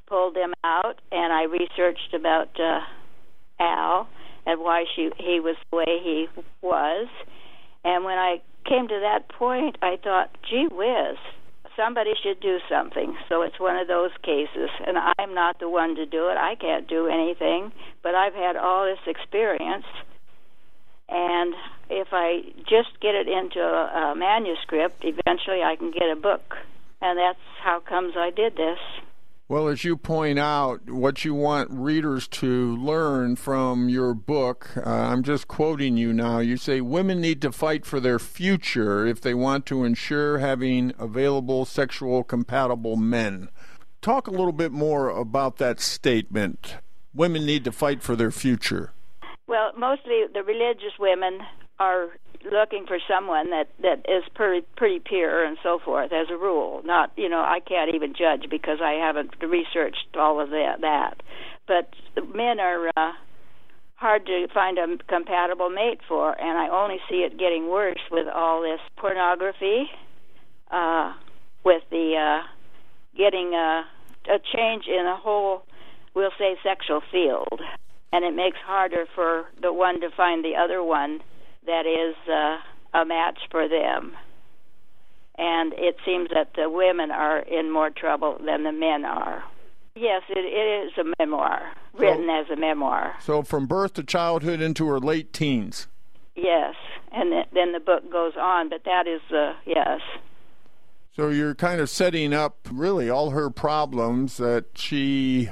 pulled 0.08 0.36
them 0.36 0.54
out 0.64 0.96
and 1.12 1.32
I 1.32 1.44
researched 1.44 2.14
about 2.14 2.50
uh, 2.60 2.80
Al 3.60 4.08
and 4.46 4.60
why 4.62 4.86
she 4.96 5.10
he 5.18 5.40
was 5.40 5.56
the 5.72 5.78
way 5.78 6.00
he 6.04 6.28
was. 6.62 7.08
And 7.84 8.04
when 8.04 8.18
I 8.18 8.42
came 8.68 8.88
to 8.88 9.00
that 9.02 9.30
point, 9.30 9.78
I 9.82 9.98
thought, 10.04 10.30
gee 10.50 10.68
whiz, 10.70 11.18
somebody 11.76 12.12
should 12.22 12.42
do 12.42 12.58
something. 12.70 13.16
So 13.30 13.42
it's 13.42 13.60
one 13.60 13.78
of 13.78 13.88
those 13.88 14.12
cases, 14.24 14.70
and 14.86 14.98
I'm 15.18 15.34
not 15.34 15.60
the 15.60 15.70
one 15.70 15.96
to 15.96 16.06
do 16.06 16.28
it. 16.30 16.38
I 16.38 16.56
can't 16.60 16.88
do 16.88 17.08
anything, 17.08 17.72
but 18.04 18.16
I've 18.16 18.34
had 18.34 18.56
all 18.56 18.86
this 18.86 19.02
experience 19.08 19.86
and 21.10 21.54
if 21.90 22.08
I 22.12 22.42
just 22.68 23.00
get 23.00 23.16
it 23.16 23.28
into 23.28 23.60
a, 23.60 24.12
a 24.12 24.16
manuscript, 24.16 25.04
eventually 25.04 25.62
I 25.62 25.76
can 25.76 25.92
get 25.92 26.10
a 26.12 26.16
book. 26.16 26.56
And 27.02 27.20
that's 27.20 27.40
how 27.62 27.80
comes 27.80 28.14
I 28.18 28.32
did 28.32 28.56
this. 28.56 28.80
Well, 29.48 29.68
as 29.68 29.84
you 29.84 29.96
point 29.96 30.40
out, 30.40 30.90
what 30.90 31.24
you 31.24 31.36
want 31.36 31.70
readers 31.70 32.28
to 32.30 32.76
learn 32.78 33.36
from 33.36 33.90
your 33.90 34.16
book, 34.16 34.72
uh, 34.76 34.90
I'm 34.90 35.22
just 35.22 35.48
quoting 35.48 35.98
you 35.98 36.14
now. 36.14 36.40
You 36.40 36.58
say 36.58 36.82
women 36.82 37.22
need 37.22 37.44
to 37.44 37.52
fight 37.52 37.86
for 37.86 38.00
their 38.00 38.18
future 38.18 39.06
if 39.06 39.22
they 39.22 39.36
want 39.36 39.68
to 39.68 39.84
ensure 39.84 40.40
having 40.40 40.94
available 40.98 41.64
sexual 41.66 42.24
compatible 42.24 42.96
men. 42.96 43.50
Talk 44.02 44.26
a 44.26 44.32
little 44.32 44.52
bit 44.52 44.72
more 44.72 45.10
about 45.10 45.58
that 45.58 45.80
statement. 45.80 46.78
Women 47.14 47.46
need 47.46 47.64
to 47.66 47.72
fight 47.72 48.02
for 48.02 48.16
their 48.16 48.32
future. 48.32 48.95
Well, 49.48 49.72
mostly 49.78 50.24
the 50.34 50.44
religious 50.44 50.98
women 51.00 51.40
are 51.80 52.10
looking 52.52 52.86
for 52.88 53.00
someone 53.08 53.50
that 53.50 53.68
that 53.82 54.06
is 54.10 54.24
pretty 54.36 54.66
pretty 54.76 55.00
pure 55.00 55.44
and 55.44 55.58
so 55.64 55.80
forth 55.84 56.12
as 56.12 56.28
a 56.30 56.38
rule. 56.38 56.82
Not 56.86 57.12
you 57.18 57.28
know 57.28 57.40
i 57.40 57.60
can't 57.60 57.94
even 57.94 58.14
judge 58.14 58.50
because 58.50 58.80
i 58.84 58.92
haven't 58.94 59.32
researched 59.42 60.16
all 60.16 60.40
of 60.40 60.50
that 60.52 60.82
that. 60.82 61.22
But 61.68 61.90
men 62.36 62.60
are 62.60 62.90
uh 62.96 63.14
hard 63.96 64.26
to 64.28 64.48
find 64.54 64.78
a 64.78 64.98
compatible 65.08 65.70
mate 65.70 66.02
for 66.08 66.40
and 66.40 66.58
i 66.58 66.68
only 66.68 66.98
see 67.10 67.24
it 67.24 67.40
getting 67.40 67.70
worse 67.70 68.02
with 68.12 68.28
all 68.28 68.62
this 68.62 68.82
pornography 68.98 69.86
uh 70.70 71.14
with 71.64 71.82
the 71.90 72.14
uh 72.16 72.46
getting 73.18 73.54
a 73.54 73.84
a 74.30 74.38
change 74.56 74.86
in 74.88 75.06
a 75.06 75.16
whole 75.16 75.64
we'll 76.14 76.32
say 76.38 76.56
sexual 76.62 77.02
field 77.12 77.62
and 78.16 78.24
it 78.24 78.34
makes 78.34 78.58
harder 78.66 79.06
for 79.14 79.44
the 79.62 79.74
one 79.74 80.00
to 80.00 80.10
find 80.10 80.46
the 80.46 80.56
other 80.56 80.82
one 80.82 81.20
that 81.66 81.86
is 81.86 82.16
uh, 82.32 82.98
a 82.98 83.04
match 83.04 83.40
for 83.52 83.68
them. 83.68 84.14
And 85.38 85.74
it 85.74 85.98
seems 86.06 86.30
that 86.34 86.52
the 86.56 86.70
women 86.70 87.12
are 87.12 87.40
in 87.40 87.70
more 87.70 87.90
trouble 87.90 88.38
than 88.46 88.64
the 88.64 88.72
men 88.72 89.04
are. 89.04 89.44
Yes, 89.96 90.22
it, 90.30 90.38
it 90.38 90.88
is 90.88 90.98
a 90.98 91.14
memoir, 91.20 91.74
written 91.94 92.28
so, 92.28 92.42
as 92.42 92.58
a 92.58 92.60
memoir. 92.60 93.16
So 93.20 93.44
from 93.44 93.66
birth 93.66 93.96
to 93.96 94.04
childhood 94.04 94.62
into 94.62 94.88
her 94.88 95.00
late 95.00 95.34
teens. 95.34 95.88
Yes, 96.38 96.76
and 97.12 97.34
then 97.54 97.74
the 97.74 97.82
book 97.82 98.10
goes 98.10 98.34
on, 98.40 98.70
but 98.70 98.86
that 98.86 99.08
is 99.08 99.22
uh, 99.30 99.56
yes. 99.66 100.00
So 101.14 101.30
you're 101.30 101.56
kind 101.56 101.82
of 101.82 101.90
setting 101.90 102.34
up 102.34 102.68
really 102.72 103.10
all 103.10 103.32
her 103.32 103.50
problems 103.50 104.38
that 104.38 104.66
she 104.76 105.50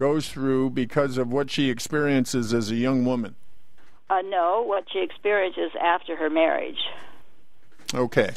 goes 0.00 0.30
through 0.30 0.70
because 0.70 1.18
of 1.18 1.30
what 1.30 1.50
she 1.50 1.68
experiences 1.68 2.54
as 2.54 2.70
a 2.70 2.74
young 2.74 3.04
woman. 3.04 3.36
Uh, 4.08 4.22
no, 4.22 4.64
what 4.66 4.84
she 4.90 4.98
experiences 5.00 5.70
after 5.80 6.16
her 6.16 6.30
marriage. 6.30 6.78
Okay. 7.94 8.30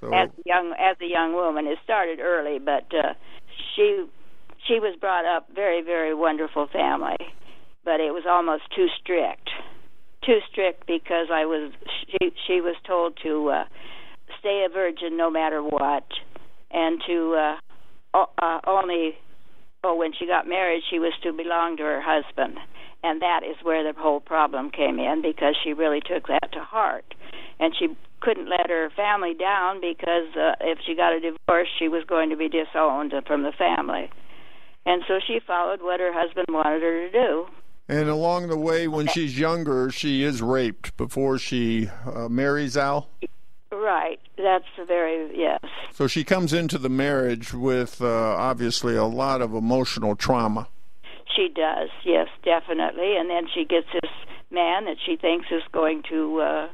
So 0.00 0.14
as 0.14 0.30
a 0.30 0.42
young 0.46 0.74
as 0.78 0.96
a 1.02 1.06
young 1.06 1.34
woman, 1.34 1.66
it 1.66 1.78
started 1.82 2.20
early, 2.20 2.60
but 2.60 2.86
uh, 2.94 3.14
she 3.74 4.06
she 4.66 4.78
was 4.78 4.96
brought 5.00 5.26
up 5.26 5.48
very 5.54 5.82
very 5.82 6.14
wonderful 6.14 6.68
family, 6.72 7.16
but 7.84 8.00
it 8.00 8.14
was 8.14 8.22
almost 8.26 8.62
too 8.74 8.86
strict, 9.02 9.50
too 10.24 10.38
strict 10.50 10.86
because 10.86 11.26
I 11.32 11.46
was 11.46 11.72
she 12.08 12.32
she 12.46 12.60
was 12.60 12.76
told 12.86 13.18
to 13.24 13.48
uh, 13.48 13.64
stay 14.38 14.64
a 14.64 14.72
virgin 14.72 15.16
no 15.16 15.30
matter 15.30 15.62
what, 15.62 16.06
and 16.70 17.02
to 17.08 17.56
uh, 18.14 18.24
uh, 18.40 18.60
only 18.68 19.16
when 19.96 20.12
she 20.12 20.26
got 20.26 20.46
married 20.46 20.82
she 20.90 20.98
was 20.98 21.12
to 21.22 21.32
belong 21.32 21.76
to 21.76 21.82
her 21.82 22.00
husband. 22.00 22.58
And 23.02 23.22
that 23.22 23.42
is 23.44 23.56
where 23.62 23.84
the 23.84 23.98
whole 23.98 24.20
problem 24.20 24.70
came 24.70 24.98
in 24.98 25.22
because 25.22 25.54
she 25.62 25.72
really 25.72 26.00
took 26.00 26.26
that 26.26 26.50
to 26.52 26.60
heart. 26.60 27.14
And 27.60 27.74
she 27.78 27.96
couldn't 28.20 28.48
let 28.48 28.68
her 28.68 28.90
family 28.96 29.34
down 29.34 29.80
because 29.80 30.34
uh, 30.36 30.54
if 30.60 30.78
she 30.84 30.94
got 30.94 31.12
a 31.12 31.20
divorce 31.20 31.68
she 31.78 31.88
was 31.88 32.04
going 32.04 32.30
to 32.30 32.36
be 32.36 32.48
disowned 32.48 33.14
from 33.26 33.42
the 33.42 33.52
family. 33.52 34.10
And 34.84 35.02
so 35.06 35.20
she 35.24 35.38
followed 35.46 35.82
what 35.82 36.00
her 36.00 36.12
husband 36.12 36.46
wanted 36.50 36.82
her 36.82 37.08
to 37.08 37.12
do. 37.12 37.46
And 37.88 38.08
along 38.08 38.48
the 38.48 38.58
way 38.58 38.88
when 38.88 39.06
she's 39.06 39.38
younger 39.38 39.90
she 39.90 40.22
is 40.22 40.42
raped 40.42 40.96
before 40.96 41.38
she 41.38 41.88
uh, 42.06 42.28
marries 42.28 42.76
al 42.76 43.08
right 43.72 44.20
that's 44.36 44.64
very 44.86 45.30
yes 45.38 45.60
so 45.92 46.06
she 46.06 46.24
comes 46.24 46.52
into 46.52 46.78
the 46.78 46.88
marriage 46.88 47.52
with 47.52 48.00
uh, 48.00 48.06
obviously 48.06 48.96
a 48.96 49.04
lot 49.04 49.42
of 49.42 49.54
emotional 49.54 50.16
trauma 50.16 50.68
she 51.38 51.48
does, 51.48 51.90
yes, 52.04 52.26
definitely. 52.44 53.16
And 53.16 53.30
then 53.30 53.44
she 53.54 53.64
gets 53.64 53.86
this 53.92 54.10
man 54.50 54.86
that 54.86 54.96
she 55.04 55.16
thinks 55.16 55.46
is 55.50 55.62
going 55.72 56.02
to 56.08 56.40
uh, 56.40 56.68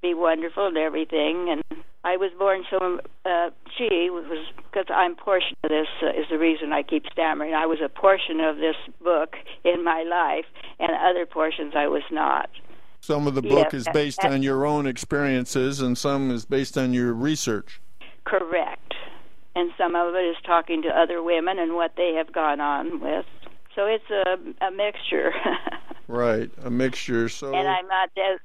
be 0.00 0.14
wonderful 0.14 0.66
and 0.66 0.78
everything. 0.78 1.48
And 1.50 1.82
I 2.02 2.16
was 2.16 2.30
born 2.38 2.64
so 2.70 3.00
uh, 3.24 3.50
she 3.76 4.08
was 4.10 4.24
because 4.56 4.86
I'm 4.88 5.16
portion 5.16 5.56
of 5.64 5.70
this 5.70 5.88
uh, 6.02 6.08
is 6.10 6.26
the 6.30 6.38
reason 6.38 6.72
I 6.72 6.82
keep 6.82 7.04
stammering. 7.12 7.52
I 7.52 7.66
was 7.66 7.78
a 7.84 7.88
portion 7.88 8.40
of 8.40 8.56
this 8.56 8.76
book 9.02 9.36
in 9.64 9.84
my 9.84 10.04
life, 10.04 10.46
and 10.78 10.90
other 10.92 11.26
portions 11.26 11.74
I 11.76 11.88
was 11.88 12.04
not. 12.10 12.48
Some 13.06 13.28
of 13.28 13.36
the 13.36 13.42
book 13.42 13.68
yes, 13.72 13.74
is 13.74 13.88
based 13.92 14.24
on 14.24 14.42
your 14.42 14.66
own 14.66 14.84
experiences, 14.84 15.80
and 15.80 15.96
some 15.96 16.32
is 16.32 16.44
based 16.44 16.76
on 16.76 16.92
your 16.92 17.12
research. 17.12 17.80
Correct. 18.24 18.94
And 19.54 19.70
some 19.78 19.94
of 19.94 20.12
it 20.16 20.24
is 20.24 20.34
talking 20.44 20.82
to 20.82 20.88
other 20.88 21.22
women 21.22 21.60
and 21.60 21.76
what 21.76 21.92
they 21.96 22.14
have 22.14 22.32
gone 22.32 22.60
on 22.60 22.98
with. 22.98 23.24
So 23.76 23.86
it's 23.86 24.10
a 24.10 24.66
a 24.66 24.72
mixture. 24.72 25.32
right, 26.08 26.50
a 26.64 26.68
mixture. 26.68 27.28
So 27.28 27.54
and 27.54 27.68
I'm 27.68 27.86
not 27.86 28.10
des- 28.16 28.42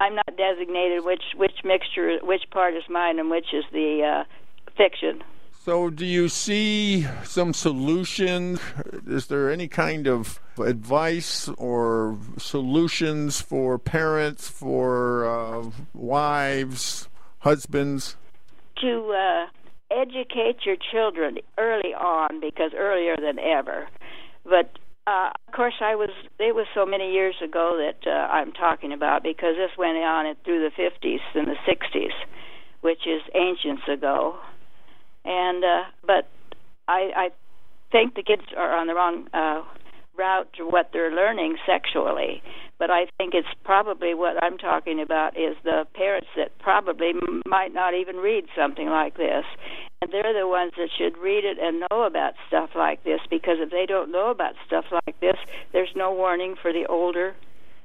I'm 0.00 0.14
not 0.14 0.36
designated 0.38 1.04
which 1.04 1.24
which 1.36 1.60
mixture 1.62 2.18
which 2.22 2.44
part 2.50 2.72
is 2.72 2.84
mine 2.88 3.18
and 3.18 3.28
which 3.28 3.52
is 3.52 3.64
the 3.72 4.24
uh, 4.24 4.70
fiction. 4.78 5.22
So, 5.68 5.90
do 5.90 6.06
you 6.06 6.30
see 6.30 7.06
some 7.24 7.52
solutions? 7.52 8.58
Is 9.06 9.26
there 9.26 9.50
any 9.50 9.68
kind 9.68 10.08
of 10.08 10.40
advice 10.58 11.46
or 11.58 12.16
solutions 12.38 13.42
for 13.42 13.78
parents, 13.78 14.48
for 14.48 15.28
uh, 15.28 15.70
wives, 15.92 17.10
husbands? 17.40 18.16
To 18.80 19.12
uh, 19.12 19.46
educate 19.90 20.64
your 20.64 20.76
children 20.90 21.36
early 21.58 21.92
on, 21.92 22.40
because 22.40 22.70
earlier 22.74 23.16
than 23.16 23.38
ever. 23.38 23.88
But 24.44 24.70
uh, 25.06 25.32
of 25.48 25.52
course, 25.52 25.82
I 25.82 25.96
was. 25.96 26.08
It 26.38 26.54
was 26.54 26.66
so 26.74 26.86
many 26.86 27.12
years 27.12 27.36
ago 27.44 27.76
that 27.76 28.10
uh, 28.10 28.32
I'm 28.32 28.52
talking 28.52 28.94
about 28.94 29.22
because 29.22 29.56
this 29.56 29.76
went 29.76 29.98
on 29.98 30.34
through 30.46 30.66
the 30.70 30.82
50s 30.82 31.20
and 31.34 31.46
the 31.46 31.56
60s, 31.70 32.14
which 32.80 33.06
is 33.06 33.20
ancients 33.34 33.82
ago. 33.86 34.38
And 35.28 35.62
uh, 35.62 35.82
but 36.06 36.26
I, 36.88 37.10
I 37.14 37.28
think 37.92 38.14
the 38.14 38.22
kids 38.22 38.42
are 38.56 38.74
on 38.74 38.86
the 38.86 38.94
wrong 38.94 39.28
uh, 39.34 39.62
route 40.16 40.48
to 40.56 40.64
what 40.64 40.90
they're 40.92 41.14
learning 41.14 41.58
sexually. 41.66 42.42
But 42.78 42.90
I 42.90 43.06
think 43.18 43.34
it's 43.34 43.48
probably 43.64 44.14
what 44.14 44.42
I'm 44.42 44.56
talking 44.56 45.00
about 45.00 45.36
is 45.36 45.56
the 45.64 45.86
parents 45.94 46.28
that 46.36 46.56
probably 46.60 47.10
m- 47.10 47.42
might 47.46 47.74
not 47.74 47.94
even 47.94 48.16
read 48.16 48.46
something 48.56 48.88
like 48.88 49.16
this. 49.16 49.44
And 50.00 50.12
they're 50.12 50.32
the 50.32 50.46
ones 50.48 50.72
that 50.78 50.88
should 50.96 51.18
read 51.18 51.44
it 51.44 51.58
and 51.60 51.84
know 51.90 52.04
about 52.04 52.34
stuff 52.46 52.70
like 52.76 53.02
this 53.04 53.20
because 53.28 53.56
if 53.58 53.70
they 53.70 53.84
don't 53.84 54.12
know 54.12 54.30
about 54.30 54.54
stuff 54.66 54.84
like 54.92 55.18
this, 55.20 55.36
there's 55.72 55.92
no 55.96 56.12
warning 56.12 56.54
for 56.60 56.72
the 56.72 56.86
older, 56.86 57.34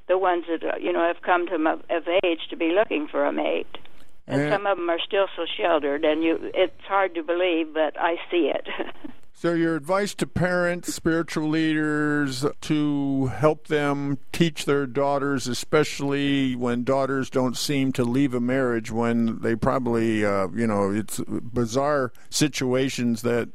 the 0.06 0.16
ones 0.16 0.44
that, 0.48 0.62
uh, 0.62 0.76
you 0.80 0.92
know, 0.92 1.04
have 1.04 1.22
come 1.22 1.46
to 1.48 1.56
of 1.90 2.04
age 2.24 2.40
to 2.50 2.56
be 2.56 2.70
looking 2.70 3.08
for 3.10 3.26
a 3.26 3.32
mate. 3.32 3.66
And 4.26 4.50
some 4.50 4.66
of 4.66 4.78
them 4.78 4.88
are 4.88 5.00
still 5.00 5.26
so 5.36 5.44
sheltered, 5.56 6.04
and 6.04 6.22
you 6.22 6.38
it's 6.54 6.80
hard 6.88 7.14
to 7.14 7.22
believe, 7.22 7.74
but 7.74 7.98
I 8.00 8.16
see 8.30 8.52
it. 8.54 8.66
So, 9.36 9.52
your 9.52 9.74
advice 9.74 10.14
to 10.14 10.26
parents, 10.26 10.94
spiritual 10.94 11.48
leaders, 11.50 12.46
to 12.62 13.26
help 13.26 13.66
them 13.66 14.18
teach 14.32 14.64
their 14.64 14.86
daughters, 14.86 15.48
especially 15.48 16.54
when 16.54 16.84
daughters 16.84 17.28
don't 17.28 17.56
seem 17.56 17.92
to 17.92 18.04
leave 18.04 18.32
a 18.32 18.40
marriage 18.40 18.92
when 18.92 19.40
they 19.40 19.56
probably, 19.56 20.24
uh, 20.24 20.48
you 20.54 20.66
know, 20.66 20.90
it's 20.90 21.20
bizarre 21.28 22.12
situations 22.30 23.22
that 23.22 23.48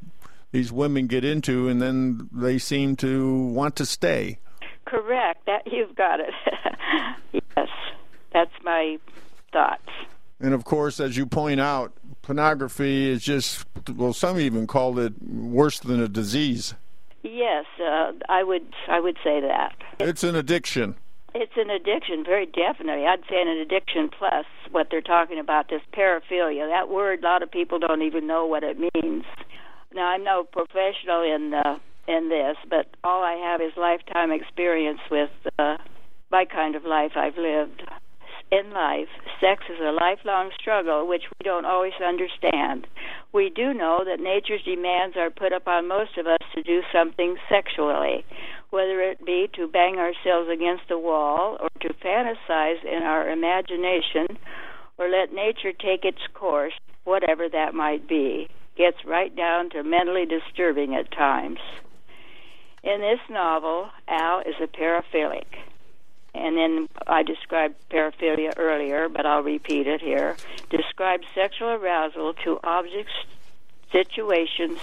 these 0.52 0.70
women 0.70 1.06
get 1.06 1.24
into, 1.24 1.66
and 1.66 1.80
then 1.80 2.28
they 2.30 2.58
seem 2.58 2.94
to 2.96 3.46
want 3.46 3.74
to 3.76 3.86
stay. 3.86 4.38
Correct. 4.84 5.46
That 5.46 5.62
you've 5.66 5.96
got 5.96 6.20
it. 6.20 6.34
yes, 7.56 7.68
that's 8.32 8.54
my 8.62 8.98
thoughts. 9.50 9.88
And 10.40 10.54
of 10.54 10.64
course, 10.64 11.00
as 11.00 11.16
you 11.16 11.26
point 11.26 11.60
out, 11.60 11.92
pornography 12.22 13.10
is 13.10 13.22
just, 13.22 13.66
well, 13.94 14.12
some 14.12 14.38
even 14.38 14.66
call 14.66 14.98
it 14.98 15.12
worse 15.22 15.78
than 15.78 16.00
a 16.00 16.08
disease. 16.08 16.74
Yes, 17.22 17.66
uh, 17.78 18.12
I 18.28 18.42
would 18.42 18.72
I 18.88 18.98
would 18.98 19.18
say 19.22 19.40
that. 19.40 19.76
It's 19.98 20.24
an 20.24 20.34
addiction. 20.34 20.96
It's 21.34 21.52
an 21.56 21.70
addiction, 21.70 22.24
very 22.24 22.46
definitely. 22.46 23.06
I'd 23.06 23.20
say 23.28 23.40
an 23.40 23.48
addiction 23.48 24.08
plus 24.08 24.46
what 24.70 24.88
they're 24.90 25.02
talking 25.02 25.38
about, 25.38 25.68
this 25.68 25.82
paraphilia. 25.94 26.68
That 26.68 26.88
word, 26.88 27.20
a 27.20 27.24
lot 27.24 27.42
of 27.42 27.50
people 27.50 27.78
don't 27.78 28.02
even 28.02 28.26
know 28.26 28.46
what 28.46 28.64
it 28.64 28.78
means. 28.78 29.24
Now, 29.94 30.06
I'm 30.06 30.24
no 30.24 30.44
professional 30.44 31.22
in 31.22 31.52
uh, 31.54 31.78
in 32.08 32.30
this, 32.30 32.56
but 32.68 32.86
all 33.04 33.22
I 33.22 33.34
have 33.34 33.60
is 33.60 33.72
lifetime 33.76 34.32
experience 34.32 35.00
with 35.10 35.30
uh, 35.58 35.76
my 36.30 36.46
kind 36.46 36.74
of 36.74 36.84
life 36.84 37.12
I've 37.16 37.36
lived 37.36 37.82
in 38.50 38.72
life, 38.72 39.08
sex 39.40 39.62
is 39.70 39.78
a 39.80 39.92
lifelong 39.92 40.50
struggle 40.60 41.06
which 41.06 41.22
we 41.22 41.44
don't 41.44 41.64
always 41.64 41.92
understand. 42.04 42.86
We 43.32 43.50
do 43.50 43.72
know 43.72 44.02
that 44.04 44.20
nature's 44.20 44.62
demands 44.64 45.16
are 45.16 45.30
put 45.30 45.52
upon 45.52 45.86
most 45.88 46.18
of 46.18 46.26
us 46.26 46.40
to 46.54 46.62
do 46.62 46.80
something 46.92 47.36
sexually, 47.48 48.24
whether 48.70 49.00
it 49.00 49.24
be 49.24 49.48
to 49.54 49.68
bang 49.68 49.96
ourselves 49.98 50.50
against 50.52 50.90
a 50.90 50.98
wall 50.98 51.58
or 51.60 51.68
to 51.80 51.94
fantasize 51.94 52.84
in 52.84 53.02
our 53.02 53.30
imagination 53.30 54.36
or 54.98 55.08
let 55.08 55.32
nature 55.32 55.72
take 55.72 56.04
its 56.04 56.20
course, 56.34 56.74
whatever 57.04 57.48
that 57.48 57.74
might 57.74 58.08
be. 58.08 58.48
Gets 58.76 58.98
right 59.06 59.34
down 59.34 59.70
to 59.70 59.82
mentally 59.82 60.26
disturbing 60.26 60.94
at 60.94 61.12
times. 61.12 61.58
In 62.82 63.00
this 63.00 63.20
novel, 63.28 63.90
Al 64.08 64.40
is 64.40 64.54
a 64.62 64.66
paraphilic. 64.66 65.46
And 66.34 66.56
then 66.56 66.88
I 67.06 67.22
described 67.22 67.76
paraphilia 67.90 68.52
earlier, 68.56 69.08
but 69.08 69.26
I'll 69.26 69.42
repeat 69.42 69.86
it 69.86 70.00
here. 70.00 70.36
Describes 70.70 71.26
sexual 71.34 71.68
arousal 71.68 72.34
to 72.44 72.60
objects, 72.62 73.12
situations, 73.90 74.78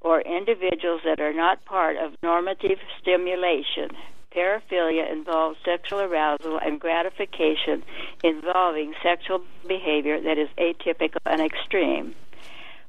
or 0.00 0.20
individuals 0.20 1.00
that 1.04 1.20
are 1.20 1.32
not 1.32 1.64
part 1.64 1.96
of 1.96 2.12
normative 2.22 2.78
stimulation. 3.00 3.90
Paraphilia 4.34 5.10
involves 5.10 5.58
sexual 5.64 6.00
arousal 6.00 6.58
and 6.58 6.80
gratification 6.80 7.82
involving 8.22 8.94
sexual 9.02 9.42
behavior 9.66 10.20
that 10.20 10.38
is 10.38 10.48
atypical 10.58 11.18
and 11.24 11.40
extreme. 11.40 12.14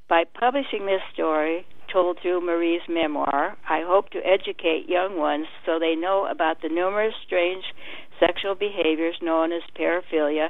By 0.07 0.25
publishing 0.25 0.85
this 0.85 1.01
story, 1.13 1.65
told 1.95 2.19
through 2.21 2.45
Marie's 2.45 2.81
memoir, 2.89 3.55
I 3.69 3.83
hope 3.87 4.09
to 4.09 4.19
educate 4.19 4.89
young 4.89 5.17
ones 5.17 5.47
so 5.65 5.79
they 5.79 5.95
know 5.95 6.27
about 6.29 6.61
the 6.61 6.67
numerous 6.67 7.13
strange 7.25 7.63
sexual 8.19 8.53
behaviors 8.53 9.15
known 9.21 9.53
as 9.53 9.61
paraphilia 9.79 10.49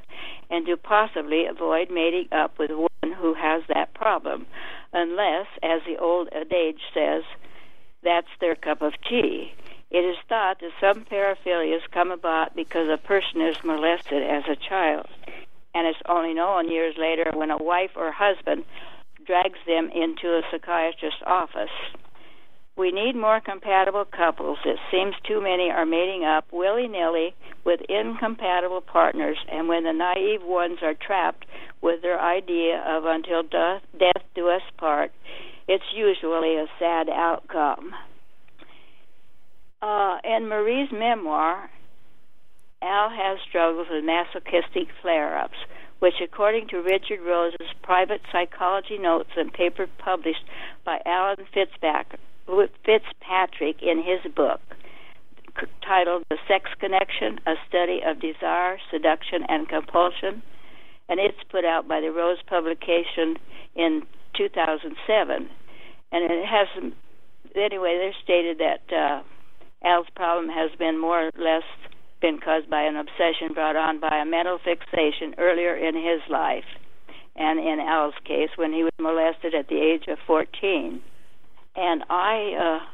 and 0.49 0.65
to 0.65 0.75
possibly 0.75 1.45
avoid 1.45 1.91
mating 1.91 2.29
up 2.31 2.57
with 2.57 2.71
one 2.71 3.13
who 3.21 3.35
has 3.35 3.61
that 3.69 3.93
problem, 3.93 4.47
unless, 4.91 5.45
as 5.61 5.81
the 5.85 6.01
old 6.01 6.29
adage 6.33 6.81
says, 6.95 7.21
that's 8.03 8.33
their 8.41 8.55
cup 8.55 8.81
of 8.81 8.93
tea. 9.07 9.51
It 9.91 9.99
is 9.99 10.17
thought 10.27 10.57
that 10.61 10.71
some 10.81 11.05
paraphilias 11.05 11.85
come 11.93 12.09
about 12.09 12.55
because 12.55 12.87
a 12.89 12.97
person 12.97 13.41
is 13.41 13.55
molested 13.63 14.23
as 14.23 14.43
a 14.49 14.57
child, 14.67 15.05
and 15.75 15.85
it's 15.85 16.09
only 16.09 16.33
known 16.33 16.71
years 16.71 16.95
later 16.97 17.29
when 17.35 17.51
a 17.51 17.63
wife 17.63 17.91
or 17.95 18.11
husband 18.11 18.63
drags 19.25 19.59
them 19.67 19.89
into 19.93 20.27
a 20.27 20.41
psychiatrist's 20.51 21.21
office. 21.25 21.73
We 22.77 22.91
need 22.91 23.15
more 23.15 23.39
compatible 23.39 24.05
couples. 24.05 24.57
It 24.65 24.77
seems 24.91 25.15
too 25.25 25.41
many 25.41 25.71
are 25.71 25.85
mating 25.85 26.25
up 26.25 26.45
willy 26.51 26.87
nilly 26.87 27.33
with 27.63 27.79
incompatible 27.87 28.81
partners, 28.81 29.37
and 29.49 29.69
when 29.69 29.85
the 29.85 29.93
naive 29.93 30.41
ones 30.43 30.79
are 30.81 30.93
trapped 30.93 31.45
with 31.81 32.01
their 32.01 32.19
idea 32.19 32.83
of 32.85 33.05
until 33.05 33.43
death, 33.43 33.81
death 33.97 34.23
do 34.35 34.49
us 34.49 34.61
part, 34.77 35.11
it's 35.67 35.85
usually 35.95 36.57
a 36.57 36.67
sad 36.77 37.07
outcome. 37.09 37.91
Uh, 39.81 40.17
in 40.23 40.47
Marie's 40.47 40.91
memoir, 40.91 41.69
Al 42.81 43.09
has 43.09 43.39
struggles 43.47 43.87
with 43.89 44.03
masochistic 44.03 44.89
flare 45.01 45.37
ups 45.37 45.57
which, 45.99 46.15
according 46.21 46.67
to 46.69 46.77
Richard 46.77 47.21
Rose's 47.25 47.73
private 47.81 48.21
psychology 48.31 48.97
notes 48.97 49.31
and 49.37 49.51
paper 49.51 49.87
published 49.97 50.43
by 50.83 51.01
Alan 51.05 51.45
Fitzpatrick 51.53 52.19
in 53.81 54.03
his 54.03 54.31
book 54.33 54.59
titled 55.85 56.23
The 56.29 56.37
Sex 56.47 56.69
Connection 56.79 57.39
A 57.47 57.53
Study 57.67 58.01
of 58.05 58.19
Desire, 58.19 58.77
Seduction, 58.91 59.43
and 59.47 59.69
Compulsion, 59.69 60.43
and 61.07 61.19
it's 61.19 61.37
put 61.49 61.63
out 61.63 61.87
by 61.87 62.01
the 62.01 62.11
Rose 62.11 62.39
publication 62.47 63.37
in 63.75 64.03
2007. 64.35 65.49
And 66.11 66.31
it 66.31 66.45
has, 66.45 66.67
anyway, 67.55 67.97
they 67.97 68.13
stated 68.23 68.59
that 68.59 68.93
uh, 68.93 69.23
Al's 69.85 70.07
problem 70.15 70.49
has 70.49 70.71
been 70.77 70.99
more 70.99 71.27
or 71.27 71.31
less 71.37 71.63
been 72.21 72.39
caused 72.39 72.69
by 72.69 72.83
an 72.83 72.95
obsession 72.95 73.53
brought 73.53 73.75
on 73.75 73.99
by 73.99 74.21
a 74.21 74.25
mental 74.25 74.59
fixation 74.63 75.35
earlier 75.37 75.75
in 75.75 75.95
his 75.95 76.21
life, 76.29 76.65
and 77.35 77.59
in 77.59 77.79
Al's 77.79 78.13
case, 78.25 78.49
when 78.55 78.73
he 78.73 78.83
was 78.83 78.93
molested 78.99 79.53
at 79.53 79.67
the 79.67 79.79
age 79.79 80.07
of 80.07 80.17
14. 80.25 81.01
And 81.75 82.03
I 82.09 82.79
uh, 82.81 82.85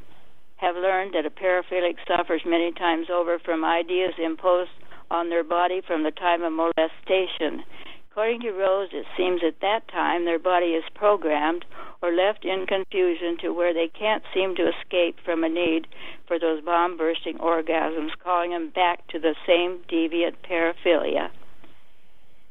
have 0.58 0.76
learned 0.76 1.14
that 1.14 1.26
a 1.26 1.30
paraphilic 1.30 1.98
suffers 2.08 2.42
many 2.46 2.72
times 2.72 3.08
over 3.14 3.40
from 3.40 3.64
ideas 3.64 4.14
imposed 4.18 4.72
on 5.12 5.30
their 5.30 5.44
body 5.44 5.82
from 5.86 6.04
the 6.04 6.12
time 6.12 6.42
of 6.42 6.54
molestation 6.54 7.64
According 8.12 8.42
to 8.42 8.52
Rose, 8.52 8.90
it 8.92 9.06
seems 9.16 9.42
at 9.42 9.62
that 9.62 9.88
time 9.88 10.26
their 10.26 10.38
body 10.38 10.74
is 10.76 10.84
programmed 10.94 11.64
or 12.02 12.12
left 12.12 12.44
in 12.44 12.66
confusion 12.68 13.38
to 13.40 13.54
where 13.54 13.74
they 13.74 13.88
can't 13.88 14.22
seem 14.34 14.54
to 14.56 14.68
escape 14.68 15.16
from 15.24 15.46
a 15.46 15.50
need 15.50 15.88
for 16.28 16.38
those 16.38 16.62
bomb 16.62 16.98
bursting 16.98 17.38
orgasms, 17.38 18.10
calling 18.22 18.52
them 18.52 18.70
back 18.70 19.08
to 19.08 19.20
the 19.20 19.34
same 19.48 19.80
deviant 19.90 20.36
paraphilia. 20.44 21.30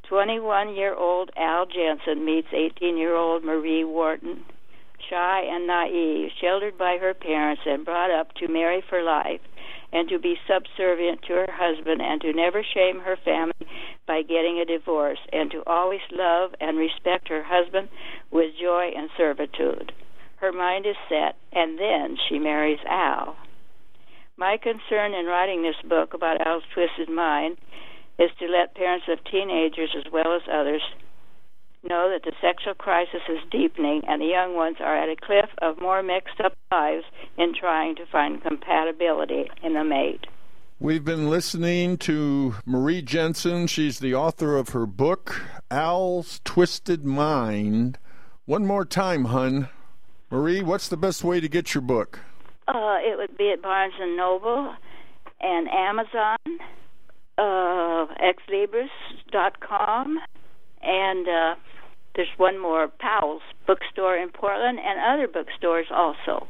21 0.04 0.74
year 0.74 0.94
old 0.94 1.30
Al 1.36 1.66
Jensen 1.66 2.24
meets 2.24 2.48
18 2.54 2.96
year 2.96 3.14
old 3.14 3.44
Marie 3.44 3.84
Wharton, 3.84 4.42
shy 5.10 5.42
and 5.42 5.66
naive, 5.66 6.30
sheltered 6.40 6.78
by 6.78 6.96
her 6.96 7.12
parents 7.12 7.62
and 7.66 7.84
brought 7.84 8.10
up 8.10 8.32
to 8.36 8.48
marry 8.48 8.82
for 8.88 9.02
life 9.02 9.42
and 9.92 10.08
to 10.08 10.18
be 10.18 10.36
subservient 10.48 11.20
to 11.22 11.34
her 11.34 11.50
husband 11.52 12.00
and 12.00 12.22
to 12.22 12.32
never 12.32 12.62
shame 12.62 13.00
her 13.00 13.18
family 13.24 13.52
by 14.10 14.22
getting 14.22 14.58
a 14.58 14.64
divorce 14.64 15.20
and 15.32 15.52
to 15.52 15.62
always 15.68 16.00
love 16.10 16.50
and 16.60 16.76
respect 16.76 17.28
her 17.28 17.44
husband 17.46 17.88
with 18.32 18.50
joy 18.60 18.90
and 18.96 19.08
servitude. 19.16 19.92
Her 20.38 20.50
mind 20.50 20.84
is 20.84 20.96
set, 21.08 21.36
and 21.52 21.78
then 21.78 22.16
she 22.28 22.40
marries 22.40 22.80
Al. 22.88 23.36
My 24.36 24.56
concern 24.60 25.14
in 25.14 25.26
writing 25.26 25.62
this 25.62 25.88
book 25.88 26.12
about 26.12 26.44
Al's 26.44 26.64
twisted 26.74 27.08
mind 27.08 27.58
is 28.18 28.30
to 28.40 28.46
let 28.46 28.74
parents 28.74 29.06
of 29.08 29.22
teenagers 29.30 29.94
as 29.96 30.10
well 30.12 30.34
as 30.34 30.42
others 30.52 30.82
know 31.88 32.10
that 32.10 32.24
the 32.24 32.34
sexual 32.40 32.74
crisis 32.74 33.22
is 33.28 33.38
deepening 33.52 34.02
and 34.08 34.20
the 34.20 34.26
young 34.26 34.56
ones 34.56 34.78
are 34.80 34.96
at 34.96 35.08
a 35.08 35.24
cliff 35.24 35.50
of 35.62 35.80
more 35.80 36.02
mixed 36.02 36.40
up 36.44 36.54
lives 36.72 37.04
in 37.38 37.54
trying 37.54 37.94
to 37.94 38.10
find 38.10 38.42
compatibility 38.42 39.48
in 39.62 39.76
a 39.76 39.84
mate. 39.84 40.26
We've 40.82 41.04
been 41.04 41.28
listening 41.28 41.98
to 41.98 42.54
Marie 42.64 43.02
Jensen. 43.02 43.66
She's 43.66 43.98
the 43.98 44.14
author 44.14 44.56
of 44.56 44.70
her 44.70 44.86
book, 44.86 45.42
Al's 45.70 46.40
Twisted 46.42 47.04
Mind. 47.04 47.98
One 48.46 48.64
more 48.64 48.86
time, 48.86 49.26
Hon. 49.26 49.68
Marie, 50.30 50.62
what's 50.62 50.88
the 50.88 50.96
best 50.96 51.22
way 51.22 51.38
to 51.38 51.50
get 51.50 51.74
your 51.74 51.82
book? 51.82 52.20
Uh, 52.66 52.96
it 53.02 53.18
would 53.18 53.36
be 53.36 53.50
at 53.52 53.60
Barnes 53.60 53.92
and 54.00 54.16
Noble 54.16 54.74
and 55.42 55.68
Amazon, 55.68 56.38
uh, 57.36 58.06
xlibris.com, 58.48 60.18
and 60.80 61.28
uh, 61.28 61.56
there's 62.16 62.32
one 62.38 62.58
more, 62.58 62.88
Powell's 62.88 63.42
bookstore 63.66 64.16
in 64.16 64.30
Portland, 64.30 64.78
and 64.82 64.98
other 64.98 65.28
bookstores 65.28 65.88
also. 65.90 66.46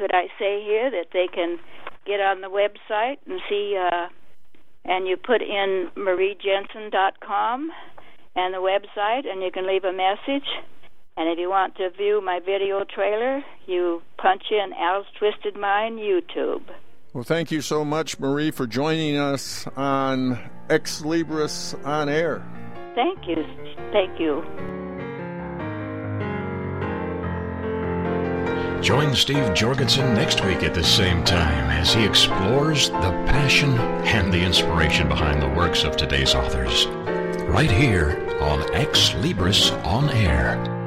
Could 0.00 0.14
I 0.14 0.28
say 0.38 0.64
here 0.64 0.90
that 0.90 1.08
they 1.12 1.26
can 1.30 1.58
get 2.06 2.20
on 2.20 2.40
the 2.40 2.48
website 2.48 3.18
and 3.26 3.38
see, 3.50 3.76
uh, 3.78 4.06
and 4.86 5.06
you 5.06 5.18
put 5.18 5.42
in 5.42 5.90
mariejensen.com 5.94 7.70
and 8.34 8.54
the 8.54 8.58
website, 8.58 9.30
and 9.30 9.42
you 9.42 9.50
can 9.52 9.66
leave 9.66 9.84
a 9.84 9.92
message. 9.92 10.48
And 11.18 11.28
if 11.28 11.38
you 11.38 11.50
want 11.50 11.76
to 11.76 11.90
view 11.90 12.22
my 12.24 12.40
video 12.40 12.82
trailer, 12.84 13.42
you 13.66 14.00
punch 14.16 14.44
in 14.50 14.72
Al's 14.72 15.04
Twisted 15.18 15.60
Mind 15.60 15.98
YouTube. 15.98 16.62
Well, 17.12 17.24
thank 17.24 17.50
you 17.50 17.60
so 17.60 17.84
much, 17.84 18.18
Marie, 18.18 18.52
for 18.52 18.66
joining 18.66 19.18
us 19.18 19.66
on 19.76 20.38
Xlibris 20.68 21.74
on 21.84 22.08
Air. 22.08 22.42
Thank 22.94 23.28
you. 23.28 23.44
Thank 23.92 24.18
you. 24.18 24.99
Join 28.82 29.14
Steve 29.14 29.52
Jorgensen 29.52 30.14
next 30.14 30.42
week 30.42 30.62
at 30.62 30.72
the 30.72 30.82
same 30.82 31.22
time 31.22 31.70
as 31.70 31.92
he 31.92 32.02
explores 32.02 32.88
the 32.88 33.12
passion 33.26 33.78
and 33.78 34.32
the 34.32 34.42
inspiration 34.42 35.06
behind 35.06 35.42
the 35.42 35.50
works 35.50 35.84
of 35.84 35.98
today's 35.98 36.34
authors. 36.34 36.86
Right 37.46 37.70
here 37.70 38.26
on 38.40 38.60
Xlibris 38.72 39.70
On 39.84 40.08
Air. 40.08 40.79